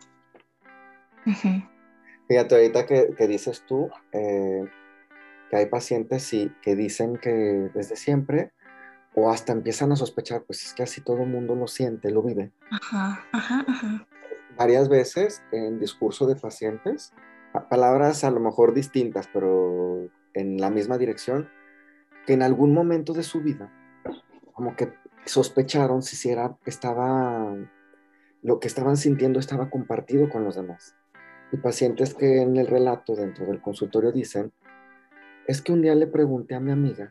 Fíjate, 2.28 2.56
ahorita 2.56 2.88
que, 2.88 3.28
dices 3.28 3.64
tú 3.68 3.92
eh, 4.12 4.66
que 5.52 5.56
hay 5.56 5.68
pacientes 5.68 6.24
sí, 6.24 6.52
que 6.64 6.76
dicen 6.76 7.18
que 7.18 7.70
desde 7.76 7.96
siempre 7.96 8.54
o 9.14 9.30
hasta 9.30 9.54
empiezan 9.54 9.92
a 9.92 9.96
sospechar, 9.96 10.42
pues 10.48 10.66
es 10.66 10.74
que 10.74 10.82
así 10.82 11.02
todo 11.02 11.22
el 11.22 11.30
mundo 11.30 11.54
lo 11.54 11.68
siente, 11.68 12.10
lo 12.10 12.24
vive. 12.24 12.52
Ajá, 12.72 13.24
ajá, 13.32 13.66
ajá. 13.68 14.08
Varias 14.58 14.90
veces 14.90 15.44
en 15.52 15.80
discurso 15.80 16.26
de 16.26 16.36
pacientes, 16.38 17.14
palabras 17.70 18.24
a 18.24 18.32
lo 18.32 18.40
mejor 18.40 18.74
distintas, 18.74 19.30
pero 19.32 20.10
en 20.34 20.58
la 20.58 20.72
misma 20.72 20.98
dirección, 20.98 21.50
que 22.26 22.34
en 22.34 22.42
algún 22.42 22.74
momento 22.74 23.14
de 23.14 23.22
su 23.22 23.42
vida, 23.42 23.72
como 24.54 24.76
que 24.76 24.92
sospecharon 25.26 26.02
si 26.02 26.30
era, 26.30 26.58
estaba, 26.66 27.56
lo 28.42 28.60
que 28.60 28.68
estaban 28.68 28.98
sintiendo 28.98 29.40
estaba 29.40 29.70
compartido 29.70 30.30
con 30.30 30.44
los 30.44 30.56
demás. 30.56 30.96
Y 31.52 31.58
pacientes 31.58 32.14
que 32.14 32.42
en 32.42 32.58
el 32.58 32.68
relato 32.68 33.16
dentro 33.16 33.46
del 33.46 33.62
consultorio 33.62 34.12
dicen, 34.12 34.52
es 35.48 35.62
que 35.62 35.72
un 35.72 35.82
día 35.82 35.96
le 35.96 36.08
pregunté 36.08 36.56
a 36.56 36.60
mi 36.60 36.72
amiga, 36.72 37.10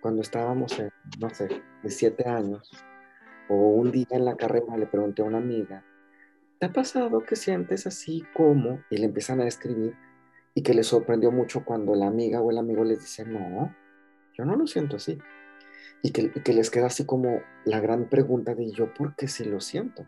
cuando 0.00 0.22
estábamos 0.22 0.78
en, 0.78 0.90
no 1.18 1.30
sé, 1.30 1.48
de 1.82 1.90
siete 1.90 2.28
años, 2.28 2.70
o 3.48 3.54
un 3.54 3.90
día 3.90 4.06
en 4.10 4.24
la 4.24 4.36
carrera 4.36 4.76
le 4.76 4.86
pregunté 4.86 5.22
a 5.22 5.26
una 5.26 5.38
amiga, 5.38 5.84
¿te 6.58 6.66
ha 6.66 6.72
pasado 6.72 7.20
que 7.20 7.36
sientes 7.36 7.86
así 7.86 8.24
como? 8.34 8.82
Y 8.90 8.98
le 8.98 9.06
empiezan 9.06 9.40
a 9.40 9.46
escribir 9.46 9.94
y 10.54 10.62
que 10.62 10.74
les 10.74 10.86
sorprendió 10.86 11.30
mucho 11.30 11.64
cuando 11.64 11.94
la 11.94 12.06
amiga 12.06 12.40
o 12.40 12.50
el 12.50 12.58
amigo 12.58 12.84
les 12.84 13.00
dice, 13.00 13.24
no, 13.24 13.74
yo 14.34 14.44
no 14.44 14.56
lo 14.56 14.66
siento 14.66 14.96
así. 14.96 15.18
Y 16.04 16.10
que, 16.10 16.52
les 16.52 16.70
queda 16.70 16.88
así 16.88 17.06
como 17.06 17.40
la 17.64 17.80
gran 17.80 18.10
pregunta 18.10 18.54
de 18.54 18.70
yo, 18.70 18.92
¿por 18.92 19.16
qué 19.16 19.26
sí 19.26 19.42
lo 19.42 19.58
siento? 19.58 20.06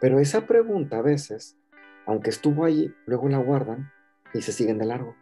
Pero 0.00 0.18
esa 0.18 0.48
pregunta 0.48 0.98
a 0.98 1.02
veces, 1.02 1.56
aunque 2.06 2.30
estuvo 2.30 2.64
ahí, 2.64 2.92
luego 3.06 3.28
la 3.28 3.38
guardan 3.38 3.92
y 4.34 4.42
se 4.42 4.50
siguen 4.50 4.78
de 4.78 4.86
largo. 4.86 5.14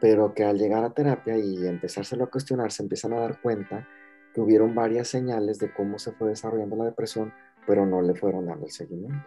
Pero 0.00 0.32
que 0.32 0.44
al 0.44 0.56
llegar 0.56 0.82
a 0.84 0.94
terapia 0.94 1.36
y 1.36 1.66
empezárselo 1.66 2.24
a 2.24 2.30
cuestionar, 2.30 2.72
se 2.72 2.82
empiezan 2.82 3.12
a 3.12 3.20
dar 3.20 3.42
cuenta 3.42 3.86
que 4.32 4.40
hubieron 4.40 4.74
varias 4.74 5.08
señales 5.08 5.58
de 5.58 5.74
cómo 5.74 5.98
se 5.98 6.12
fue 6.12 6.30
desarrollando 6.30 6.76
la 6.76 6.86
depresión, 6.86 7.34
pero 7.66 7.84
no 7.84 8.00
le 8.00 8.14
fueron 8.14 8.46
dando 8.46 8.64
el 8.64 8.72
seguimiento. 8.72 9.22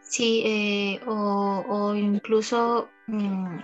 Sí, 0.00 0.42
eh, 0.44 1.00
o, 1.06 1.94
incluso, 1.94 2.88
mm, 3.06 3.58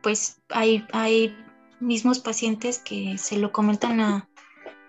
pues 0.00 0.40
hay, 0.48 0.86
hay 0.92 1.36
mismos 1.80 2.20
pacientes 2.20 2.78
que 2.78 3.18
se 3.18 3.38
lo 3.38 3.52
comentan 3.52 4.00
a, 4.00 4.26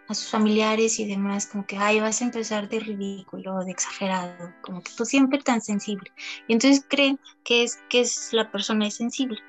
sus 0.10 0.27
familiares 0.27 0.99
y 0.99 1.06
demás, 1.06 1.45
como 1.45 1.65
que, 1.65 1.77
ay, 1.77 2.01
vas 2.01 2.19
a 2.21 2.25
empezar 2.25 2.67
de 2.67 2.82
ridículo, 2.82 3.63
de 3.63 3.71
exagerado, 3.71 4.54
como 4.62 4.82
que 4.82 4.91
tú 4.97 5.06
siempre 5.06 5.39
tan 5.39 5.62
sensible. 5.62 6.12
Y 6.49 6.54
entonces 6.54 6.86
creen 6.86 7.17
que 7.45 7.63
es, 7.63 7.80
que 7.89 8.01
es 8.01 8.34
la 8.34 8.51
persona 8.51 8.88
es 8.88 8.95
sensible 8.95 9.39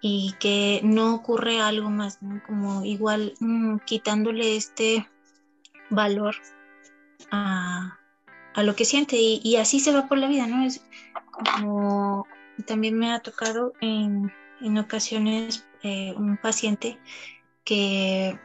y 0.00 0.34
que 0.40 0.80
no 0.82 1.14
ocurre 1.14 1.60
algo 1.60 1.88
más. 1.88 2.18
Como 2.48 2.84
igual 2.84 3.34
mm, 3.38 3.76
quitándole 3.86 4.56
este 4.56 5.08
valor 5.88 6.34
a, 7.30 7.98
a 8.54 8.62
lo 8.64 8.74
que 8.74 8.84
siente 8.84 9.16
y, 9.16 9.54
así 9.54 9.78
se 9.78 9.92
va 9.92 10.08
por 10.08 10.18
la 10.18 10.26
vida, 10.26 10.48
¿no? 10.48 10.64
Es 10.64 10.84
como 11.32 12.26
también 12.66 12.98
me 12.98 13.12
ha 13.12 13.20
tocado 13.20 13.72
en, 13.80 14.32
en 14.60 14.78
ocasiones 14.78 15.64
eh, 15.82 16.12
un 16.16 16.36
paciente 16.36 16.98
que 17.64 18.38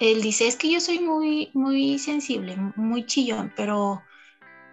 él 0.00 0.22
dice, 0.22 0.46
es 0.46 0.56
que 0.56 0.70
yo 0.70 0.80
soy 0.80 1.00
muy, 1.00 1.50
muy 1.54 1.98
sensible, 1.98 2.56
muy 2.76 3.06
chillón, 3.06 3.52
pero, 3.56 4.02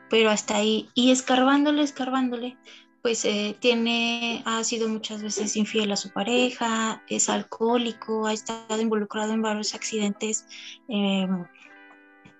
pero 0.09 0.29
hasta 0.29 0.55
ahí, 0.57 0.89
y 0.95 1.11
escarbándole, 1.11 1.83
escarbándole, 1.83 2.57
pues 3.01 3.23
eh, 3.25 3.55
tiene, 3.59 4.43
ha 4.45 4.63
sido 4.63 4.89
muchas 4.89 5.21
veces 5.23 5.55
infiel 5.55 5.91
a 5.91 5.97
su 5.97 6.11
pareja, 6.11 7.03
es 7.07 7.29
alcohólico, 7.29 8.27
ha 8.27 8.33
estado 8.33 8.81
involucrado 8.81 9.33
en 9.33 9.41
varios 9.41 9.73
accidentes 9.75 10.45
eh, 10.89 11.27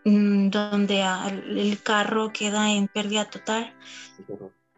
Mm, 0.05 0.49
donde 0.49 1.01
el 1.01 1.81
carro 1.83 2.31
queda 2.31 2.71
en 2.71 2.87
pérdida 2.87 3.29
total 3.29 3.73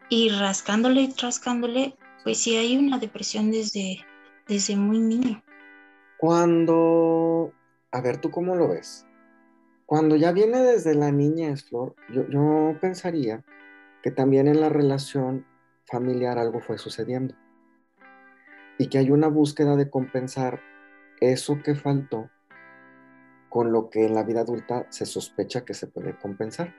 y 0.10 0.30
rascándole 0.30 1.02
y 1.04 1.14
rascándole, 1.14 1.96
pues 2.24 2.40
sí 2.40 2.58
hay 2.58 2.78
una 2.78 2.98
depresión 2.98 3.52
desde, 3.52 4.00
desde 4.48 4.76
muy 4.76 5.00
niño. 5.00 5.44
Cuando, 6.18 7.54
a 7.92 8.02
ver, 8.02 8.18
¿tú 8.18 8.30
cómo 8.32 8.56
lo 8.56 8.70
ves? 8.70 9.06
Cuando 9.86 10.16
ya 10.16 10.32
viene 10.32 10.60
desde 10.60 10.96
la 10.96 11.12
niñez, 11.12 11.66
Flor, 11.66 11.96
yo, 12.14 12.28
yo 12.30 12.78
pensaría 12.80 13.44
que 14.02 14.12
también 14.12 14.48
en 14.48 14.62
la 14.62 14.70
relación 14.70 15.46
familiar 15.86 16.38
algo 16.38 16.62
fue 16.62 16.78
sucediendo 16.78 17.36
y 18.78 18.88
que 18.88 18.98
hay 18.98 19.12
una 19.12 19.28
búsqueda 19.28 19.76
de 19.76 19.90
compensar 19.90 20.62
eso 21.20 21.62
que 21.64 21.76
faltó 21.76 22.30
con 23.50 23.72
lo 23.72 23.90
que 23.90 24.06
en 24.06 24.16
la 24.16 24.24
vida 24.24 24.42
adulta 24.42 24.88
se 24.90 25.06
sospecha 25.06 25.66
que 25.66 25.74
se 25.74 25.88
puede 25.88 26.18
compensar. 26.18 26.74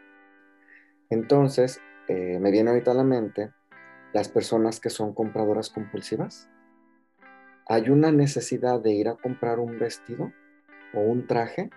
Entonces, 1.10 1.80
eh, 2.08 2.38
me 2.40 2.50
viene 2.50 2.70
ahorita 2.70 2.92
a 2.92 2.94
la 2.94 3.04
mente 3.04 3.52
las 4.12 4.28
personas 4.28 4.80
que 4.80 4.90
son 4.90 5.14
compradoras 5.14 5.70
compulsivas. 5.70 6.48
Hay 7.66 7.90
una 7.90 8.12
necesidad 8.12 8.80
de 8.80 8.92
ir 8.92 9.08
a 9.08 9.16
comprar 9.16 9.58
un 9.58 9.78
vestido 9.78 10.32
o 10.94 11.00
un 11.00 11.26
traje 11.26 11.70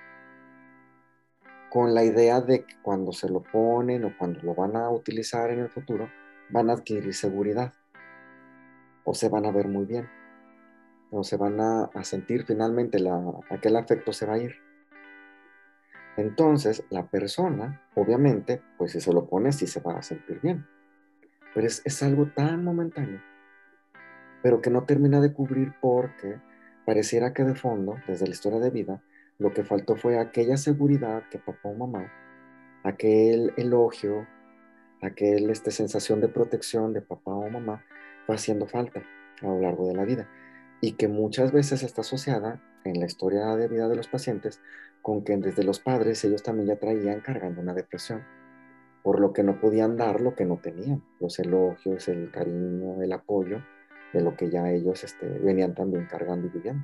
con 1.69 1.93
la 1.93 2.03
idea 2.03 2.41
de 2.41 2.65
que 2.65 2.75
cuando 2.81 3.11
se 3.11 3.29
lo 3.29 3.43
ponen 3.43 4.05
o 4.05 4.17
cuando 4.17 4.41
lo 4.41 4.55
van 4.55 4.75
a 4.75 4.89
utilizar 4.89 5.51
en 5.51 5.59
el 5.59 5.69
futuro, 5.69 6.09
van 6.49 6.69
a 6.69 6.73
adquirir 6.73 7.13
seguridad 7.13 7.73
o 9.03 9.13
se 9.13 9.29
van 9.29 9.45
a 9.45 9.51
ver 9.51 9.67
muy 9.67 9.85
bien 9.85 10.09
o 11.11 11.23
se 11.23 11.37
van 11.37 11.59
a, 11.61 11.89
sentir 12.03 12.45
finalmente 12.45 12.99
la, 12.99 13.21
aquel 13.49 13.75
afecto 13.77 14.11
se 14.11 14.25
va 14.25 14.33
a 14.33 14.37
ir. 14.39 14.55
Entonces, 16.17 16.83
la 16.89 17.09
persona, 17.09 17.81
obviamente, 17.95 18.61
pues 18.77 18.93
si 18.93 19.01
se 19.01 19.13
lo 19.13 19.27
pone, 19.27 19.51
sí 19.51 19.67
se 19.67 19.81
va 19.81 19.97
a 19.97 20.01
sentir 20.01 20.39
bien. 20.41 20.65
Pero 21.55 21.67
es, 21.67 22.03
algo 22.03 22.27
tan 22.35 22.65
momentáneo, 22.65 23.21
pero 24.43 24.61
que 24.61 24.69
no 24.69 24.83
termina 24.83 25.21
de 25.21 25.31
cubrir 25.31 25.73
porque 25.81 26.35
pareciera 26.85 27.33
que 27.33 27.45
de 27.45 27.55
fondo, 27.55 27.95
desde 28.07 28.27
la 28.27 28.33
historia 28.33 28.59
de 28.59 28.69
vida, 28.69 29.01
lo 29.39 29.53
que 29.53 29.63
faltó 29.63 29.95
fue 29.95 30.19
aquella 30.19 30.57
seguridad 30.57 31.23
que 31.31 31.39
papá 31.39 31.69
o 31.69 31.73
mamá, 31.73 32.11
aquel 32.83 33.53
elogio, 33.55 34.27
aquella 35.01 35.53
este, 35.53 35.71
sensación 35.71 36.19
de 36.19 36.27
protección 36.27 36.91
de 36.91 37.01
papá 37.01 37.31
o 37.31 37.49
mamá 37.49 37.85
fue 38.25 38.35
haciendo 38.35 38.67
falta 38.67 39.01
a 39.41 39.47
lo 39.47 39.61
largo 39.61 39.87
de 39.87 39.95
la 39.95 40.03
vida. 40.03 40.27
Y 40.81 40.91
que 40.93 41.07
muchas 41.07 41.53
veces 41.53 41.83
está 41.83 42.01
asociada 42.01 42.61
en 42.83 42.99
la 42.99 43.05
historia 43.05 43.55
de 43.55 43.69
vida 43.69 43.87
de 43.87 43.95
los 43.95 44.09
pacientes 44.09 44.59
con 45.01 45.23
que 45.23 45.37
desde 45.37 45.63
los 45.63 45.79
padres 45.79 46.23
ellos 46.25 46.43
también 46.43 46.67
ya 46.67 46.75
traían 46.75 47.21
cargando 47.21 47.61
una 47.61 47.73
depresión, 47.73 48.23
por 49.05 49.19
lo 49.19 49.33
que 49.33 49.43
no 49.43 49.59
podían 49.59 49.97
dar 49.97 50.19
lo 50.19 50.33
que 50.33 50.45
no 50.45 50.57
tenían, 50.57 51.03
los 51.19 51.37
elogios, 51.37 52.07
el 52.07 52.31
cariño, 52.31 53.03
el 53.03 53.13
apoyo 53.13 53.63
de 54.11 54.21
lo 54.21 54.35
que 54.35 54.49
ya 54.49 54.71
ellos 54.71 55.03
este, 55.03 55.27
venían 55.27 55.75
también 55.75 56.07
cargando 56.07 56.47
y 56.47 56.49
viviendo. 56.49 56.83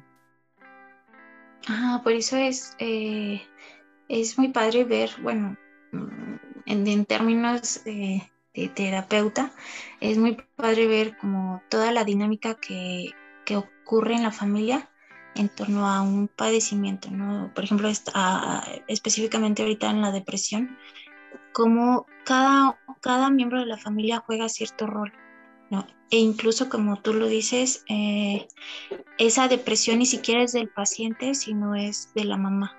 Ah, 1.67 1.99
por 2.03 2.13
eso 2.13 2.37
es, 2.37 2.75
eh, 2.77 3.41
es 4.07 4.37
muy 4.37 4.49
padre 4.49 4.83
ver, 4.83 5.09
bueno, 5.23 5.57
mm, 5.93 6.35
en, 6.67 7.05
términos 7.05 7.83
de, 7.85 8.21
de, 8.53 8.69
terapeuta, 8.69 9.51
es 9.99 10.19
muy 10.19 10.37
padre 10.55 10.85
ver 10.85 11.17
como 11.17 11.63
toda 11.69 11.91
la 11.91 12.03
dinámica 12.03 12.53
que, 12.53 13.15
que 13.45 13.57
ocurre 13.57 14.13
en 14.13 14.21
la 14.21 14.31
familia 14.31 14.91
en 15.33 15.49
torno 15.49 15.87
a 15.87 16.03
un 16.03 16.27
padecimiento, 16.27 17.09
¿no? 17.09 17.51
Por 17.55 17.63
ejemplo, 17.63 17.89
específicamente 18.87 19.63
ahorita 19.63 19.89
en 19.89 20.01
la 20.01 20.11
depresión, 20.11 20.77
como 21.53 22.05
cada, 22.25 22.79
cada 23.01 23.29
miembro 23.29 23.59
de 23.59 23.65
la 23.65 23.77
familia 23.77 24.23
juega 24.25 24.49
cierto 24.49 24.87
rol, 24.87 25.11
¿no? 25.69 25.87
E 26.09 26.17
incluso 26.17 26.69
como 26.69 27.01
tú 27.01 27.13
lo 27.13 27.27
dices, 27.27 27.85
eh, 27.87 28.47
esa 29.17 29.47
depresión 29.47 29.99
ni 29.99 30.05
siquiera 30.05 30.43
es 30.43 30.51
del 30.51 30.67
paciente, 30.67 31.35
sino 31.35 31.75
es 31.75 32.13
de 32.13 32.25
la 32.25 32.37
mamá, 32.37 32.75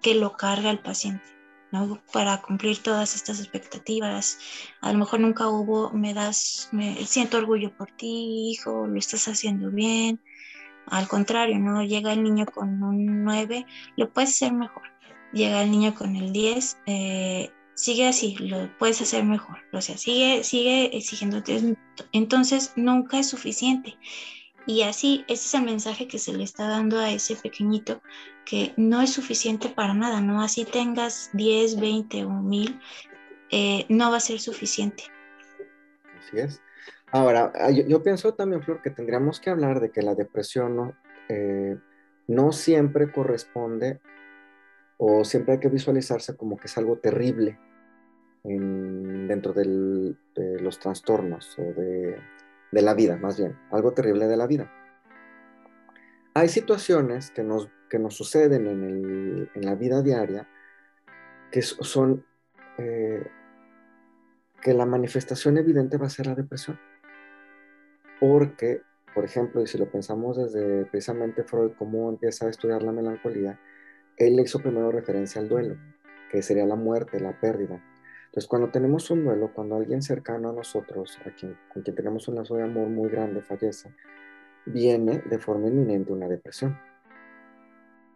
que 0.00 0.14
lo 0.14 0.36
carga 0.36 0.70
el 0.70 0.78
paciente. 0.78 1.24
¿no? 1.70 2.00
Para 2.14 2.40
cumplir 2.40 2.82
todas 2.82 3.14
estas 3.14 3.40
expectativas. 3.40 4.38
A 4.80 4.90
lo 4.90 5.00
mejor 5.00 5.20
nunca 5.20 5.48
hubo, 5.48 5.90
me 5.90 6.14
das, 6.14 6.70
me 6.72 7.04
siento 7.04 7.36
orgullo 7.36 7.76
por 7.76 7.90
ti, 7.90 8.52
hijo, 8.52 8.86
lo 8.86 8.98
estás 8.98 9.28
haciendo 9.28 9.70
bien, 9.70 10.18
al 10.86 11.08
contrario, 11.08 11.58
¿no? 11.58 11.82
Llega 11.82 12.12
el 12.12 12.22
niño 12.22 12.46
con 12.46 12.82
un 12.82 13.24
9, 13.24 13.66
lo 13.96 14.10
puedes 14.10 14.30
hacer 14.30 14.52
mejor. 14.52 14.82
Llega 15.32 15.62
el 15.62 15.70
niño 15.70 15.94
con 15.94 16.16
el 16.16 16.32
10, 16.32 16.78
eh, 16.86 17.50
sigue 17.74 18.08
así, 18.08 18.36
lo 18.38 18.68
puedes 18.78 19.00
hacer 19.00 19.24
mejor, 19.24 19.58
o 19.72 19.80
sea, 19.80 19.96
sigue, 19.96 20.42
sigue 20.42 20.96
exigiéndote. 20.96 21.76
Entonces, 22.12 22.72
nunca 22.76 23.18
es 23.18 23.28
suficiente. 23.28 23.96
Y 24.66 24.82
así, 24.82 25.24
ese 25.28 25.46
es 25.46 25.54
el 25.54 25.62
mensaje 25.62 26.08
que 26.08 26.18
se 26.18 26.32
le 26.32 26.44
está 26.44 26.68
dando 26.68 26.98
a 26.98 27.10
ese 27.10 27.36
pequeñito, 27.36 28.02
que 28.44 28.74
no 28.76 29.00
es 29.00 29.12
suficiente 29.12 29.68
para 29.68 29.94
nada, 29.94 30.20
¿no? 30.20 30.42
Así 30.42 30.64
tengas 30.64 31.30
10, 31.32 31.80
20 31.80 32.24
o 32.24 32.30
1000, 32.30 32.80
eh, 33.50 33.86
no 33.88 34.10
va 34.10 34.18
a 34.18 34.20
ser 34.20 34.40
suficiente. 34.40 35.04
Así 36.18 36.38
es. 36.38 36.60
Ahora, 37.12 37.52
ah, 37.54 37.70
yo, 37.70 38.02
pienso 38.02 38.34
también, 38.34 38.62
Flor, 38.62 38.82
que 38.82 38.90
tendríamos 38.90 39.40
que 39.40 39.50
hablar 39.50 39.80
de 39.80 39.90
que 39.90 40.02
la 40.02 40.14
depresión 40.14 40.76
no, 40.76 40.94
eh, 41.28 41.78
no 42.26 42.52
siempre 42.52 43.10
corresponde 43.10 44.00
o 44.98 45.24
siempre 45.24 45.54
hay 45.54 45.60
que 45.60 45.68
visualizarse 45.68 46.36
como 46.36 46.56
que 46.56 46.66
es 46.66 46.76
algo 46.76 46.98
terrible 46.98 47.58
dentro 48.44 49.52
de 49.52 50.14
los 50.60 50.78
trastornos 50.78 51.58
o 51.58 51.62
de, 51.62 52.20
la 52.72 52.94
vida, 52.94 53.16
más 53.16 53.38
bien, 53.38 53.56
algo 53.70 53.92
terrible 53.92 54.26
de 54.26 54.36
la 54.36 54.46
vida. 54.46 54.70
Hay 56.34 56.48
situaciones 56.48 57.30
que 57.30 57.42
nos, 57.42 57.68
que 57.88 57.98
nos 57.98 58.14
suceden 58.14 58.66
en, 58.66 59.64
la 59.64 59.74
vida 59.74 60.02
diaria 60.02 60.46
que 61.50 61.62
son 61.62 62.24
eh, 62.76 63.26
que 64.62 64.74
la 64.74 64.86
manifestación 64.86 65.56
evidente 65.58 65.96
va 65.96 66.06
a 66.06 66.10
ser 66.10 66.26
la 66.26 66.34
depresión. 66.34 66.78
Porque, 68.20 68.82
por 69.14 69.24
ejemplo, 69.24 69.62
y 69.62 69.66
si 69.66 69.78
lo 69.78 69.90
pensamos 69.90 70.36
desde 70.36 70.84
precisamente 70.86 71.44
Freud, 71.44 71.72
cómo 71.78 72.08
empieza 72.08 72.46
a 72.46 72.50
estudiar 72.50 72.82
la 72.82 72.92
melancolía, 72.92 73.58
él 74.18 74.38
hizo 74.40 74.60
primero 74.60 74.90
referencia 74.90 75.40
al 75.40 75.48
duelo, 75.48 75.76
que 76.30 76.42
sería 76.42 76.66
la 76.66 76.76
muerte, 76.76 77.20
la 77.20 77.38
pérdida. 77.38 77.82
Entonces, 78.26 78.46
cuando 78.48 78.70
tenemos 78.70 79.10
un 79.10 79.24
duelo, 79.24 79.52
cuando 79.54 79.76
alguien 79.76 80.02
cercano 80.02 80.50
a 80.50 80.52
nosotros, 80.52 81.18
a 81.24 81.30
quien, 81.30 81.56
con 81.72 81.82
quien 81.82 81.96
tenemos 81.96 82.28
un 82.28 82.34
lazo 82.34 82.56
de 82.56 82.64
amor 82.64 82.88
muy 82.88 83.08
grande, 83.08 83.40
fallece, 83.40 83.94
viene 84.66 85.22
de 85.24 85.38
forma 85.38 85.68
inminente 85.68 86.12
una 86.12 86.28
depresión. 86.28 86.78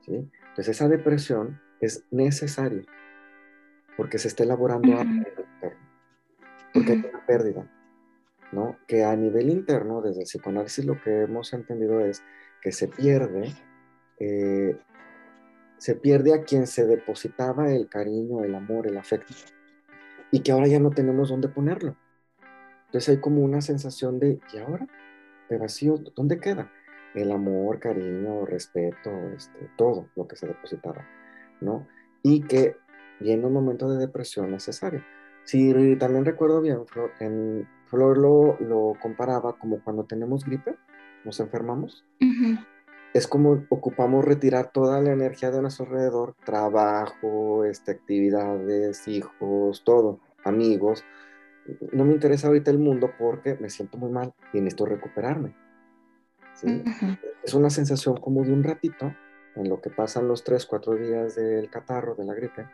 ¿sí? 0.02 0.30
Entonces, 0.48 0.68
esa 0.68 0.88
depresión 0.88 1.60
es 1.80 2.04
necesaria 2.10 2.84
porque 3.96 4.18
se 4.18 4.28
está 4.28 4.44
elaborando 4.44 4.98
algo 4.98 5.12
interno, 5.12 5.78
porque 6.72 6.92
hay 6.92 6.98
una 6.98 7.26
pérdida, 7.26 7.70
¿no? 8.52 8.76
Que 8.86 9.04
a 9.04 9.14
nivel 9.16 9.50
interno, 9.50 10.00
desde 10.00 10.20
el 10.20 10.26
psicoanálisis, 10.26 10.84
lo 10.84 11.00
que 11.00 11.22
hemos 11.22 11.52
entendido 11.52 12.00
es 12.00 12.22
que 12.62 12.72
se 12.72 12.88
pierde 12.88 13.52
eh, 14.18 14.78
se 15.83 15.97
pierde 15.97 16.33
a 16.33 16.45
quien 16.45 16.68
se 16.68 16.87
depositaba 16.87 17.73
el 17.73 17.88
cariño, 17.88 18.45
el 18.45 18.55
amor, 18.55 18.87
el 18.87 18.97
afecto, 18.97 19.35
y 20.31 20.38
que 20.38 20.53
ahora 20.53 20.68
ya 20.68 20.79
no 20.79 20.90
tenemos 20.90 21.31
dónde 21.31 21.49
ponerlo. 21.49 21.97
Entonces 22.87 23.16
hay 23.16 23.21
como 23.21 23.42
una 23.42 23.61
sensación 23.61 24.21
de, 24.21 24.38
¿y 24.55 24.59
ahora? 24.59 24.87
De 25.51 25.59
vacío, 25.59 25.97
¿dónde 26.14 26.38
queda? 26.38 26.71
El 27.16 27.33
amor, 27.33 27.81
cariño, 27.81 28.47
respeto, 28.47 29.11
este, 29.37 29.71
todo 29.77 30.07
lo 30.14 30.29
que 30.29 30.37
se 30.37 30.47
depositaba, 30.47 31.05
¿no? 31.61 31.88
Y 32.23 32.42
que 32.42 32.77
viene 33.18 33.45
un 33.45 33.53
momento 33.53 33.90
de 33.90 33.99
depresión 33.99 34.53
necesario. 34.53 35.03
Si 35.42 35.97
también 35.97 36.25
recuerdo 36.25 36.61
bien, 36.61 36.87
Flor, 36.87 38.18
lo, 38.18 38.57
lo 38.61 38.92
comparaba 39.03 39.59
como 39.59 39.83
cuando 39.83 40.05
tenemos 40.05 40.45
gripe, 40.45 40.77
nos 41.25 41.40
enfermamos 41.40 42.07
es 43.14 43.27
como 43.27 43.64
ocupamos 43.68 44.25
retirar 44.25 44.72
toda 44.72 45.01
la 45.01 45.12
energía 45.12 45.51
de 45.51 45.61
nuestro 45.61 45.85
alrededor, 45.87 46.35
trabajo, 46.44 47.64
este, 47.64 47.92
actividades, 47.92 49.07
hijos, 49.07 49.83
todo, 49.85 50.20
amigos. 50.44 51.05
No 51.92 52.05
me 52.05 52.14
interesa 52.14 52.48
ahorita 52.48 52.70
el 52.70 52.79
mundo 52.79 53.11
porque 53.18 53.57
me 53.61 53.70
siento 53.70 53.98
muy 53.98 54.11
mal 54.11 54.33
y 54.53 54.61
necesito 54.61 54.87
recuperarme. 54.87 55.55
Es 57.42 57.55
una 57.55 57.70
sensación 57.70 58.16
como 58.16 58.44
de 58.44 58.53
un 58.53 58.64
ratito 58.64 59.14
en 59.57 59.68
lo 59.68 59.81
que 59.81 59.90
pasan 59.90 60.29
los 60.29 60.42
tres, 60.44 60.64
cuatro 60.64 60.94
días 60.94 61.35
del 61.35 61.68
catarro, 61.68 62.14
de 62.14 62.25
la 62.25 62.35
gripe, 62.35 62.66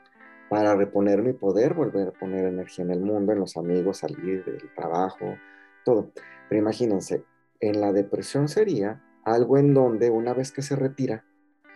para 0.49 0.75
reponerme 0.77 1.31
y 1.31 1.35
poder 1.35 1.75
volver 1.75 2.09
a 2.09 2.13
poner 2.13 2.47
energía 2.47 2.85
en 2.85 2.93
el 2.93 3.01
mundo, 3.01 3.33
en 3.33 3.41
los 3.41 3.57
amigos, 3.57 3.99
salir 3.99 4.45
del 4.45 4.73
trabajo, 4.75 5.37
todo. 5.85 6.13
Pero 6.49 6.61
imagínense, 6.61 7.25
en 7.61 7.81
la 7.81 7.93
depresión 7.93 8.49
sería 8.49 9.03
algo 9.33 9.59
en 9.59 9.75
donde 9.75 10.11
una 10.11 10.35
vez 10.35 10.53
que 10.53 10.63
se 10.63 10.77
retira 10.77 11.25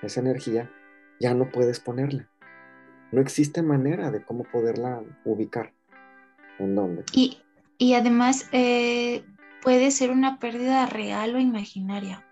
esa 0.03 0.21
energía, 0.21 0.71
ya 1.21 1.35
no 1.35 1.51
puedes 1.51 1.81
ponerla. 1.81 2.29
No 3.13 3.21
existe 3.21 3.63
manera 3.63 4.11
de 4.11 4.25
cómo 4.25 4.45
poderla 4.45 5.03
ubicar. 5.25 5.73
¿En 6.59 6.75
dónde? 6.75 7.05
Y, 7.13 7.95
además 7.95 8.49
eh, 8.53 9.25
puede 9.63 9.91
ser 9.91 10.11
una 10.11 10.39
pérdida 10.39 10.87
real 10.87 11.35
o 11.35 11.41
imaginaria. 11.41 12.25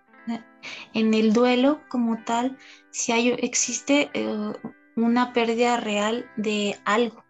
En 0.93 1.13
el 1.13 1.33
duelo 1.33 1.81
como 1.89 2.23
tal, 2.23 2.57
si 2.91 3.11
hay, 3.11 3.29
existe 3.29 4.09
eh, 4.13 4.53
una 4.95 5.33
pérdida 5.33 5.77
real 5.77 6.29
de 6.35 6.77
algo, 6.85 7.23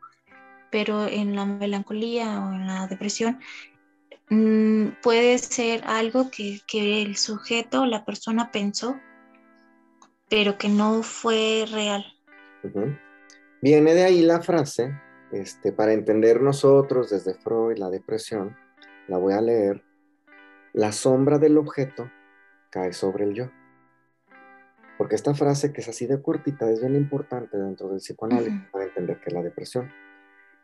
pero 0.70 1.08
en 1.08 1.36
la 1.36 1.46
melancolía 1.46 2.40
o 2.42 2.54
en 2.54 2.68
la 2.68 2.88
depresión 2.88 3.40
Mm, 4.34 4.94
puede 5.04 5.38
ser 5.40 5.82
algo 5.86 6.32
que, 6.32 6.62
el 6.72 7.18
sujeto 7.18 7.82
o 7.82 7.86
la 7.86 8.06
persona 8.06 8.50
pensó, 8.50 8.98
pero 10.30 10.58
que 10.58 10.70
no 10.70 11.04
fue 11.04 11.66
real. 11.70 12.06
Viene 13.62 13.94
de 13.94 14.06
ahí 14.06 14.22
la 14.22 14.42
frase, 14.42 14.98
este, 15.34 15.74
para 15.74 15.92
entender 15.92 16.42
nosotros 16.42 17.10
desde 17.10 17.34
Freud 17.34 17.78
la 17.78 17.90
depresión, 17.90 18.56
la 19.10 19.18
voy 19.18 19.34
a 19.34 19.42
leer, 19.42 19.84
la 20.72 20.94
sombra 20.94 21.38
del 21.38 21.58
objeto 21.58 22.10
cae 22.70 22.94
sobre 22.94 23.26
el 23.26 23.34
yo. 23.34 23.52
Porque 24.98 25.16
esta 25.16 25.34
frase 25.34 25.74
que 25.74 25.82
es 25.82 25.90
así 25.90 26.08
de 26.08 26.22
cortita 26.22 26.72
es 26.72 26.80
bien 26.80 26.96
importante 26.96 27.58
dentro 27.58 27.90
del 27.90 27.98
psicoanálisis 27.98 28.62
para 28.72 28.86
entender 28.86 29.20
qué 29.20 29.26
es 29.28 29.34
la 29.34 29.44
depresión. 29.44 29.92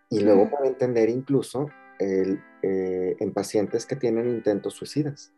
Y 0.09 0.21
luego 0.21 0.49
para 0.49 0.67
entender 0.67 1.09
incluso 1.09 1.69
el, 1.99 2.41
eh, 2.61 3.15
en 3.19 3.33
pacientes 3.33 3.85
que 3.85 3.95
tienen 3.95 4.29
intentos 4.29 4.73
suicidas, 4.73 5.33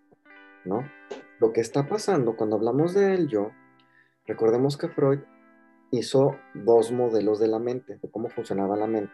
¿no? 0.66 0.84
Lo 1.40 1.54
que 1.54 1.62
está 1.62 1.88
pasando 1.88 2.36
cuando 2.36 2.58
hablamos 2.58 2.94
del 2.94 3.28
yo, 3.28 3.52
recordemos 4.28 4.78
que 4.78 4.90
Freud 4.90 5.20
hizo 5.92 6.36
dos 6.54 6.92
modelos 6.92 7.40
de 7.40 7.48
la 7.48 7.60
mente, 7.60 7.98
de 8.02 8.12
cómo 8.12 8.30
funcionaba 8.30 8.76
la 8.76 8.88
mente. 8.88 9.14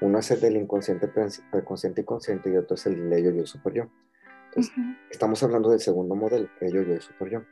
Uno 0.00 0.18
es 0.18 0.30
el 0.30 0.40
del 0.40 0.56
inconsciente, 0.56 1.08
preconsciente 1.08 2.02
y 2.02 2.04
consciente 2.04 2.50
y 2.50 2.56
otro 2.56 2.74
es 2.74 2.86
el 2.86 3.08
del 3.08 3.24
yo, 3.24 3.30
yo, 3.30 3.46
super 3.46 3.72
yo. 3.72 3.90
Entonces, 4.46 4.72
estamos 5.10 5.42
hablando 5.42 5.70
del 5.70 5.80
segundo 5.80 6.14
modelo, 6.14 6.48
el 6.60 6.72
yo, 6.72 6.82
yo 6.82 6.94
y 6.94 7.00
super 7.00 7.30
yo. 7.30 7.42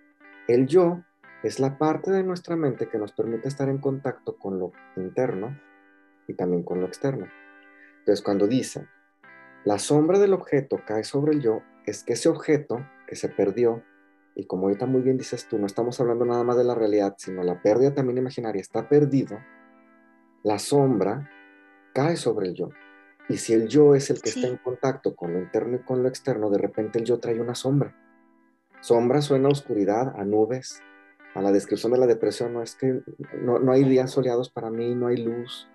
El 0.48 0.66
yo 0.66 1.02
es 1.42 1.60
la 1.60 1.78
parte 1.78 2.10
de 2.10 2.22
nuestra 2.22 2.56
mente 2.56 2.88
que 2.88 2.98
nos 2.98 3.12
permite 3.12 3.48
estar 3.48 3.68
en 3.68 3.78
contacto 3.78 4.36
con 4.38 4.58
lo 4.58 4.72
interno 4.96 5.58
y 6.26 6.34
también 6.34 6.62
con 6.62 6.80
lo 6.80 6.86
externo. 6.86 7.26
Entonces, 7.98 8.22
cuando 8.22 8.46
dice, 8.46 8.86
la 9.64 9.79
sombra 9.79 10.18
del 10.18 10.35
objeto 10.35 10.81
cae 10.87 11.05
sobre 11.05 11.33
el 11.33 11.40
yo, 11.40 11.62
es 11.87 12.05
que 12.05 12.12
ese 12.12 12.29
objeto 12.29 12.87
que 13.07 13.16
se 13.16 13.29
perdió, 13.29 13.83
y 14.35 14.46
como 14.46 14.64
ahorita 14.64 14.87
muy 14.87 15.00
bien 15.00 15.16
dices 15.16 15.48
tú, 15.48 15.59
no 15.59 15.66
estamos 15.66 16.00
hablando 16.00 16.24
nada 16.24 16.44
más 16.44 16.57
de 16.57 16.64
la 16.64 16.74
realidad, 16.74 17.14
sino 17.18 17.42
la 17.42 17.62
pérdida 17.62 17.94
también 17.94 18.18
imaginaria, 18.18 18.61
está 18.61 18.88
perdido, 18.88 19.38
la 20.42 20.59
sombra 20.59 21.31
cae 21.94 22.16
sobre 22.16 22.48
el 22.48 22.55
yo. 22.55 22.68
Y 23.29 23.38
si 23.38 23.55
el 23.55 23.68
yo 23.68 23.94
es 23.94 24.11
el 24.11 24.20
que 24.20 24.29
está 24.29 24.46
en 24.46 24.59
contacto 24.59 25.16
con 25.16 25.33
lo 25.33 25.38
interno 25.38 25.77
y 25.77 25.83
con 25.83 26.02
lo 26.02 26.08
externo, 26.10 26.50
de 26.50 26.58
repente 26.58 26.98
el 26.98 27.06
yo 27.06 27.19
trae 27.19 27.40
una 27.40 27.54
sombra. 27.54 27.96
Sombra 28.83 29.23
suena 29.23 29.48
a 29.48 29.52
oscuridad, 29.52 30.12
a 30.15 30.27
nubes, 30.27 30.83
a 31.35 31.40
la 31.40 31.52
descripción 31.52 31.92
de 31.92 31.98
la 31.98 32.06
depresión, 32.06 32.52
no 32.52 32.62
es 32.62 32.75
que 32.75 33.00
no, 33.40 33.58
no 33.58 33.73
hay 33.73 33.85
días 33.85 34.10
soleados 34.10 34.50
para 34.50 34.71
mí, 34.71 34.94
no 34.94 35.06
hay 35.06 35.17
luz, 35.17 35.69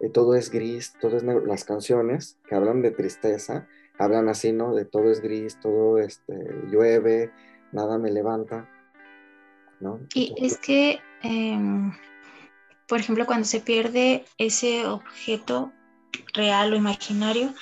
eh, 0.00 0.08
todo 0.08 0.34
es 0.34 0.50
gris, 0.50 0.94
todo 1.00 1.16
es 1.16 1.22
negro. 1.22 1.44
Las 1.46 1.64
canciones 1.64 2.38
que 2.48 2.54
hablan 2.54 2.82
de 2.82 2.90
tristeza, 2.90 3.66
hablan 3.98 4.28
así, 4.28 4.52
¿no? 4.52 4.74
De 4.74 4.84
todo 4.84 5.10
es 5.10 5.20
gris, 5.20 5.58
todo 5.60 5.98
este, 5.98 6.34
llueve, 6.70 7.32
nada 7.72 7.98
me 7.98 8.10
levanta, 8.10 8.68
¿no? 9.80 10.00
Y 10.14 10.34
es 10.38 10.58
que, 10.58 11.00
em, 11.22 11.92
por 12.86 13.00
ejemplo, 13.00 13.26
cuando 13.26 13.44
se 13.44 13.60
pierde 13.60 14.24
ese 14.38 14.86
objeto 14.86 15.72
real 16.32 16.72
o 16.72 16.76
imaginario, 16.76 17.52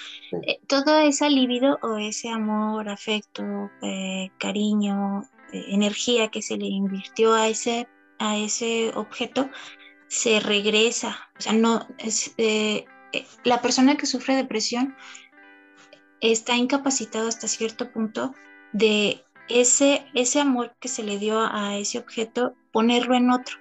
eh, 0.43 0.61
todo 0.67 0.99
ese 0.99 1.29
libido 1.31 1.79
o 1.83 1.97
ese 1.97 2.29
amor, 2.29 2.89
afecto, 2.89 3.71
eh, 3.83 4.31
cariño, 4.39 5.25
energía 5.53 6.29
que 6.29 6.43
se 6.43 6.57
le 6.57 6.67
invirtió 6.67 7.35
a 7.35 7.49
ese, 7.49 7.89
a 8.19 8.37
ese 8.37 8.93
objeto, 8.95 9.49
se 10.09 10.41
regresa. 10.41 11.17
O 11.39 11.41
sea, 11.41 11.53
no, 11.53 11.87
eh, 11.99 12.85
eh, 13.13 13.27
la 13.45 13.63
persona 13.63 13.97
que 13.97 14.07
sufre 14.07 14.37
depresión 14.37 14.97
está 16.21 16.57
incapacitado 16.57 17.29
hasta 17.29 17.49
cierto 17.49 17.93
punto 17.93 18.35
de 18.73 19.25
ese, 19.49 20.07
ese 20.15 20.41
amor 20.41 20.75
que 20.81 20.89
se 20.89 21.03
le 21.03 21.19
dio 21.19 21.39
a 21.41 21.77
ese 21.77 21.99
objeto, 21.99 22.55
ponerlo 22.73 23.15
en 23.15 23.31
otro 23.31 23.57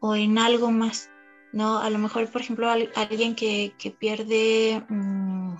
o 0.00 0.14
en 0.14 0.38
algo 0.38 0.70
más. 0.70 1.10
¿no? 1.52 1.78
A 1.78 1.88
lo 1.90 1.98
mejor, 1.98 2.30
por 2.30 2.42
ejemplo, 2.42 2.68
alguien 2.70 3.34
que, 3.34 3.72
pierde, 3.98 4.84
mm, 4.88 5.54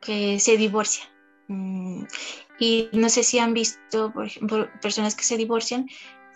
que 0.00 0.38
se 0.38 0.56
divorcia. 0.56 1.04
Mm, 1.48 2.04
y 2.58 2.88
no 2.92 3.08
sé 3.08 3.22
si 3.22 3.38
han 3.38 3.54
visto, 3.54 4.12
por 4.12 4.80
personas 4.80 5.14
que 5.14 5.24
se 5.24 5.36
divorcian 5.36 5.88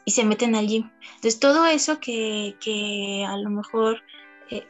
y 0.09 0.11
se 0.11 0.25
meten 0.25 0.55
al 0.55 0.67
gym. 0.67 0.91
Entonces, 1.17 1.39
todo 1.39 1.67
eso 1.67 2.01
que, 2.01 2.57
que 2.61 3.27
a 3.29 3.37
lo 3.37 3.51
mejor 3.51 4.03
eh, 4.49 4.67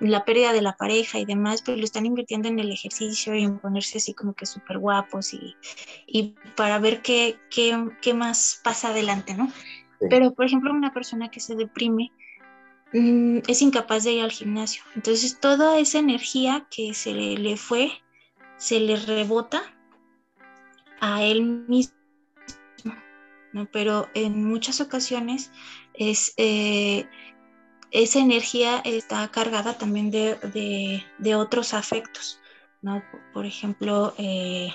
la 0.00 0.24
pérdida 0.24 0.54
de 0.54 0.62
la 0.62 0.74
pareja 0.78 1.18
y 1.18 1.26
demás, 1.26 1.60
pues 1.60 1.76
lo 1.76 1.84
están 1.84 2.06
invirtiendo 2.06 2.48
en 2.48 2.58
el 2.58 2.72
ejercicio 2.72 3.34
y 3.34 3.42
en 3.42 3.58
ponerse 3.58 3.98
así 3.98 4.14
como 4.14 4.32
que 4.32 4.46
súper 4.46 4.78
guapos 4.78 5.34
y, 5.34 5.54
y, 6.06 6.34
para 6.56 6.78
ver 6.78 7.02
qué, 7.02 7.38
qué, 7.50 7.90
qué, 8.00 8.14
más 8.14 8.58
pasa 8.64 8.88
adelante, 8.88 9.34
¿no? 9.34 9.52
Pero, 10.08 10.32
por 10.32 10.46
ejemplo, 10.46 10.72
una 10.72 10.94
persona 10.94 11.30
que 11.30 11.40
se 11.40 11.56
deprime 11.56 12.10
mm, 12.94 13.40
es 13.48 13.60
incapaz 13.60 14.04
de 14.04 14.12
ir 14.12 14.22
al 14.22 14.32
gimnasio. 14.32 14.82
Entonces, 14.96 15.40
toda 15.40 15.78
esa 15.78 15.98
energía 15.98 16.66
que 16.70 16.94
se 16.94 17.12
le, 17.12 17.36
le 17.36 17.58
fue, 17.58 17.92
se 18.56 18.80
le 18.80 18.96
rebota 18.96 19.60
a 21.00 21.22
él 21.22 21.42
mismo. 21.68 21.99
¿No? 23.52 23.66
Pero 23.70 24.08
en 24.14 24.44
muchas 24.44 24.80
ocasiones 24.80 25.50
es... 25.94 26.34
Eh, 26.36 27.08
esa 27.92 28.20
energía 28.20 28.80
está 28.84 29.28
cargada 29.32 29.76
también 29.76 30.10
de, 30.12 31.34
otros 31.34 31.74
afectos. 31.74 32.40
Por 33.32 33.46
ejemplo, 33.46 34.14
eh, 34.16 34.72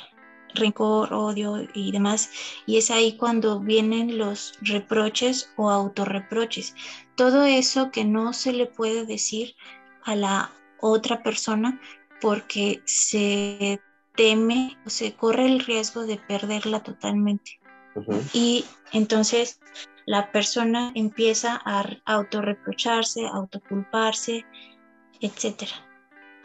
rencor, 0.54 1.14
odio 1.14 1.68
y 1.74 1.92
demás. 1.92 2.30
Y 2.66 2.78
es 2.78 2.92
ahí 2.92 3.18
cuando 3.18 3.60
vienen 3.60 4.18
los 4.18 4.58
reproches 4.62 5.52
o 5.56 5.70
autorreproches. 5.70 6.76
Todo 7.16 7.46
eso 7.46 7.92
que 7.92 8.04
no 8.04 8.34
se 8.34 8.54
le 8.54 8.66
puede 8.66 9.06
decir 9.06 9.56
a 10.04 10.16
la 10.16 10.52
otra 10.80 11.24
persona 11.24 11.80
porque 12.22 12.82
se 12.86 13.82
teme 14.16 14.78
o 14.86 14.90
se 14.90 15.14
corre 15.14 15.46
el 15.46 15.60
riesgo 15.60 16.06
de 16.06 16.18
perderla 16.18 16.84
totalmente. 16.84 17.60
Y 18.34 18.66
entonces 18.92 19.60
la 20.06 20.32
persona 20.32 20.92
empieza 20.96 21.60
a 21.64 21.86
autorreprocharse, 22.06 23.28
autoculparse, 23.28 24.46
etc. 25.22 25.70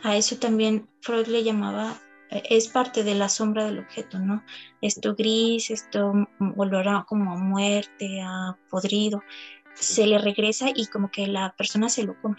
A 0.02 0.16
eso 0.16 0.36
también 0.36 0.88
Freud 1.02 1.26
le 1.26 1.42
llamaba, 1.42 1.94
eh, 2.30 2.42
es 2.48 2.68
parte 2.68 3.04
de 3.04 3.14
la 3.14 3.28
sombra 3.28 3.64
del 3.64 3.80
objeto, 3.80 4.18
¿no? 4.18 4.42
Esto 4.80 5.14
gris, 5.14 5.70
esto 5.70 6.12
volverá 6.38 7.04
como 7.06 7.32
a 7.32 7.36
muerte, 7.36 8.22
a 8.22 8.56
podrido, 8.70 9.22
se 9.74 10.06
le 10.06 10.18
regresa 10.18 10.68
y 10.74 10.86
como 10.86 11.10
que 11.10 11.26
la 11.26 11.54
persona 11.56 11.88
se 11.88 12.04
lo 12.04 12.20
come. 12.20 12.36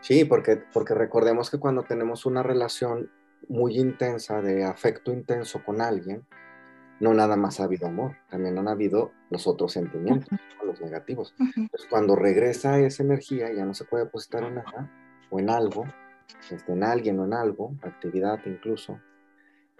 Sí, 0.00 0.24
porque, 0.24 0.56
porque 0.72 0.94
recordemos 0.94 1.50
que 1.50 1.58
cuando 1.58 1.84
tenemos 1.84 2.26
una 2.26 2.42
relación 2.42 3.10
muy 3.48 3.78
intensa, 3.78 4.40
de 4.40 4.64
afecto 4.64 5.12
intenso 5.12 5.64
con 5.64 5.80
alguien, 5.80 6.26
no 7.02 7.12
nada 7.14 7.34
más 7.34 7.58
ha 7.58 7.64
habido 7.64 7.88
amor, 7.88 8.16
también 8.30 8.56
han 8.56 8.68
habido 8.68 9.10
los 9.28 9.48
otros 9.48 9.72
sentimientos, 9.72 10.28
los 10.64 10.80
negativos. 10.80 11.34
Entonces, 11.36 11.88
cuando 11.90 12.14
regresa 12.14 12.78
esa 12.78 13.02
energía, 13.02 13.52
ya 13.52 13.64
no 13.64 13.74
se 13.74 13.84
puede 13.84 14.04
depositar 14.04 14.44
en 14.44 14.54
nada 14.54 14.88
o 15.28 15.40
en 15.40 15.50
algo, 15.50 15.84
este, 16.48 16.72
en 16.72 16.84
alguien 16.84 17.18
o 17.18 17.24
en 17.24 17.34
algo, 17.34 17.74
actividad 17.82 18.38
incluso, 18.46 19.00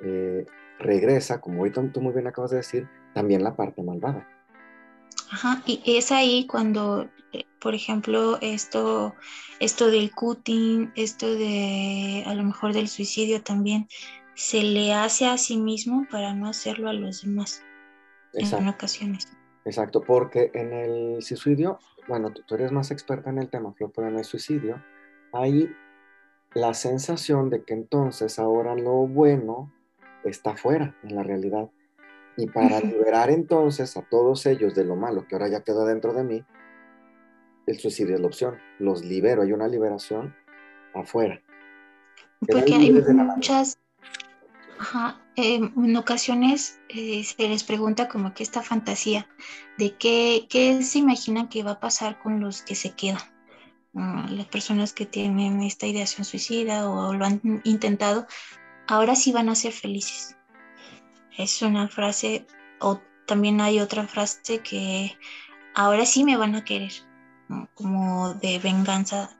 eh, 0.02 0.44
regresa, 0.80 1.40
como 1.40 1.58
ahorita 1.58 1.92
tú 1.92 2.00
muy 2.00 2.12
bien 2.12 2.26
acabas 2.26 2.50
de 2.50 2.56
decir, 2.56 2.88
también 3.14 3.44
la 3.44 3.54
parte 3.54 3.84
malvada. 3.84 4.28
Ajá, 5.30 5.62
y 5.64 5.80
es 5.86 6.10
ahí 6.10 6.48
cuando, 6.48 7.08
eh, 7.32 7.44
por 7.60 7.76
ejemplo, 7.76 8.38
esto, 8.40 9.14
esto 9.60 9.92
del 9.92 10.10
cutting, 10.10 10.90
esto 10.96 11.32
de 11.32 12.24
a 12.26 12.34
lo 12.34 12.42
mejor 12.42 12.72
del 12.72 12.88
suicidio 12.88 13.44
también, 13.44 13.86
se 14.34 14.62
le 14.62 14.94
hace 14.94 15.26
a 15.26 15.36
sí 15.38 15.56
mismo 15.56 16.06
para 16.10 16.34
no 16.34 16.48
hacerlo 16.48 16.88
a 16.88 16.92
los 16.92 17.22
demás 17.22 17.62
en 18.34 18.68
ocasiones. 18.68 19.28
Exacto, 19.64 20.02
porque 20.02 20.50
en 20.54 20.72
el 20.72 21.22
suicidio, 21.22 21.78
bueno, 22.08 22.32
tú, 22.32 22.54
eres 22.54 22.72
más 22.72 22.90
experta 22.90 23.30
en 23.30 23.38
el 23.38 23.48
tema, 23.48 23.74
pero 23.76 24.08
en 24.08 24.18
el 24.18 24.24
suicidio 24.24 24.82
hay 25.32 25.70
la 26.54 26.74
sensación 26.74 27.48
de 27.50 27.64
que 27.64 27.74
entonces 27.74 28.38
ahora 28.38 28.74
lo 28.74 29.06
bueno 29.06 29.72
está 30.24 30.56
fuera 30.56 30.96
en 31.02 31.14
la 31.14 31.22
realidad. 31.22 31.70
Y 32.36 32.46
para 32.46 32.80
liberar 32.80 33.30
entonces 33.30 33.96
a 33.96 34.02
todos 34.02 34.46
ellos 34.46 34.74
de 34.74 34.84
lo 34.84 34.96
malo 34.96 35.26
que 35.28 35.34
ahora 35.34 35.48
ya 35.48 35.62
quedó 35.62 35.84
dentro 35.84 36.12
de 36.14 36.24
mí, 36.24 36.44
el 37.66 37.78
suicidio 37.78 38.14
es 38.14 38.20
la 38.20 38.26
opción. 38.26 38.58
Los 38.78 39.04
libero, 39.04 39.42
hay 39.42 39.52
una 39.52 39.68
liberación 39.68 40.34
afuera. 40.94 41.40
Porque 42.40 42.74
hay 42.74 42.90
muchas, 42.90 43.78
en 45.36 45.96
ocasiones 45.96 46.80
eh, 46.88 47.24
se 47.24 47.48
les 47.48 47.64
pregunta 47.64 48.08
como 48.08 48.34
que 48.34 48.42
esta 48.42 48.62
fantasía 48.62 49.28
de 49.78 49.96
qué, 49.96 50.46
qué, 50.48 50.82
se 50.82 50.98
imaginan 50.98 51.48
que 51.48 51.62
va 51.62 51.72
a 51.72 51.80
pasar 51.80 52.20
con 52.22 52.40
los 52.40 52.62
que 52.62 52.74
se 52.74 52.94
quedan. 52.94 53.22
las 53.92 54.46
personas 54.46 54.92
que 54.92 55.06
tienen 55.06 55.62
esta 55.62 55.86
ideación 55.86 56.24
suicida 56.24 56.88
o 56.88 57.12
lo 57.12 57.24
han 57.26 57.60
intentado, 57.64 58.26
ahora 58.88 59.14
sí 59.14 59.32
van 59.32 59.48
a 59.48 59.54
ser 59.54 59.72
felices. 59.72 60.36
Es 61.36 61.62
una 61.62 61.88
frase, 61.88 62.46
o 62.80 63.00
también 63.26 63.60
hay 63.60 63.80
otra 63.80 64.06
frase 64.06 64.58
que 64.60 65.16
ahora 65.74 66.06
sí 66.06 66.24
me 66.24 66.36
van 66.36 66.54
a 66.54 66.64
querer, 66.64 66.92
como 67.74 68.34
de 68.34 68.58
venganza 68.58 69.36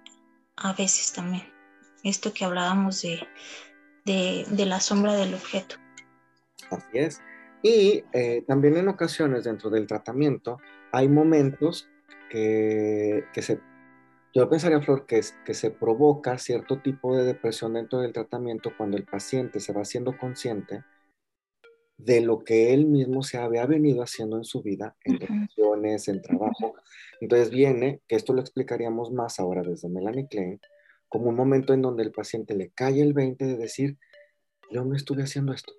a 0.56 0.72
veces 0.72 1.12
también. 1.12 1.50
Esto 2.02 2.32
que 2.32 2.44
hablábamos 2.44 3.02
de, 3.02 3.26
de, 4.04 4.46
la 4.66 4.80
sombra 4.80 5.14
del 5.14 5.34
objeto. 5.34 5.76
Así 6.70 6.98
es. 6.98 7.20
Y 7.62 8.04
eh, 8.12 8.44
también 8.46 8.76
en 8.76 8.88
ocasiones 8.88 9.44
dentro 9.44 9.70
del 9.70 9.86
tratamiento 9.86 10.58
hay 10.90 11.08
momentos 11.08 11.88
que, 12.28 13.24
se, 13.36 13.60
yo 14.34 14.48
pensaría, 14.48 14.80
Flor, 14.80 15.06
que, 15.06 15.20
que 15.44 15.54
se 15.54 15.70
provoca 15.70 16.38
cierto 16.38 16.80
tipo 16.80 17.16
de 17.16 17.24
depresión 17.24 17.74
dentro 17.74 18.00
del 18.00 18.12
tratamiento 18.12 18.72
cuando 18.76 18.96
el 18.96 19.04
paciente 19.04 19.60
se 19.60 19.72
va 19.72 19.84
siendo 19.84 20.16
consciente 20.16 20.82
de 22.04 22.20
lo 22.20 22.42
que 22.42 22.74
él 22.74 22.86
mismo 22.86 23.22
se 23.22 23.38
había 23.38 23.66
venido 23.66 24.02
haciendo 24.02 24.36
en 24.36 24.44
su 24.44 24.62
vida, 24.62 24.96
en 25.04 25.20
relaciones, 25.20 26.08
en 26.08 26.20
trabajo. 26.20 26.74
Entonces 27.20 27.50
viene, 27.50 28.00
que 28.08 28.16
esto 28.16 28.32
lo 28.32 28.40
explicaríamos 28.40 29.12
más 29.12 29.38
ahora 29.38 29.62
desde 29.62 29.88
Melanie 29.88 30.26
Klein, 30.26 30.60
como 31.12 31.28
un 31.28 31.36
momento 31.36 31.74
en 31.74 31.82
donde 31.82 32.02
el 32.02 32.10
paciente 32.10 32.56
le 32.56 32.70
cae 32.70 33.02
el 33.02 33.12
20 33.12 33.44
de 33.44 33.56
decir, 33.58 33.98
yo 34.70 34.82
me 34.86 34.96
estuve 34.96 35.22
haciendo 35.22 35.52
esto. 35.52 35.74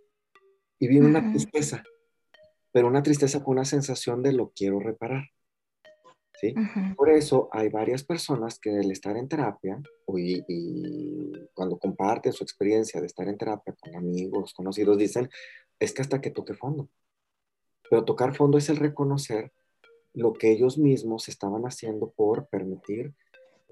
Y 0.78 0.88
viene 0.88 1.08
una 1.08 1.28
tristeza, 1.32 1.84
pero 2.72 2.88
una 2.88 3.02
tristeza 3.02 3.44
con 3.44 3.54
una 3.54 3.66
sensación 3.66 4.22
de 4.22 4.32
lo 4.32 4.52
quiero 4.56 4.80
reparar. 4.80 5.24
¿sí? 6.40 6.54
Por 6.96 7.10
eso 7.10 7.50
hay 7.52 7.70
varias 7.70 8.04
personas 8.04 8.60
que 8.60 8.78
al 8.78 8.92
estar 8.92 9.18
en 9.18 9.28
terapia 9.28 9.82
y, 10.16 10.44
y, 10.48 11.48
cuando 11.56 11.80
comparten 11.80 12.32
su 12.32 12.44
experiencia 12.44 13.02
de 13.02 13.08
estar 13.08 13.28
en 13.28 13.38
terapia 13.38 13.74
con 13.80 13.96
amigos, 13.96 14.54
conocidos, 14.54 15.00
dicen, 15.00 15.32
es 15.80 15.94
que 15.94 16.04
hasta 16.04 16.22
que 16.22 16.30
toque 16.30 16.54
fondo. 16.54 16.90
Pero 17.90 18.06
tocar 18.06 18.36
fondo 18.36 18.60
es 18.60 18.70
el 18.70 18.78
reconocer 18.78 19.52
lo 20.14 20.34
que 20.34 20.52
ellos 20.52 20.78
mismos 20.78 21.28
estaban 21.28 21.64
haciendo 21.64 22.12
por 22.12 22.48
permitir 22.50 23.16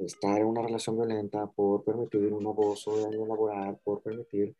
estar 0.05 0.39
en 0.39 0.47
una 0.47 0.61
relación 0.61 0.95
violenta, 0.95 1.47
por 1.47 1.83
permitir 1.83 2.33
un 2.33 2.45
abuso 2.45 2.95
de 2.95 3.03
daño 3.03 3.25
laboral, 3.25 3.77
por 3.83 4.01
permitir 4.01 4.55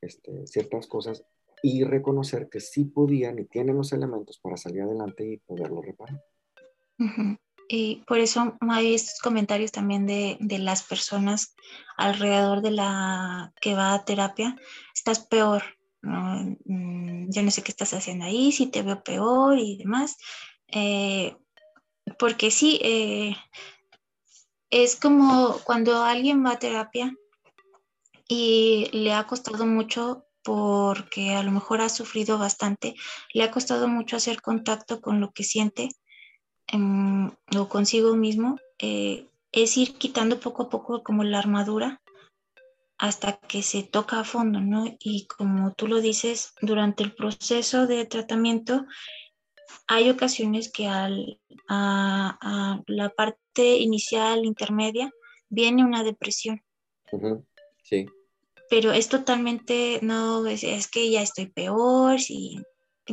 este, 0.00 0.46
ciertas 0.46 0.86
cosas 0.86 1.24
y 1.62 1.84
reconocer 1.84 2.48
que 2.48 2.60
sí 2.60 2.84
podían 2.84 3.38
y 3.38 3.44
tienen 3.44 3.76
los 3.76 3.92
elementos 3.92 4.38
para 4.38 4.56
salir 4.56 4.82
adelante 4.82 5.24
y 5.26 5.38
poderlo 5.38 5.82
reparar. 5.82 6.22
Y 7.68 8.04
por 8.06 8.18
eso 8.18 8.56
hay 8.60 8.94
estos 8.94 9.20
comentarios 9.20 9.72
también 9.72 10.06
de, 10.06 10.36
de, 10.40 10.58
las 10.58 10.82
personas 10.82 11.54
alrededor 11.96 12.62
de 12.62 12.70
la 12.70 13.52
que 13.60 13.74
va 13.74 13.94
a 13.94 14.04
terapia, 14.04 14.56
estás 14.94 15.20
peor, 15.26 15.62
mm, 16.02 17.30
yo 17.30 17.42
no 17.42 17.50
sé 17.50 17.62
qué 17.62 17.72
estás 17.72 17.92
haciendo 17.92 18.24
ahí, 18.24 18.52
si 18.52 18.66
te 18.66 18.82
veo 18.82 19.02
peor 19.02 19.58
y 19.58 19.76
demás. 19.78 20.16
Eh, 20.68 21.36
porque 22.18 22.50
sí, 22.50 22.78
eh, 22.82 23.34
es 24.82 24.96
como 24.96 25.58
cuando 25.64 26.02
alguien 26.02 26.44
va 26.44 26.52
a 26.52 26.58
terapia 26.58 27.14
y 28.28 28.88
le 28.92 29.12
ha 29.12 29.26
costado 29.26 29.66
mucho 29.66 30.26
porque 30.42 31.34
a 31.34 31.42
lo 31.42 31.50
mejor 31.50 31.80
ha 31.80 31.88
sufrido 31.88 32.38
bastante, 32.38 32.94
le 33.32 33.42
ha 33.42 33.50
costado 33.50 33.88
mucho 33.88 34.16
hacer 34.16 34.42
contacto 34.42 35.00
con 35.00 35.20
lo 35.20 35.32
que 35.32 35.44
siente 35.44 35.88
em, 36.68 37.30
o 37.56 37.68
consigo 37.68 38.14
mismo, 38.16 38.58
eh, 38.78 39.26
es 39.50 39.76
ir 39.76 39.96
quitando 39.98 40.38
poco 40.40 40.64
a 40.64 40.68
poco 40.68 41.02
como 41.02 41.24
la 41.24 41.38
armadura 41.38 42.00
hasta 42.98 43.38
que 43.38 43.62
se 43.62 43.82
toca 43.82 44.20
a 44.20 44.24
fondo, 44.24 44.60
¿no? 44.60 44.84
Y 45.00 45.26
como 45.26 45.72
tú 45.74 45.86
lo 45.86 46.00
dices, 46.00 46.54
durante 46.60 47.02
el 47.02 47.14
proceso 47.14 47.86
de 47.86 48.04
tratamiento 48.06 48.86
hay 49.86 50.10
ocasiones 50.10 50.70
que 50.70 50.86
al, 50.86 51.40
a, 51.68 52.82
la 52.86 53.08
parte 53.10 53.76
inicial, 53.76 54.44
intermedia, 54.44 55.10
viene 55.48 55.84
una 55.84 56.02
depresión. 56.02 56.62
Sí. 57.82 58.06
Pero 58.68 58.92
es 58.92 59.08
totalmente, 59.08 60.00
no, 60.02 60.44
es, 60.46 60.88
que 60.88 61.10
ya 61.10 61.22
estoy 61.22 61.46
peor, 61.46 62.20
sí, 62.20 62.58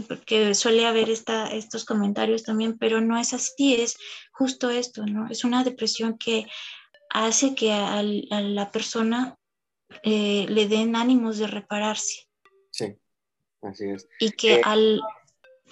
porque 0.08 0.56
suele 0.56 0.86
haber 0.86 1.12
esta, 1.12 1.54
estos 1.54 1.86
comentarios 1.86 2.43
también, 2.43 2.78
pero 2.80 3.01
no 3.01 3.20
es 3.20 3.34
así, 3.34 3.76
es 3.76 3.97
justo 4.32 4.72
esto, 4.72 5.06
¿no? 5.06 5.30
Es 5.30 5.43
una 5.43 5.64
depresión 5.64 6.18
que 6.18 6.47
hace 7.10 7.54
que 7.54 7.72
a, 7.72 8.01
la 8.01 8.72
persona 8.72 9.38
eh, 10.01 10.47
le 10.49 10.68
den 10.68 10.95
ánimos 10.95 11.38
de 11.38 11.45
repararse. 11.45 12.28
Sí, 12.72 12.97
así 13.62 13.89
es. 13.89 14.08
Y 14.20 14.32
que 14.32 14.56
eh, 14.56 14.62
al 14.64 14.99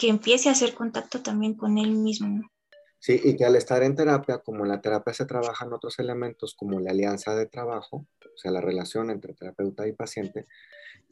que 0.02 0.10
empiece 0.10 0.50
a 0.50 0.54
hacer 0.54 0.74
contacto 0.74 1.22
también 1.22 1.54
con 1.54 1.78
él 1.78 1.92
mismo. 1.92 2.50
Sí, 2.98 3.22
y 3.24 3.36
que 3.36 3.46
al 3.46 3.56
estar 3.56 3.84
en 3.84 3.96
terapia, 3.96 4.40
como 4.40 4.64
en 4.64 4.72
la 4.72 4.82
terapia 4.82 5.14
se 5.14 5.28
trabajan 5.28 5.72
otros 5.74 6.00
elementos 6.00 6.56
como 6.56 6.80
la 6.80 6.90
alianza 6.90 7.36
de 7.36 7.46
trabajo, 7.46 8.08
o 8.20 8.38
sea, 8.38 8.50
la 8.50 8.62
relación 8.62 9.12
entre 9.12 9.36
terapeuta 9.36 9.88
y 9.88 9.94
paciente, 9.94 10.48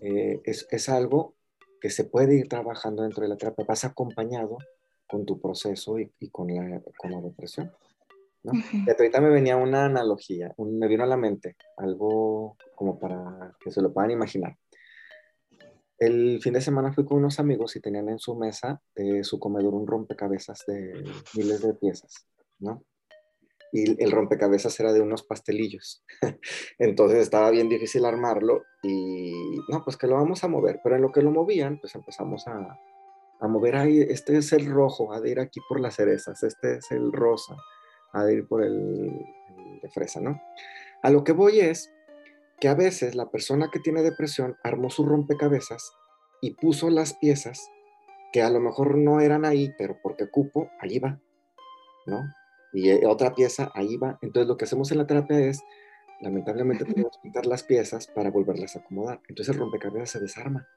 eh, 0.02 0.42
es, 0.44 0.68
es, 0.72 0.90
algo 0.90 1.36
que 1.80 1.92
se 1.92 2.04
puede 2.04 2.36
ir 2.36 2.48
trabajando 2.48 3.04
dentro 3.04 3.22
de 3.22 3.30
la 3.30 3.38
terapia, 3.38 3.64
vas 3.68 3.86
acompañado 3.86 4.58
con 5.08 5.24
tu 5.24 5.40
proceso 5.40 6.00
y, 6.00 6.12
y 6.20 6.30
con, 6.30 6.48
la, 6.48 6.82
con, 6.98 7.12
la, 7.12 7.22
depresión. 7.22 7.72
¿no? 8.42 8.54
ahorita 8.88 9.22
me 9.22 9.30
venía 9.30 9.56
una 9.56 9.86
analogía, 9.86 10.52
me 10.58 10.88
vino 10.88 11.04
a 11.04 11.08
la 11.08 11.18
mente 11.18 11.58
algo 11.78 12.58
como 12.74 12.98
para 12.98 13.56
que 13.64 13.70
se 13.70 13.84
lo 13.84 13.94
puedan 13.94 14.10
imaginar. 14.10 14.58
El 16.00 16.42
fin 16.42 16.54
de 16.54 16.62
semana 16.62 16.94
fui 16.94 17.06
con 17.06 17.18
unos 17.18 17.40
amigos 17.40 17.76
y 17.76 17.82
tenían 17.82 18.08
en 18.08 18.20
su 18.20 18.34
mesa 18.34 18.82
de 18.96 19.22
su 19.26 19.38
comedor 19.38 19.74
un 19.74 19.86
rompecabezas 19.86 20.64
de 20.66 21.04
miles 21.36 21.62
de 21.62 21.74
piezas, 21.74 22.26
¿no? 22.58 22.86
Y 23.74 24.02
el 24.02 24.12
rompecabezas 24.12 24.80
era 24.80 24.94
de 24.94 25.02
unos 25.02 25.24
pastelillos. 25.24 26.04
Entonces 26.80 27.20
estaba 27.20 27.52
bien 27.52 27.68
difícil 27.68 28.06
armarlo 28.06 28.64
y 28.82 29.34
no, 29.68 29.84
pues 29.84 29.98
que 29.98 30.08
lo 30.08 30.16
vamos 30.16 30.44
a 30.44 30.48
mover. 30.48 30.80
Pero 30.82 30.96
en 30.96 31.02
lo 31.02 31.12
que 31.12 31.22
lo 31.22 31.32
movían, 31.32 31.80
pues 31.80 31.94
empezamos 31.96 32.48
a, 32.48 32.80
a 33.42 33.48
mover 33.48 33.76
ahí. 33.76 34.00
Este 34.00 34.38
es 34.38 34.54
el 34.54 34.68
rojo, 34.72 35.14
ha 35.14 35.20
de 35.20 35.32
ir 35.32 35.40
aquí 35.40 35.60
por 35.68 35.82
las 35.82 35.98
cerezas. 35.98 36.42
Este 36.44 36.78
es 36.78 36.90
el 36.92 37.12
rosa, 37.12 37.58
ha 38.14 38.24
de 38.24 38.36
ir 38.36 38.48
por 38.48 38.64
el, 38.64 38.74
el 39.50 39.82
de 39.82 39.90
fresa, 39.90 40.22
¿no? 40.22 40.42
A 41.04 41.10
lo 41.10 41.24
que 41.24 41.34
voy 41.34 41.60
es 41.60 41.92
que 42.60 42.68
a 42.68 42.76
veces 42.76 43.16
la 43.16 43.30
persona 43.30 43.70
que 43.72 43.80
tiene 43.80 44.02
depresión 44.02 44.58
armó 44.64 44.90
su 44.90 45.06
rompecabezas 45.06 45.94
y 46.42 46.56
puso 46.56 46.90
las 46.90 47.14
piezas 47.14 47.70
que 48.32 48.42
a 48.42 48.50
lo 48.50 48.60
mejor 48.60 48.98
no 48.98 49.22
eran 49.22 49.46
ahí, 49.46 49.74
pero 49.78 49.98
porque 50.02 50.30
cupo, 50.30 50.70
allí 50.80 51.00
va, 51.00 51.20
¿no? 52.06 52.22
Y 52.74 52.90
eh, 52.90 53.06
otra 53.08 53.34
pieza, 53.34 53.72
ahí 53.74 53.98
va. 53.98 54.20
Entonces 54.22 54.48
lo 54.48 54.58
que 54.58 54.66
hacemos 54.66 54.92
en 54.92 55.00
la 55.00 55.08
terapia 55.08 55.40
es, 55.40 55.64
lamentablemente 56.22 56.86
tenemos 56.86 57.18
que 57.18 57.30
quitar 57.30 57.46
las 57.46 57.64
piezas 57.64 58.08
para 58.08 58.30
volverlas 58.30 58.76
a 58.76 58.80
acomodar. 58.80 59.22
Entonces 59.28 59.54
el 59.54 59.60
rompecabezas 59.60 60.12
se 60.12 60.20
desarma. 60.20 60.68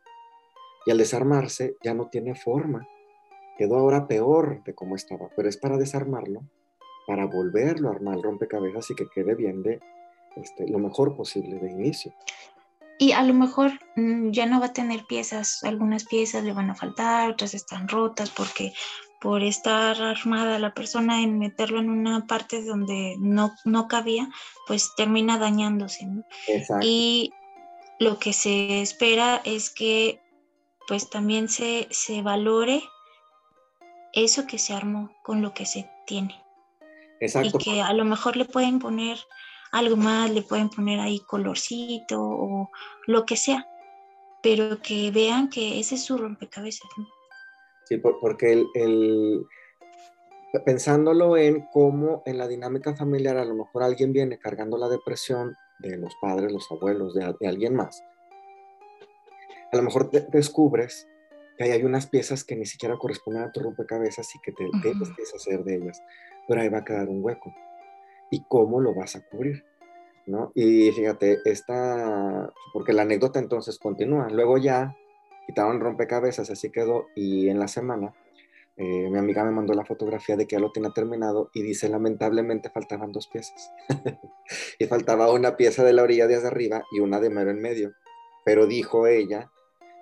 Y 0.87 0.91
al 0.91 0.99
desarmarse 0.99 1.77
ya 1.83 1.95
no 1.95 2.09
tiene 2.09 2.35
forma. 2.35 2.89
Quedó 3.59 3.77
ahora 3.77 4.09
peor 4.09 4.65
de 4.65 4.75
cómo 4.75 4.97
estaba, 4.97 5.29
pero 5.37 5.49
es 5.49 5.59
para 5.59 5.77
desarmarlo, 5.77 6.41
para 7.07 7.27
volverlo 7.27 7.89
a 7.89 7.93
armar 7.93 8.17
el 8.17 8.23
rompecabezas 8.23 8.91
y 8.91 8.95
que 8.95 9.07
quede 9.15 9.35
bien 9.35 9.63
de 9.63 9.81
este, 10.37 10.69
lo 10.69 10.79
mejor 10.79 11.17
posible 11.17 11.59
de 11.59 11.71
inicio. 11.71 12.13
Y 12.99 13.13
a 13.13 13.23
lo 13.23 13.35
mejor 13.35 13.73
mm, 13.97 14.31
ya 14.31 14.47
no 14.47 14.61
va 14.61 14.67
a 14.67 14.73
tener 14.73 15.05
piezas, 15.07 15.65
algunas 15.65 16.05
piezas 16.05 16.45
le 16.45 16.53
van 16.53 16.71
a 16.71 16.75
faltar, 16.75 17.31
otras 17.31 17.55
están 17.55 17.89
rotas 17.89 18.31
porque 18.31 18.73
por 19.21 19.43
estar 19.43 20.01
armada 20.03 20.59
la 20.59 20.75
persona 20.75 21.23
en 21.23 21.39
meterlo 21.39 21.79
en 21.79 21.91
una 21.91 22.27
parte 22.27 22.65
donde 22.65 23.17
no, 23.19 23.53
no 23.65 23.87
cabía, 23.87 24.29
pues 24.67 24.93
termina 24.97 25.39
dañándose. 25.39 26.09
Y 26.81 27.33
lo 28.01 28.19
que 28.19 28.33
se 28.33 28.83
espera 28.83 29.41
es 29.45 29.71
que 29.71 30.21
pues 30.89 31.09
también 31.09 31.49
se, 31.49 31.87
se 31.91 32.21
valore 32.23 32.83
eso 34.13 34.47
que 34.47 34.59
se 34.59 34.75
armó 34.75 35.11
con 35.23 35.41
lo 35.41 35.55
que 35.55 35.67
se 35.67 35.89
tiene. 36.07 36.41
Exacto. 37.21 37.59
Y 37.59 37.65
que 37.65 37.83
a 37.83 37.93
lo 37.93 38.05
mejor 38.05 38.37
le 38.37 38.45
pueden 38.45 38.81
poner 38.81 39.19
algo 39.73 39.97
más, 39.97 40.31
le 40.31 40.43
pueden 40.43 40.69
poner 40.69 41.01
ahí 41.01 41.21
colorcito 41.21 42.21
o 42.21 42.71
lo 43.07 43.25
que 43.25 43.37
sea, 43.37 43.67
pero 44.43 44.81
que 44.83 45.11
vean 45.11 45.49
que 45.49 45.81
ese 45.81 45.97
es 45.97 46.05
su 46.05 46.19
rompecabezas. 46.19 46.89
Sí, 47.85 47.97
porque 47.97 48.65
el, 48.75 49.47
pensándolo 50.65 51.37
en 51.39 51.67
cómo 51.73 52.23
en 52.27 52.39
la 52.39 52.47
dinámica 52.47 52.95
familiar 52.95 53.39
a 53.39 53.45
lo 53.45 53.55
mejor 53.55 53.83
alguien 53.83 54.13
viene 54.13 54.39
cargando 54.39 54.77
la 54.77 54.89
depresión 54.89 55.57
de 55.79 55.97
los 55.97 56.15
padres, 56.21 56.53
los 56.53 56.71
abuelos, 56.71 57.15
de, 57.15 57.35
alguien 57.49 57.75
más. 57.75 58.05
A 59.73 59.77
lo 59.77 59.83
mejor 59.83 60.11
descubres 60.11 61.09
que 61.57 61.65
hay 61.65 61.83
unas 61.83 62.07
piezas 62.07 62.45
que 62.45 62.57
ni 62.57 62.67
siquiera 62.67 62.99
corresponden 62.99 63.45
a 63.45 63.53
tu 63.53 63.61
rompecabezas 63.61 64.35
y 64.35 64.41
que 64.41 64.53
te 64.53 64.65
debes 64.83 65.17
deshacer 65.17 65.65
de 65.65 65.77
ellas, 65.77 66.03
pero 66.47 66.61
ahí 66.61 66.69
va 66.69 66.79
a 66.79 66.85
quedar 66.85 67.09
un 67.09 67.25
hueco 67.25 67.53
y 68.33 68.43
cómo 68.49 68.81
lo 68.81 68.95
vas 68.95 69.15
a 69.15 69.25
cubrir. 69.29 69.65
¿no? 70.27 70.51
Y 70.55 70.91
fíjate, 70.93 71.41
esta, 71.45 72.53
porque 72.73 72.93
la 72.93 73.03
anécdota 73.03 73.39
entonces 73.39 73.79
continúa. 73.79 74.29
Luego 74.31 74.59
ya 74.59 74.97
quitaron 75.47 75.81
rompecabezas, 75.81 76.51
así 76.51 76.71
quedó, 76.71 77.07
y 77.15 77.49
en 77.49 77.59
la 77.59 77.69
semana 77.69 78.15
eh, 78.77 79.11
mi 79.11 79.19
amiga 79.19 79.45
me 79.45 79.51
mandó 79.51 79.75
la 79.75 79.85
fotografía 79.85 80.37
de 80.37 80.47
que 80.47 80.57
ya 80.57 80.61
lo 80.61 80.73
tenía 80.73 80.91
terminado 80.91 81.51
y 81.53 81.63
dice, 81.63 81.89
lamentablemente 81.89 82.71
faltaban 82.71 83.13
dos 83.13 83.29
piezas. 83.29 83.71
y 84.79 84.87
faltaba 84.87 85.31
una 85.31 85.57
pieza 85.57 85.85
de 85.85 85.93
la 85.93 86.03
orilla 86.03 86.27
de 86.27 86.37
hacia 86.37 86.49
arriba 86.49 86.85
y 86.91 87.01
una 87.01 87.21
de 87.21 87.31
mero 87.31 87.51
en 87.51 87.61
medio. 87.61 87.93
Pero 88.45 88.67
dijo 88.67 89.07
ella, 89.07 89.51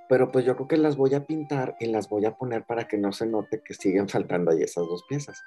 pero 0.08 0.30
pues 0.30 0.44
yo 0.44 0.54
creo 0.54 0.68
que 0.68 0.76
las 0.76 0.96
voy 0.96 1.14
a 1.14 1.26
pintar 1.26 1.76
y 1.80 1.86
las 1.86 2.08
voy 2.08 2.24
a 2.26 2.36
poner 2.36 2.64
para 2.64 2.86
que 2.86 2.96
no 2.96 3.12
se 3.12 3.26
note 3.26 3.62
que 3.64 3.74
siguen 3.74 4.08
faltando 4.08 4.52
ahí 4.52 4.62
esas 4.62 4.86
dos 4.86 5.04
piezas. 5.08 5.42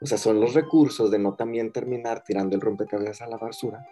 O 0.00 0.06
sea, 0.06 0.18
son 0.18 0.40
los 0.40 0.54
recursos 0.54 1.10
de 1.10 1.18
no 1.18 1.34
también 1.34 1.72
terminar 1.72 2.22
tirando 2.22 2.54
el 2.54 2.62
rompecabezas 2.62 3.22
a 3.22 3.26
la 3.26 3.36
basura, 3.36 3.86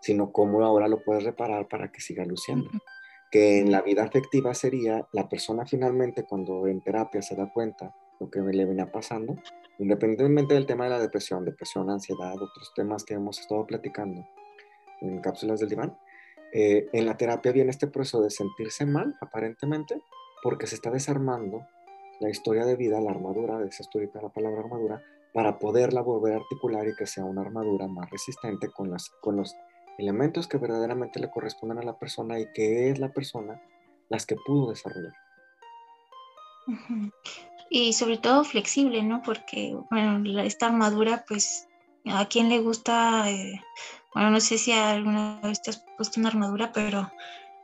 sino 0.00 0.30
cómo 0.30 0.62
ahora 0.64 0.88
lo 0.88 1.02
puedes 1.02 1.24
reparar 1.24 1.68
para 1.68 1.90
que 1.90 2.00
siga 2.00 2.24
luciendo. 2.24 2.70
Que 3.30 3.58
en 3.58 3.70
la 3.70 3.82
vida 3.82 4.04
afectiva 4.04 4.54
sería 4.54 5.06
la 5.12 5.28
persona 5.28 5.66
finalmente 5.66 6.24
cuando 6.24 6.66
en 6.66 6.80
terapia 6.80 7.22
se 7.22 7.34
da 7.34 7.50
cuenta 7.52 7.94
lo 8.20 8.30
que 8.30 8.40
le 8.40 8.64
venía 8.64 8.90
pasando, 8.90 9.36
independientemente 9.78 10.54
del 10.54 10.66
tema 10.66 10.84
de 10.84 10.90
la 10.90 10.98
depresión, 10.98 11.44
depresión, 11.44 11.90
ansiedad, 11.90 12.34
otros 12.34 12.72
temas 12.74 13.04
que 13.04 13.14
hemos 13.14 13.38
estado 13.38 13.66
platicando 13.66 14.26
en 15.00 15.20
cápsulas 15.20 15.60
del 15.60 15.68
diván, 15.68 15.96
eh, 16.52 16.88
en 16.92 17.06
la 17.06 17.16
terapia 17.16 17.52
viene 17.52 17.70
este 17.70 17.86
proceso 17.86 18.22
de 18.22 18.30
sentirse 18.30 18.86
mal, 18.86 19.16
aparentemente, 19.20 20.00
porque 20.42 20.66
se 20.66 20.74
está 20.74 20.90
desarmando 20.90 21.66
la 22.20 22.30
historia 22.30 22.64
de 22.64 22.76
vida, 22.76 23.00
la 23.00 23.10
armadura, 23.10 23.58
de 23.58 23.68
esa 23.68 23.84
la 24.20 24.28
palabra 24.30 24.60
armadura, 24.60 25.02
para 25.38 25.56
poderla 25.56 26.00
volver 26.00 26.32
a 26.32 26.36
articular 26.38 26.88
y 26.88 26.96
que 26.96 27.06
sea 27.06 27.24
una 27.24 27.42
armadura 27.42 27.86
más 27.86 28.10
resistente 28.10 28.68
con, 28.72 28.90
las, 28.90 29.08
con 29.20 29.36
los 29.36 29.54
elementos 29.96 30.48
que 30.48 30.58
verdaderamente 30.58 31.20
le 31.20 31.30
corresponden 31.30 31.78
a 31.78 31.84
la 31.84 31.96
persona 31.96 32.40
y 32.40 32.52
que 32.52 32.90
es 32.90 32.98
la 32.98 33.12
persona 33.12 33.62
las 34.08 34.26
que 34.26 34.34
pudo 34.34 34.70
desarrollar. 34.70 35.12
Y 37.70 37.92
sobre 37.92 38.18
todo 38.18 38.42
flexible, 38.42 39.00
¿no? 39.04 39.22
Porque, 39.22 39.78
bueno, 39.92 40.28
esta 40.40 40.66
armadura, 40.66 41.24
pues, 41.28 41.68
a 42.06 42.26
quien 42.26 42.48
le 42.48 42.58
gusta, 42.58 43.30
eh, 43.30 43.60
bueno, 44.14 44.30
no 44.30 44.40
sé 44.40 44.58
si 44.58 44.72
alguna 44.72 45.38
vez 45.44 45.62
te 45.62 45.70
has 45.70 45.84
puesto 45.96 46.18
una 46.18 46.30
armadura, 46.30 46.72
pero 46.72 47.12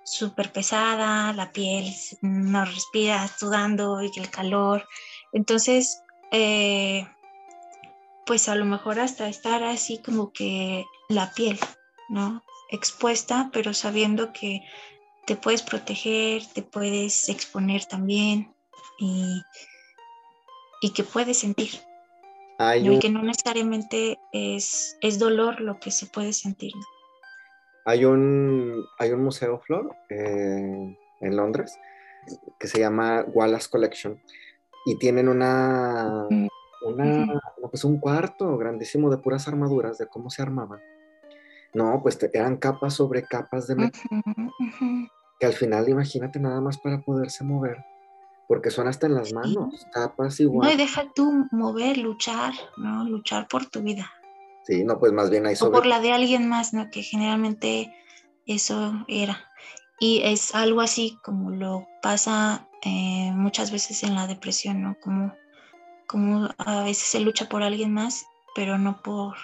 súper 0.05 0.53
pesada, 0.53 1.33
la 1.33 1.51
piel 1.51 1.93
no 2.21 2.67
respira 2.67 3.27
sudando 3.27 4.01
y 4.01 4.13
el 4.17 4.31
calor. 4.31 4.87
Entonces, 5.33 6.05
eh, 6.31 7.05
pues 8.27 8.49
a 8.49 8.55
lo 8.55 8.65
mejor 8.65 9.01
hasta 9.01 9.29
estar 9.29 9.63
así 9.63 9.99
como 9.99 10.33
que 10.33 10.85
la 11.09 11.33
piel, 11.33 11.59
¿no? 12.09 12.43
Expuesta, 12.71 13.51
pero 13.53 13.75
sabiendo 13.75 14.33
que 14.33 14.63
te 15.27 15.37
puedes 15.37 15.63
proteger, 15.63 16.43
te 16.53 16.63
puedes 16.63 17.29
exponer 17.29 17.85
también 17.85 18.55
y, 18.99 19.43
y 20.81 20.93
que 20.93 21.05
puedes 21.05 21.39
sentir. 21.39 21.71
Y 22.81 22.99
que 23.01 23.11
no 23.11 23.23
necesariamente 23.23 24.19
es, 24.33 24.97
es, 25.01 25.19
dolor 25.19 25.61
lo 25.61 25.81
que 25.81 25.91
se 25.91 26.07
puede 26.07 26.33
sentir. 26.33 26.73
Hay 27.85 28.05
un, 28.05 28.85
hay 28.99 29.11
un 29.11 29.25
museo, 29.25 29.61
Flor, 29.67 29.95
eh, 30.09 30.97
en 31.21 31.37
Londres, 31.37 31.77
que 32.59 32.69
se 32.69 32.79
llama 32.79 33.25
Wallace 33.27 33.69
Collection, 33.69 34.23
y 34.87 34.97
tienen 34.99 35.29
una, 35.29 36.27
mm 36.31 36.49
una, 36.85 37.41
pues 37.71 37.85
un 37.85 37.99
cuarto 37.99 38.57
grandísimo 38.57 39.11
de 39.11 39.19
puras 39.19 39.49
armaduras, 39.49 39.99
de 39.99 40.07
cómo 40.07 40.31
se 40.31 40.43
armaban. 40.43 40.81
No, 41.73 42.01
pues 42.03 42.19
eran 42.33 42.57
capas 42.57 42.95
sobre 42.95 43.25
capas 43.25 43.67
de 43.67 43.75
metal. 43.75 44.01
Que 45.41 45.47
al 45.47 45.55
final, 45.55 45.89
imagínate 45.89 46.39
nada 46.39 46.61
más 46.61 46.79
para 46.79 47.01
poderse 47.01 47.43
mover, 47.43 47.85
porque 48.47 48.71
son 48.71 48.87
hasta 48.87 49.07
en 49.07 49.15
las 49.15 49.33
manos, 49.33 49.87
tapas 49.93 50.39
igual. 50.39 50.69
No, 50.69 50.75
y 50.75 50.77
deja 50.77 51.11
tú 51.15 51.47
mover, 51.51 51.99
luchar, 51.99 52.53
¿no? 52.77 53.05
Luchar 53.05 53.49
por 53.49 53.67
tu 53.67 53.83
vida. 53.83 54.11
Sí, 54.65 54.85
no, 54.85 54.99
pues 54.99 55.13
más 55.13 55.31
bien 55.31 55.47
ahí 55.47 55.55
O 55.61 55.71
por 55.71 55.85
la 55.85 56.01
de 56.01 56.13
alguien 56.13 56.49
más, 56.49 56.73
¿no? 56.73 56.91
Que 56.91 57.03
generalmente 57.03 57.93
eso 58.47 59.05
era. 59.09 59.45
Y 59.99 60.23
es 60.23 60.55
algo 60.55 60.81
así 60.81 61.19
como 61.23 61.51
lo 61.51 61.87
pasa 62.03 62.69
eh, 62.83 63.31
muchas 63.33 63.71
veces 63.71 64.03
en 64.03 64.15
la 64.15 64.27
depresión, 64.27 64.83
¿no? 64.83 64.97
Como, 65.03 65.35
como 66.07 66.49
a 66.59 66.85
veces 66.85 67.09
se 67.09 67.21
lucha 67.21 67.49
por 67.49 67.63
alguien 67.63 67.93
más, 67.93 68.27
pero 68.55 68.79
no 68.79 69.03
por, 69.03 69.37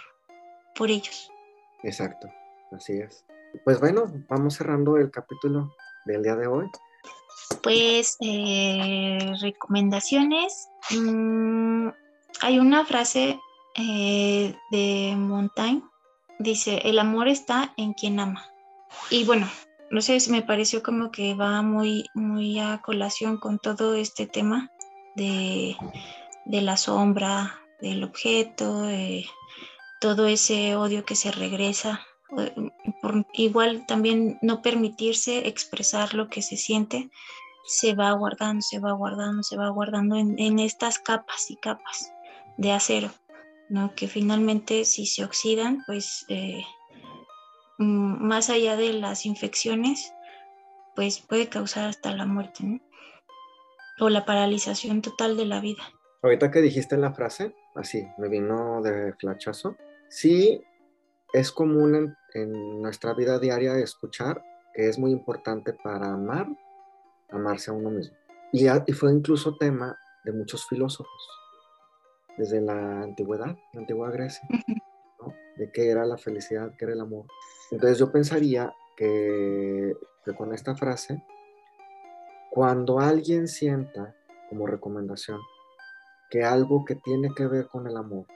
por 0.75 0.91
ellos. 0.91 1.31
Exacto, 1.83 2.29
así 2.73 2.95
es. 2.95 3.25
Pues 3.65 3.81
bueno, 3.81 4.05
vamos 4.29 4.55
cerrando 4.55 4.97
el 4.97 5.11
capítulo 5.11 5.75
del 6.07 6.23
día 6.23 6.37
de 6.37 6.47
hoy. 6.47 6.67
Pues 7.63 8.17
eh, 8.21 9.19
recomendaciones. 9.41 10.69
Mm, 10.91 11.89
hay 12.41 12.59
una 12.59 12.85
frase 12.85 13.41
eh, 13.77 14.55
de 14.71 15.15
Montaigne. 15.17 15.83
Dice, 16.39 16.81
el 16.85 16.99
amor 16.99 17.29
está 17.29 17.75
en 17.77 17.93
quien 17.93 18.21
ama. 18.21 18.47
Y 19.11 19.25
bueno, 19.25 19.49
no 19.91 20.01
sé, 20.01 20.19
me 20.31 20.43
pareció 20.43 20.83
como 20.83 21.11
que 21.11 21.35
va 21.35 21.63
muy, 21.63 22.07
muy 22.15 22.59
a 22.61 22.81
colación 22.83 23.39
con 23.39 23.59
todo 23.59 23.95
este 23.95 24.27
tema 24.27 24.71
de, 25.17 25.77
la 26.51 26.77
sombra, 26.77 27.61
del 27.81 28.05
objeto, 28.05 28.87
todo 30.01 30.27
ese 30.27 30.77
odio 30.77 31.05
que 31.05 31.17
se 31.17 31.31
regresa. 31.31 32.07
igual 33.33 33.87
también 33.87 34.39
no 34.43 34.63
permitirse 34.63 35.49
expresar 35.49 36.15
lo 36.15 36.29
que 36.29 36.43
se 36.43 36.57
siente, 36.57 37.11
se 37.65 37.95
va 37.95 38.13
guardando, 38.13 38.63
se 38.63 38.79
va 38.79 38.93
guardando, 38.93 39.43
se 39.43 39.57
va 39.57 39.69
guardando 39.69 40.17
en, 40.17 40.59
estas 40.59 40.99
capas 40.99 41.51
y 41.51 41.57
capas 41.57 42.13
de 42.57 42.73
acero, 42.73 43.11
¿no? 43.69 43.95
que 43.95 44.09
finalmente 44.09 44.85
si 44.85 45.07
se 45.07 45.25
oxidan, 45.25 45.83
pues 45.87 46.25
eh, 46.29 46.65
mm, 47.79 48.27
más 48.27 48.51
allá 48.51 48.77
de 48.77 48.93
las 48.93 49.27
infecciones, 49.27 50.13
pues 50.95 51.21
puede 51.21 51.49
causar 51.49 51.89
hasta 51.89 52.15
la 52.15 52.27
muerte, 52.27 52.81
o 54.01 54.09
la 54.09 54.25
paralización 54.25 55.03
total 55.03 55.37
de 55.37 55.47
la 55.47 55.61
vida. 55.61 55.83
Ahorita 56.23 56.51
que 56.51 56.61
dijiste 56.61 56.97
la 56.97 57.13
frase, 57.13 57.55
así, 57.75 58.07
me 58.19 58.29
vino 58.29 58.83
de 58.83 59.15
flachazo. 59.15 59.77
Sí, 60.09 60.63
es 61.33 61.51
común 61.53 61.95
en, 61.95 62.17
en 62.35 62.83
nuestra 62.83 63.15
vida 63.15 63.39
diaria 63.39 63.77
escuchar 63.79 64.43
que 64.75 64.89
es 64.89 64.99
muy 64.99 65.13
importante 65.13 65.73
para 65.73 66.13
amar 66.13 66.47
amarse 67.31 67.71
a 67.71 67.75
uno 67.75 67.91
mismo. 67.91 68.17
Y, 68.53 68.67
fue 68.93 69.13
incluso 69.13 69.57
tema 69.57 69.97
de 70.25 70.33
muchos 70.33 70.67
filósofos, 70.67 71.29
desde 72.37 72.61
la 72.61 73.03
antigüedad, 73.03 73.57
la 73.73 73.81
antigua 73.81 74.11
Grecia, 74.11 74.47
de 75.57 75.71
qué 75.73 75.91
era 75.91 76.05
la 76.05 76.19
felicidad, 76.19 76.73
qué 76.77 76.87
era 76.87 76.95
el 76.95 77.01
amor. 77.01 77.27
Entonces 77.71 77.99
yo 77.99 78.11
pensaría 78.11 78.73
que, 78.97 79.95
que 80.25 80.35
con 80.35 80.53
esta 80.53 80.75
frase, 80.75 81.23
cuando 82.51 82.99
alguien 82.99 83.47
sienta 83.47 84.15
como 84.49 84.67
recomendación 84.67 85.41
que 86.31 86.45
algo 86.45 86.85
que 86.85 86.95
tiene 86.95 87.35
que 87.35 87.47
ver 87.47 87.67
con 87.67 87.87
el 87.87 87.97
amor 87.97 88.27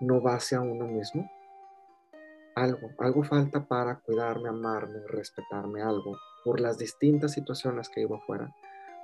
no 0.00 0.20
va 0.20 0.34
hacia 0.34 0.60
uno 0.60 0.86
mismo, 0.86 1.30
algo, 2.56 2.90
algo 2.98 3.22
falta 3.22 3.66
para 3.66 4.00
cuidarme, 4.00 4.48
amarme, 4.48 5.00
respetarme, 5.06 5.82
algo, 5.82 6.18
por 6.44 6.60
las 6.60 6.76
distintas 6.76 7.32
situaciones 7.32 7.88
que 7.88 8.02
iba 8.02 8.16
afuera 8.16 8.54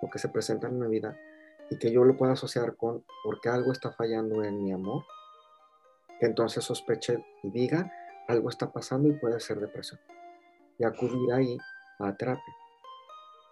o 0.02 0.10
que 0.10 0.18
se 0.18 0.28
presentan 0.28 0.72
en 0.72 0.80
mi 0.80 0.88
vida 0.88 1.16
y 1.70 1.78
que 1.78 1.92
yo 1.92 2.04
lo 2.04 2.16
pueda 2.16 2.32
asociar 2.32 2.76
con 2.76 3.04
porque 3.24 3.48
algo 3.48 3.72
está 3.72 3.92
fallando 3.92 4.42
en 4.44 4.62
mi 4.62 4.72
amor, 4.72 5.04
que 6.18 6.26
entonces 6.26 6.64
sospeche 6.64 7.24
y 7.42 7.50
diga 7.50 7.90
algo 8.28 8.48
está 8.48 8.72
pasando 8.72 9.08
y 9.08 9.12
puede 9.12 9.40
ser 9.40 9.58
depresión. 9.60 10.00
Y 10.78 10.84
acudir 10.84 11.32
ahí 11.32 11.58
a 11.98 12.14
terapia. 12.14 12.54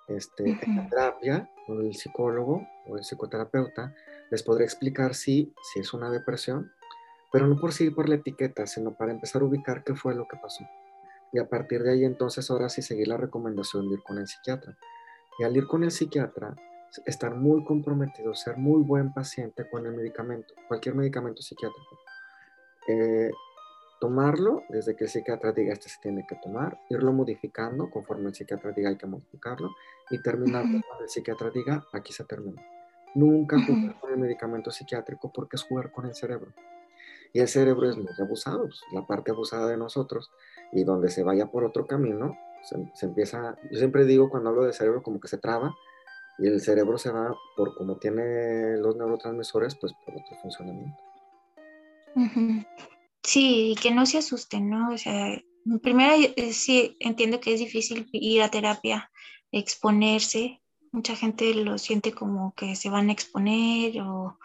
Este, 0.09 0.59
En 0.62 0.76
la 0.76 0.88
terapia, 0.88 1.50
el 1.68 1.94
psicólogo 1.94 2.66
o 2.86 2.96
el 2.96 3.04
psicoterapeuta 3.04 3.94
les 4.30 4.42
podrá 4.42 4.64
explicar 4.64 5.14
si, 5.14 5.52
si 5.72 5.80
es 5.80 5.92
una 5.92 6.10
depresión, 6.10 6.72
pero 7.32 7.46
no 7.46 7.60
por 7.60 7.72
seguir 7.72 7.94
por 7.94 8.08
la 8.08 8.16
etiqueta, 8.16 8.66
sino 8.66 8.96
para 8.96 9.12
empezar 9.12 9.42
a 9.42 9.44
ubicar 9.44 9.84
qué 9.84 9.94
fue 9.94 10.14
lo 10.14 10.26
que 10.28 10.36
pasó 10.36 10.64
y 11.32 11.38
a 11.38 11.48
partir 11.48 11.82
de 11.82 11.92
ahí 11.92 12.04
entonces 12.04 12.50
ahora 12.50 12.68
sí 12.68 12.82
seguir 12.82 13.08
la 13.08 13.16
recomendación 13.16 13.88
de 13.88 13.96
ir 13.96 14.02
con 14.02 14.18
el 14.18 14.26
psiquiatra. 14.26 14.76
Y 15.38 15.44
al 15.44 15.56
ir 15.56 15.66
con 15.66 15.84
el 15.84 15.90
psiquiatra, 15.90 16.56
estar 17.06 17.34
muy 17.34 17.64
comprometido, 17.64 18.34
ser 18.34 18.56
muy 18.56 18.82
buen 18.82 19.12
paciente 19.12 19.68
con 19.70 19.86
el 19.86 19.92
medicamento, 19.92 20.54
cualquier 20.66 20.94
medicamento 20.94 21.42
psiquiátrico. 21.42 21.98
Eh, 22.88 23.30
tomarlo 24.00 24.62
desde 24.68 24.96
que 24.96 25.04
el 25.04 25.10
psiquiatra 25.10 25.52
diga 25.52 25.74
este 25.74 25.88
se 25.88 26.00
tiene 26.00 26.26
que 26.26 26.36
tomar, 26.36 26.80
irlo 26.88 27.12
modificando 27.12 27.90
conforme 27.90 28.28
el 28.28 28.34
psiquiatra 28.34 28.72
diga 28.72 28.88
hay 28.90 28.96
que 28.96 29.06
modificarlo 29.06 29.70
y 30.10 30.22
terminar 30.22 30.62
cuando 30.62 31.02
el 31.02 31.08
psiquiatra 31.08 31.50
diga 31.50 31.84
aquí 31.92 32.12
se 32.12 32.24
termina. 32.24 32.62
Nunca 33.14 33.61
jugar 33.64 33.98
con 34.00 34.12
el 34.12 34.18
medicamento 34.18 34.70
psiquiátrico 34.70 35.32
porque 35.32 35.56
es 35.56 35.62
jugar 35.62 35.90
con 35.92 36.06
el 36.06 36.14
cerebro. 36.14 36.52
Y 37.32 37.40
el 37.40 37.48
cerebro 37.48 37.88
es 37.88 37.96
muy 37.96 38.06
abusado, 38.18 38.64
pues, 38.64 38.80
la 38.92 39.06
parte 39.06 39.30
abusada 39.30 39.68
de 39.68 39.76
nosotros 39.76 40.30
y 40.72 40.84
donde 40.84 41.11
se 41.11 41.22
vaya 41.22 41.46
por 41.46 41.64
otro 41.64 41.86
camino, 41.86 42.36
se, 42.94 43.06
empieza, 43.06 43.56
yo 43.70 43.78
siempre 43.78 44.04
digo 44.04 44.28
cuando 44.28 44.50
hablo 44.50 44.64
de 44.64 44.72
cerebro 44.72 45.02
como 45.02 45.20
que 45.20 45.28
se 45.28 45.38
traba 45.38 45.74
y 46.38 46.46
el 46.46 46.61
cerebro 46.61 46.98
se 46.98 47.11
va 47.11 47.34
por 47.56 47.74
como 47.76 47.96
tiene 47.96 48.76
los 48.78 48.96
neurotransmisores, 48.96 49.74
pues 49.76 49.92
por 50.04 50.14
otro 50.14 50.36
funcionamiento. 50.42 50.98
Sí, 53.22 53.72
y 53.72 53.74
que 53.74 53.90
no 53.90 54.06
se 54.06 54.18
asusten, 54.18 54.70
¿no? 54.70 54.90
O 54.92 54.98
sea, 54.98 55.40
primero 55.82 56.14
eh, 56.36 56.52
sí 56.52 56.96
entiendo 57.00 57.40
que 57.40 57.54
es 57.54 57.61
difícil 57.61 58.09
ir 58.12 58.42
a 58.42 58.50
terapia, 58.50 59.11
exponerse. 59.52 60.61
Mucha 60.93 61.16
gente 61.16 61.55
lo 61.55 61.78
siente 61.78 62.12
como 62.12 62.55
que 62.55 62.76
se 62.76 62.91
van 62.91 63.09
a 63.09 63.12
exponer 63.12 64.01
o 64.01 64.39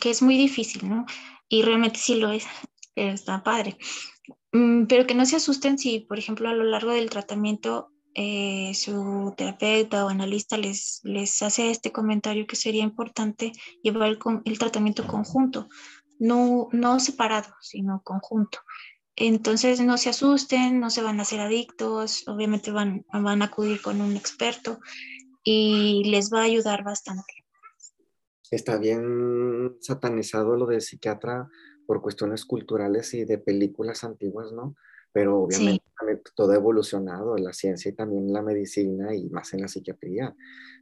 que 0.00 0.10
es 0.10 0.22
muy 0.22 0.36
difícil, 0.36 0.88
¿no? 0.88 1.06
Y 1.48 1.62
realmente 1.62 1.98
sí 1.98 2.16
lo 2.16 2.32
es, 2.32 2.46
está 2.94 3.42
padre. 3.42 3.76
Mm, 4.52 4.86
pero 4.86 5.06
que 5.06 5.14
no 5.14 5.26
se 5.26 5.36
asusten 5.36 5.78
si, 5.78 6.00
por 6.00 6.18
ejemplo, 6.18 6.48
a 6.48 6.54
lo 6.54 6.64
largo 6.64 6.92
del 6.92 7.10
tratamiento 7.10 7.90
eh, 8.14 8.72
su 8.74 9.34
terapeuta 9.36 10.04
o 10.04 10.08
analista 10.08 10.56
les, 10.56 11.00
les 11.02 11.42
hace 11.42 11.70
este 11.70 11.90
comentario 11.90 12.46
que 12.46 12.54
sería 12.54 12.84
importante 12.84 13.50
llevar 13.82 14.10
el, 14.10 14.18
el 14.44 14.58
tratamiento 14.58 15.06
conjunto, 15.06 15.68
no, 16.20 16.68
no 16.70 17.00
separado, 17.00 17.52
sino 17.60 18.02
conjunto. 18.04 18.60
Entonces 19.16 19.80
no 19.80 19.98
se 19.98 20.10
asusten, 20.10 20.80
no 20.80 20.90
se 20.90 21.02
van 21.02 21.18
a 21.18 21.22
hacer 21.22 21.40
adictos, 21.40 22.26
obviamente 22.28 22.70
van, 22.70 23.04
van 23.12 23.42
a 23.42 23.46
acudir 23.46 23.80
con 23.80 24.00
un 24.00 24.16
experto 24.16 24.78
y 25.44 26.04
les 26.10 26.32
va 26.32 26.40
a 26.40 26.44
ayudar 26.44 26.82
bastante. 26.82 27.44
Está 28.50 28.78
bien 28.78 29.76
satanizado 29.80 30.56
lo 30.56 30.66
del 30.66 30.80
psiquiatra 30.80 31.48
por 31.86 32.00
cuestiones 32.00 32.44
culturales 32.44 33.12
y 33.14 33.24
de 33.24 33.38
películas 33.38 34.04
antiguas, 34.04 34.52
¿no? 34.52 34.74
Pero 35.12 35.42
obviamente 35.42 35.84
todo 36.34 36.52
ha 36.52 36.56
evolucionado, 36.56 37.36
la 37.36 37.52
ciencia 37.52 37.90
y 37.90 37.94
también 37.94 38.32
la 38.32 38.42
medicina 38.42 39.14
y 39.14 39.28
más 39.28 39.52
en 39.54 39.60
la 39.60 39.68
psiquiatría, 39.68 40.34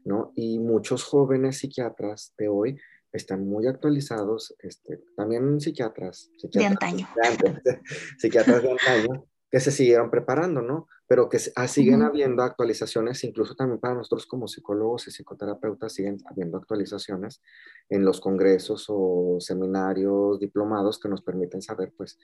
¿no? 0.05 0.33
Y 0.37 0.59
muchos 0.59 1.05
jóvenes 1.05 1.59
psiquiatras 1.59 2.35
de 2.39 2.49
hoy 2.49 2.79
están 3.13 3.47
muy 3.47 3.67
actualizados, 3.67 4.55
este, 4.61 5.01
también 5.17 5.61
psiquiatras, 5.61 6.31
de 6.43 6.65
antaño. 6.65 7.07
psiquiatras 8.19 8.63
de 8.63 8.71
antaño, 8.71 9.27
que 9.53 9.61
se 9.61 9.70
siguieron 9.70 10.11
preparando, 10.11 10.62
¿no? 10.62 10.88
Pero 11.07 11.28
que 11.28 11.38
ah, 11.57 11.68
siguen 11.68 12.00
habiendo 12.00 12.42
actualizaciones, 12.42 13.22
incluso 13.22 13.55
también 13.55 13.78
para 13.78 13.94
nosotros 13.94 14.24
como 14.24 14.48
psicólogos 14.48 15.07
y 15.07 15.11
psicoterapeutas 15.11 15.92
siguen 15.92 16.16
habiendo 16.24 16.57
actualizaciones 16.57 17.42
en 17.90 18.03
los 18.03 18.18
congresos 18.22 18.86
o 18.88 19.36
seminarios, 19.40 20.40
diplomados 20.40 20.98
que 20.98 21.11
nos 21.11 21.20
permiten 21.20 21.61
saber, 21.61 21.92
pues, 21.94 22.18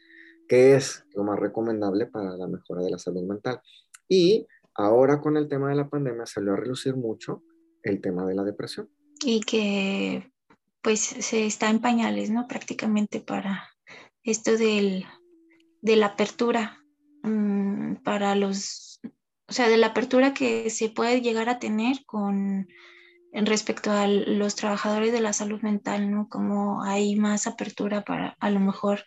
qué 0.49 0.75
es 0.75 1.05
lo 1.15 1.23
más 1.23 1.39
recomendable 1.39 2.07
para 2.07 2.35
la 2.35 2.47
mejora 2.47 2.83
de 2.83 2.93
la 2.93 2.99
salud 2.99 3.25
mental. 3.25 3.61
Y 4.09 4.47
ahora 4.75 5.21
con 5.21 5.37
el 5.37 5.49
tema 5.49 5.69
de 5.69 5.77
la 5.77 5.91
pandemia 5.91 6.25
salió 6.25 6.55
a 6.55 6.57
relucir 6.57 6.97
mucho 6.97 7.43
el 7.83 8.01
tema 8.01 8.25
de 8.25 8.37
la 8.37 8.43
depresión. 8.43 8.89
Y 9.23 9.41
que, 9.41 10.33
pues, 10.81 11.01
se 11.01 11.45
está 11.45 11.69
en 11.69 11.83
pañales, 11.83 12.31
¿no? 12.31 12.49
Prácticamente 12.49 13.21
para 13.21 13.69
esto 14.23 14.57
del, 14.57 15.05
de 15.83 15.97
la 15.97 16.07
apertura 16.07 16.79
Mm, 17.23 17.97
para 18.05 18.35
los, 18.35 19.01
o 19.49 19.53
sea, 19.53 19.69
de 19.69 19.77
la 19.77 19.89
apertura 19.89 20.35
que 20.35 20.71
se 20.71 20.89
puede 20.89 21.21
llegar 21.21 21.49
a 21.49 21.59
tener 21.59 22.05
con 22.07 22.69
respecto 23.33 23.91
a 23.91 24.07
los 24.07 24.57
trabajadores 24.57 25.13
de 25.13 25.21
la 25.21 25.33
salud 25.33 25.61
mental, 25.63 26.11
¿no? 26.11 26.29
Como 26.29 26.83
hay 26.83 27.17
más 27.17 27.47
apertura 27.47 28.03
para 28.03 28.37
a 28.41 28.51
lo 28.51 28.61
mejor 28.61 29.05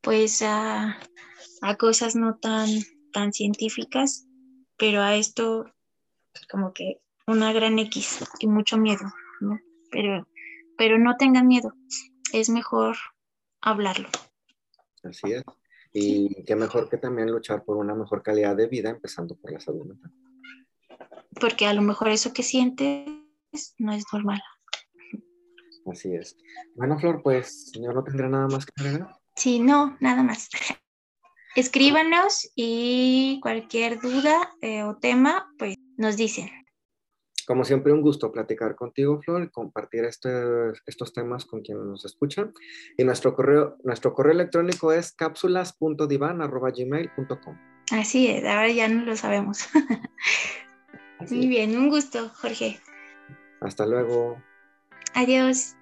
pues 0.00 0.42
a, 0.42 0.98
a 1.62 1.76
cosas 1.76 2.16
no 2.16 2.36
tan, 2.38 2.68
tan 3.12 3.32
científicas, 3.32 4.26
pero 4.76 5.00
a 5.00 5.14
esto 5.14 5.64
como 6.50 6.72
que 6.72 7.00
una 7.26 7.52
gran 7.52 7.78
X 7.78 8.24
y 8.40 8.48
mucho 8.48 8.76
miedo, 8.78 9.04
¿no? 9.40 9.58
Pero, 9.90 10.26
pero 10.76 10.98
no 10.98 11.16
tengan 11.16 11.46
miedo, 11.46 11.72
es 12.32 12.48
mejor 12.48 12.96
hablarlo. 13.60 14.08
Así 15.04 15.32
es. 15.32 15.44
Y 15.92 16.44
qué 16.44 16.56
mejor 16.56 16.88
que 16.88 16.96
también 16.96 17.30
luchar 17.30 17.64
por 17.64 17.76
una 17.76 17.94
mejor 17.94 18.22
calidad 18.22 18.56
de 18.56 18.66
vida, 18.66 18.90
empezando 18.90 19.36
por 19.36 19.52
la 19.52 19.60
salud 19.60 19.86
mental. 19.86 20.12
Porque 21.40 21.66
a 21.66 21.74
lo 21.74 21.82
mejor 21.82 22.08
eso 22.08 22.32
que 22.32 22.42
sientes 22.42 23.06
no 23.78 23.92
es 23.92 24.04
normal. 24.12 24.40
Así 25.90 26.14
es. 26.14 26.36
Bueno, 26.74 26.98
Flor, 26.98 27.22
pues 27.22 27.72
yo 27.74 27.92
no 27.92 28.04
tendré 28.04 28.28
nada 28.28 28.48
más 28.48 28.64
que 28.64 28.72
agregar. 28.76 29.08
Sí, 29.36 29.58
no, 29.58 29.96
nada 30.00 30.22
más. 30.22 30.48
Escríbanos 31.56 32.50
y 32.54 33.40
cualquier 33.42 34.00
duda 34.00 34.54
eh, 34.62 34.84
o 34.84 34.96
tema, 34.96 35.52
pues 35.58 35.76
nos 35.96 36.16
dicen. 36.16 36.48
Como 37.46 37.64
siempre, 37.64 37.92
un 37.92 38.02
gusto 38.02 38.32
platicar 38.32 38.74
contigo, 38.76 39.20
Flor, 39.22 39.44
y 39.44 39.50
compartir 39.50 40.04
este, 40.04 40.30
estos 40.86 41.12
temas 41.12 41.44
con 41.44 41.62
quienes 41.62 41.84
nos 41.84 42.04
escuchan. 42.04 42.52
Y 42.96 43.02
nuestro 43.04 43.34
correo, 43.34 43.76
nuestro 43.82 44.14
correo 44.14 44.32
electrónico 44.32 44.92
es 44.92 45.12
cápsulas.divan.gmail.com. 45.12 47.58
Así 47.90 48.28
es, 48.28 48.44
ahora 48.44 48.70
ya 48.70 48.86
no 48.88 49.04
lo 49.04 49.16
sabemos. 49.16 49.68
Muy 51.30 51.46
bien, 51.46 51.76
un 51.76 51.88
gusto, 51.88 52.30
Jorge. 52.34 52.80
Hasta 53.60 53.86
luego. 53.86 54.42
Adiós. 55.14 55.76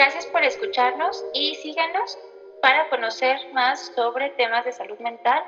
Gracias 0.00 0.24
por 0.28 0.42
escucharnos 0.42 1.22
y 1.34 1.54
síganos 1.56 2.18
para 2.62 2.88
conocer 2.88 3.36
más 3.52 3.92
sobre 3.94 4.30
temas 4.30 4.64
de 4.64 4.72
salud 4.72 4.98
mental 4.98 5.44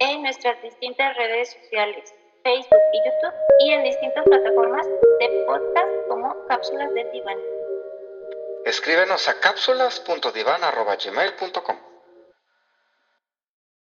en 0.00 0.20
nuestras 0.20 0.60
distintas 0.60 1.16
redes 1.16 1.52
sociales, 1.52 2.14
Facebook 2.42 2.82
y 2.92 2.98
YouTube, 2.98 3.32
y 3.60 3.72
en 3.72 3.84
distintas 3.84 4.22
plataformas 4.24 4.86
de 4.86 5.44
podcast 5.46 5.88
como 6.08 6.46
Cápsulas 6.46 6.92
de 6.92 7.10
Diván. 7.10 7.38
Escríbenos 8.66 9.30
a 9.30 9.40
cápsulas.divan.gmail.com 9.40 11.85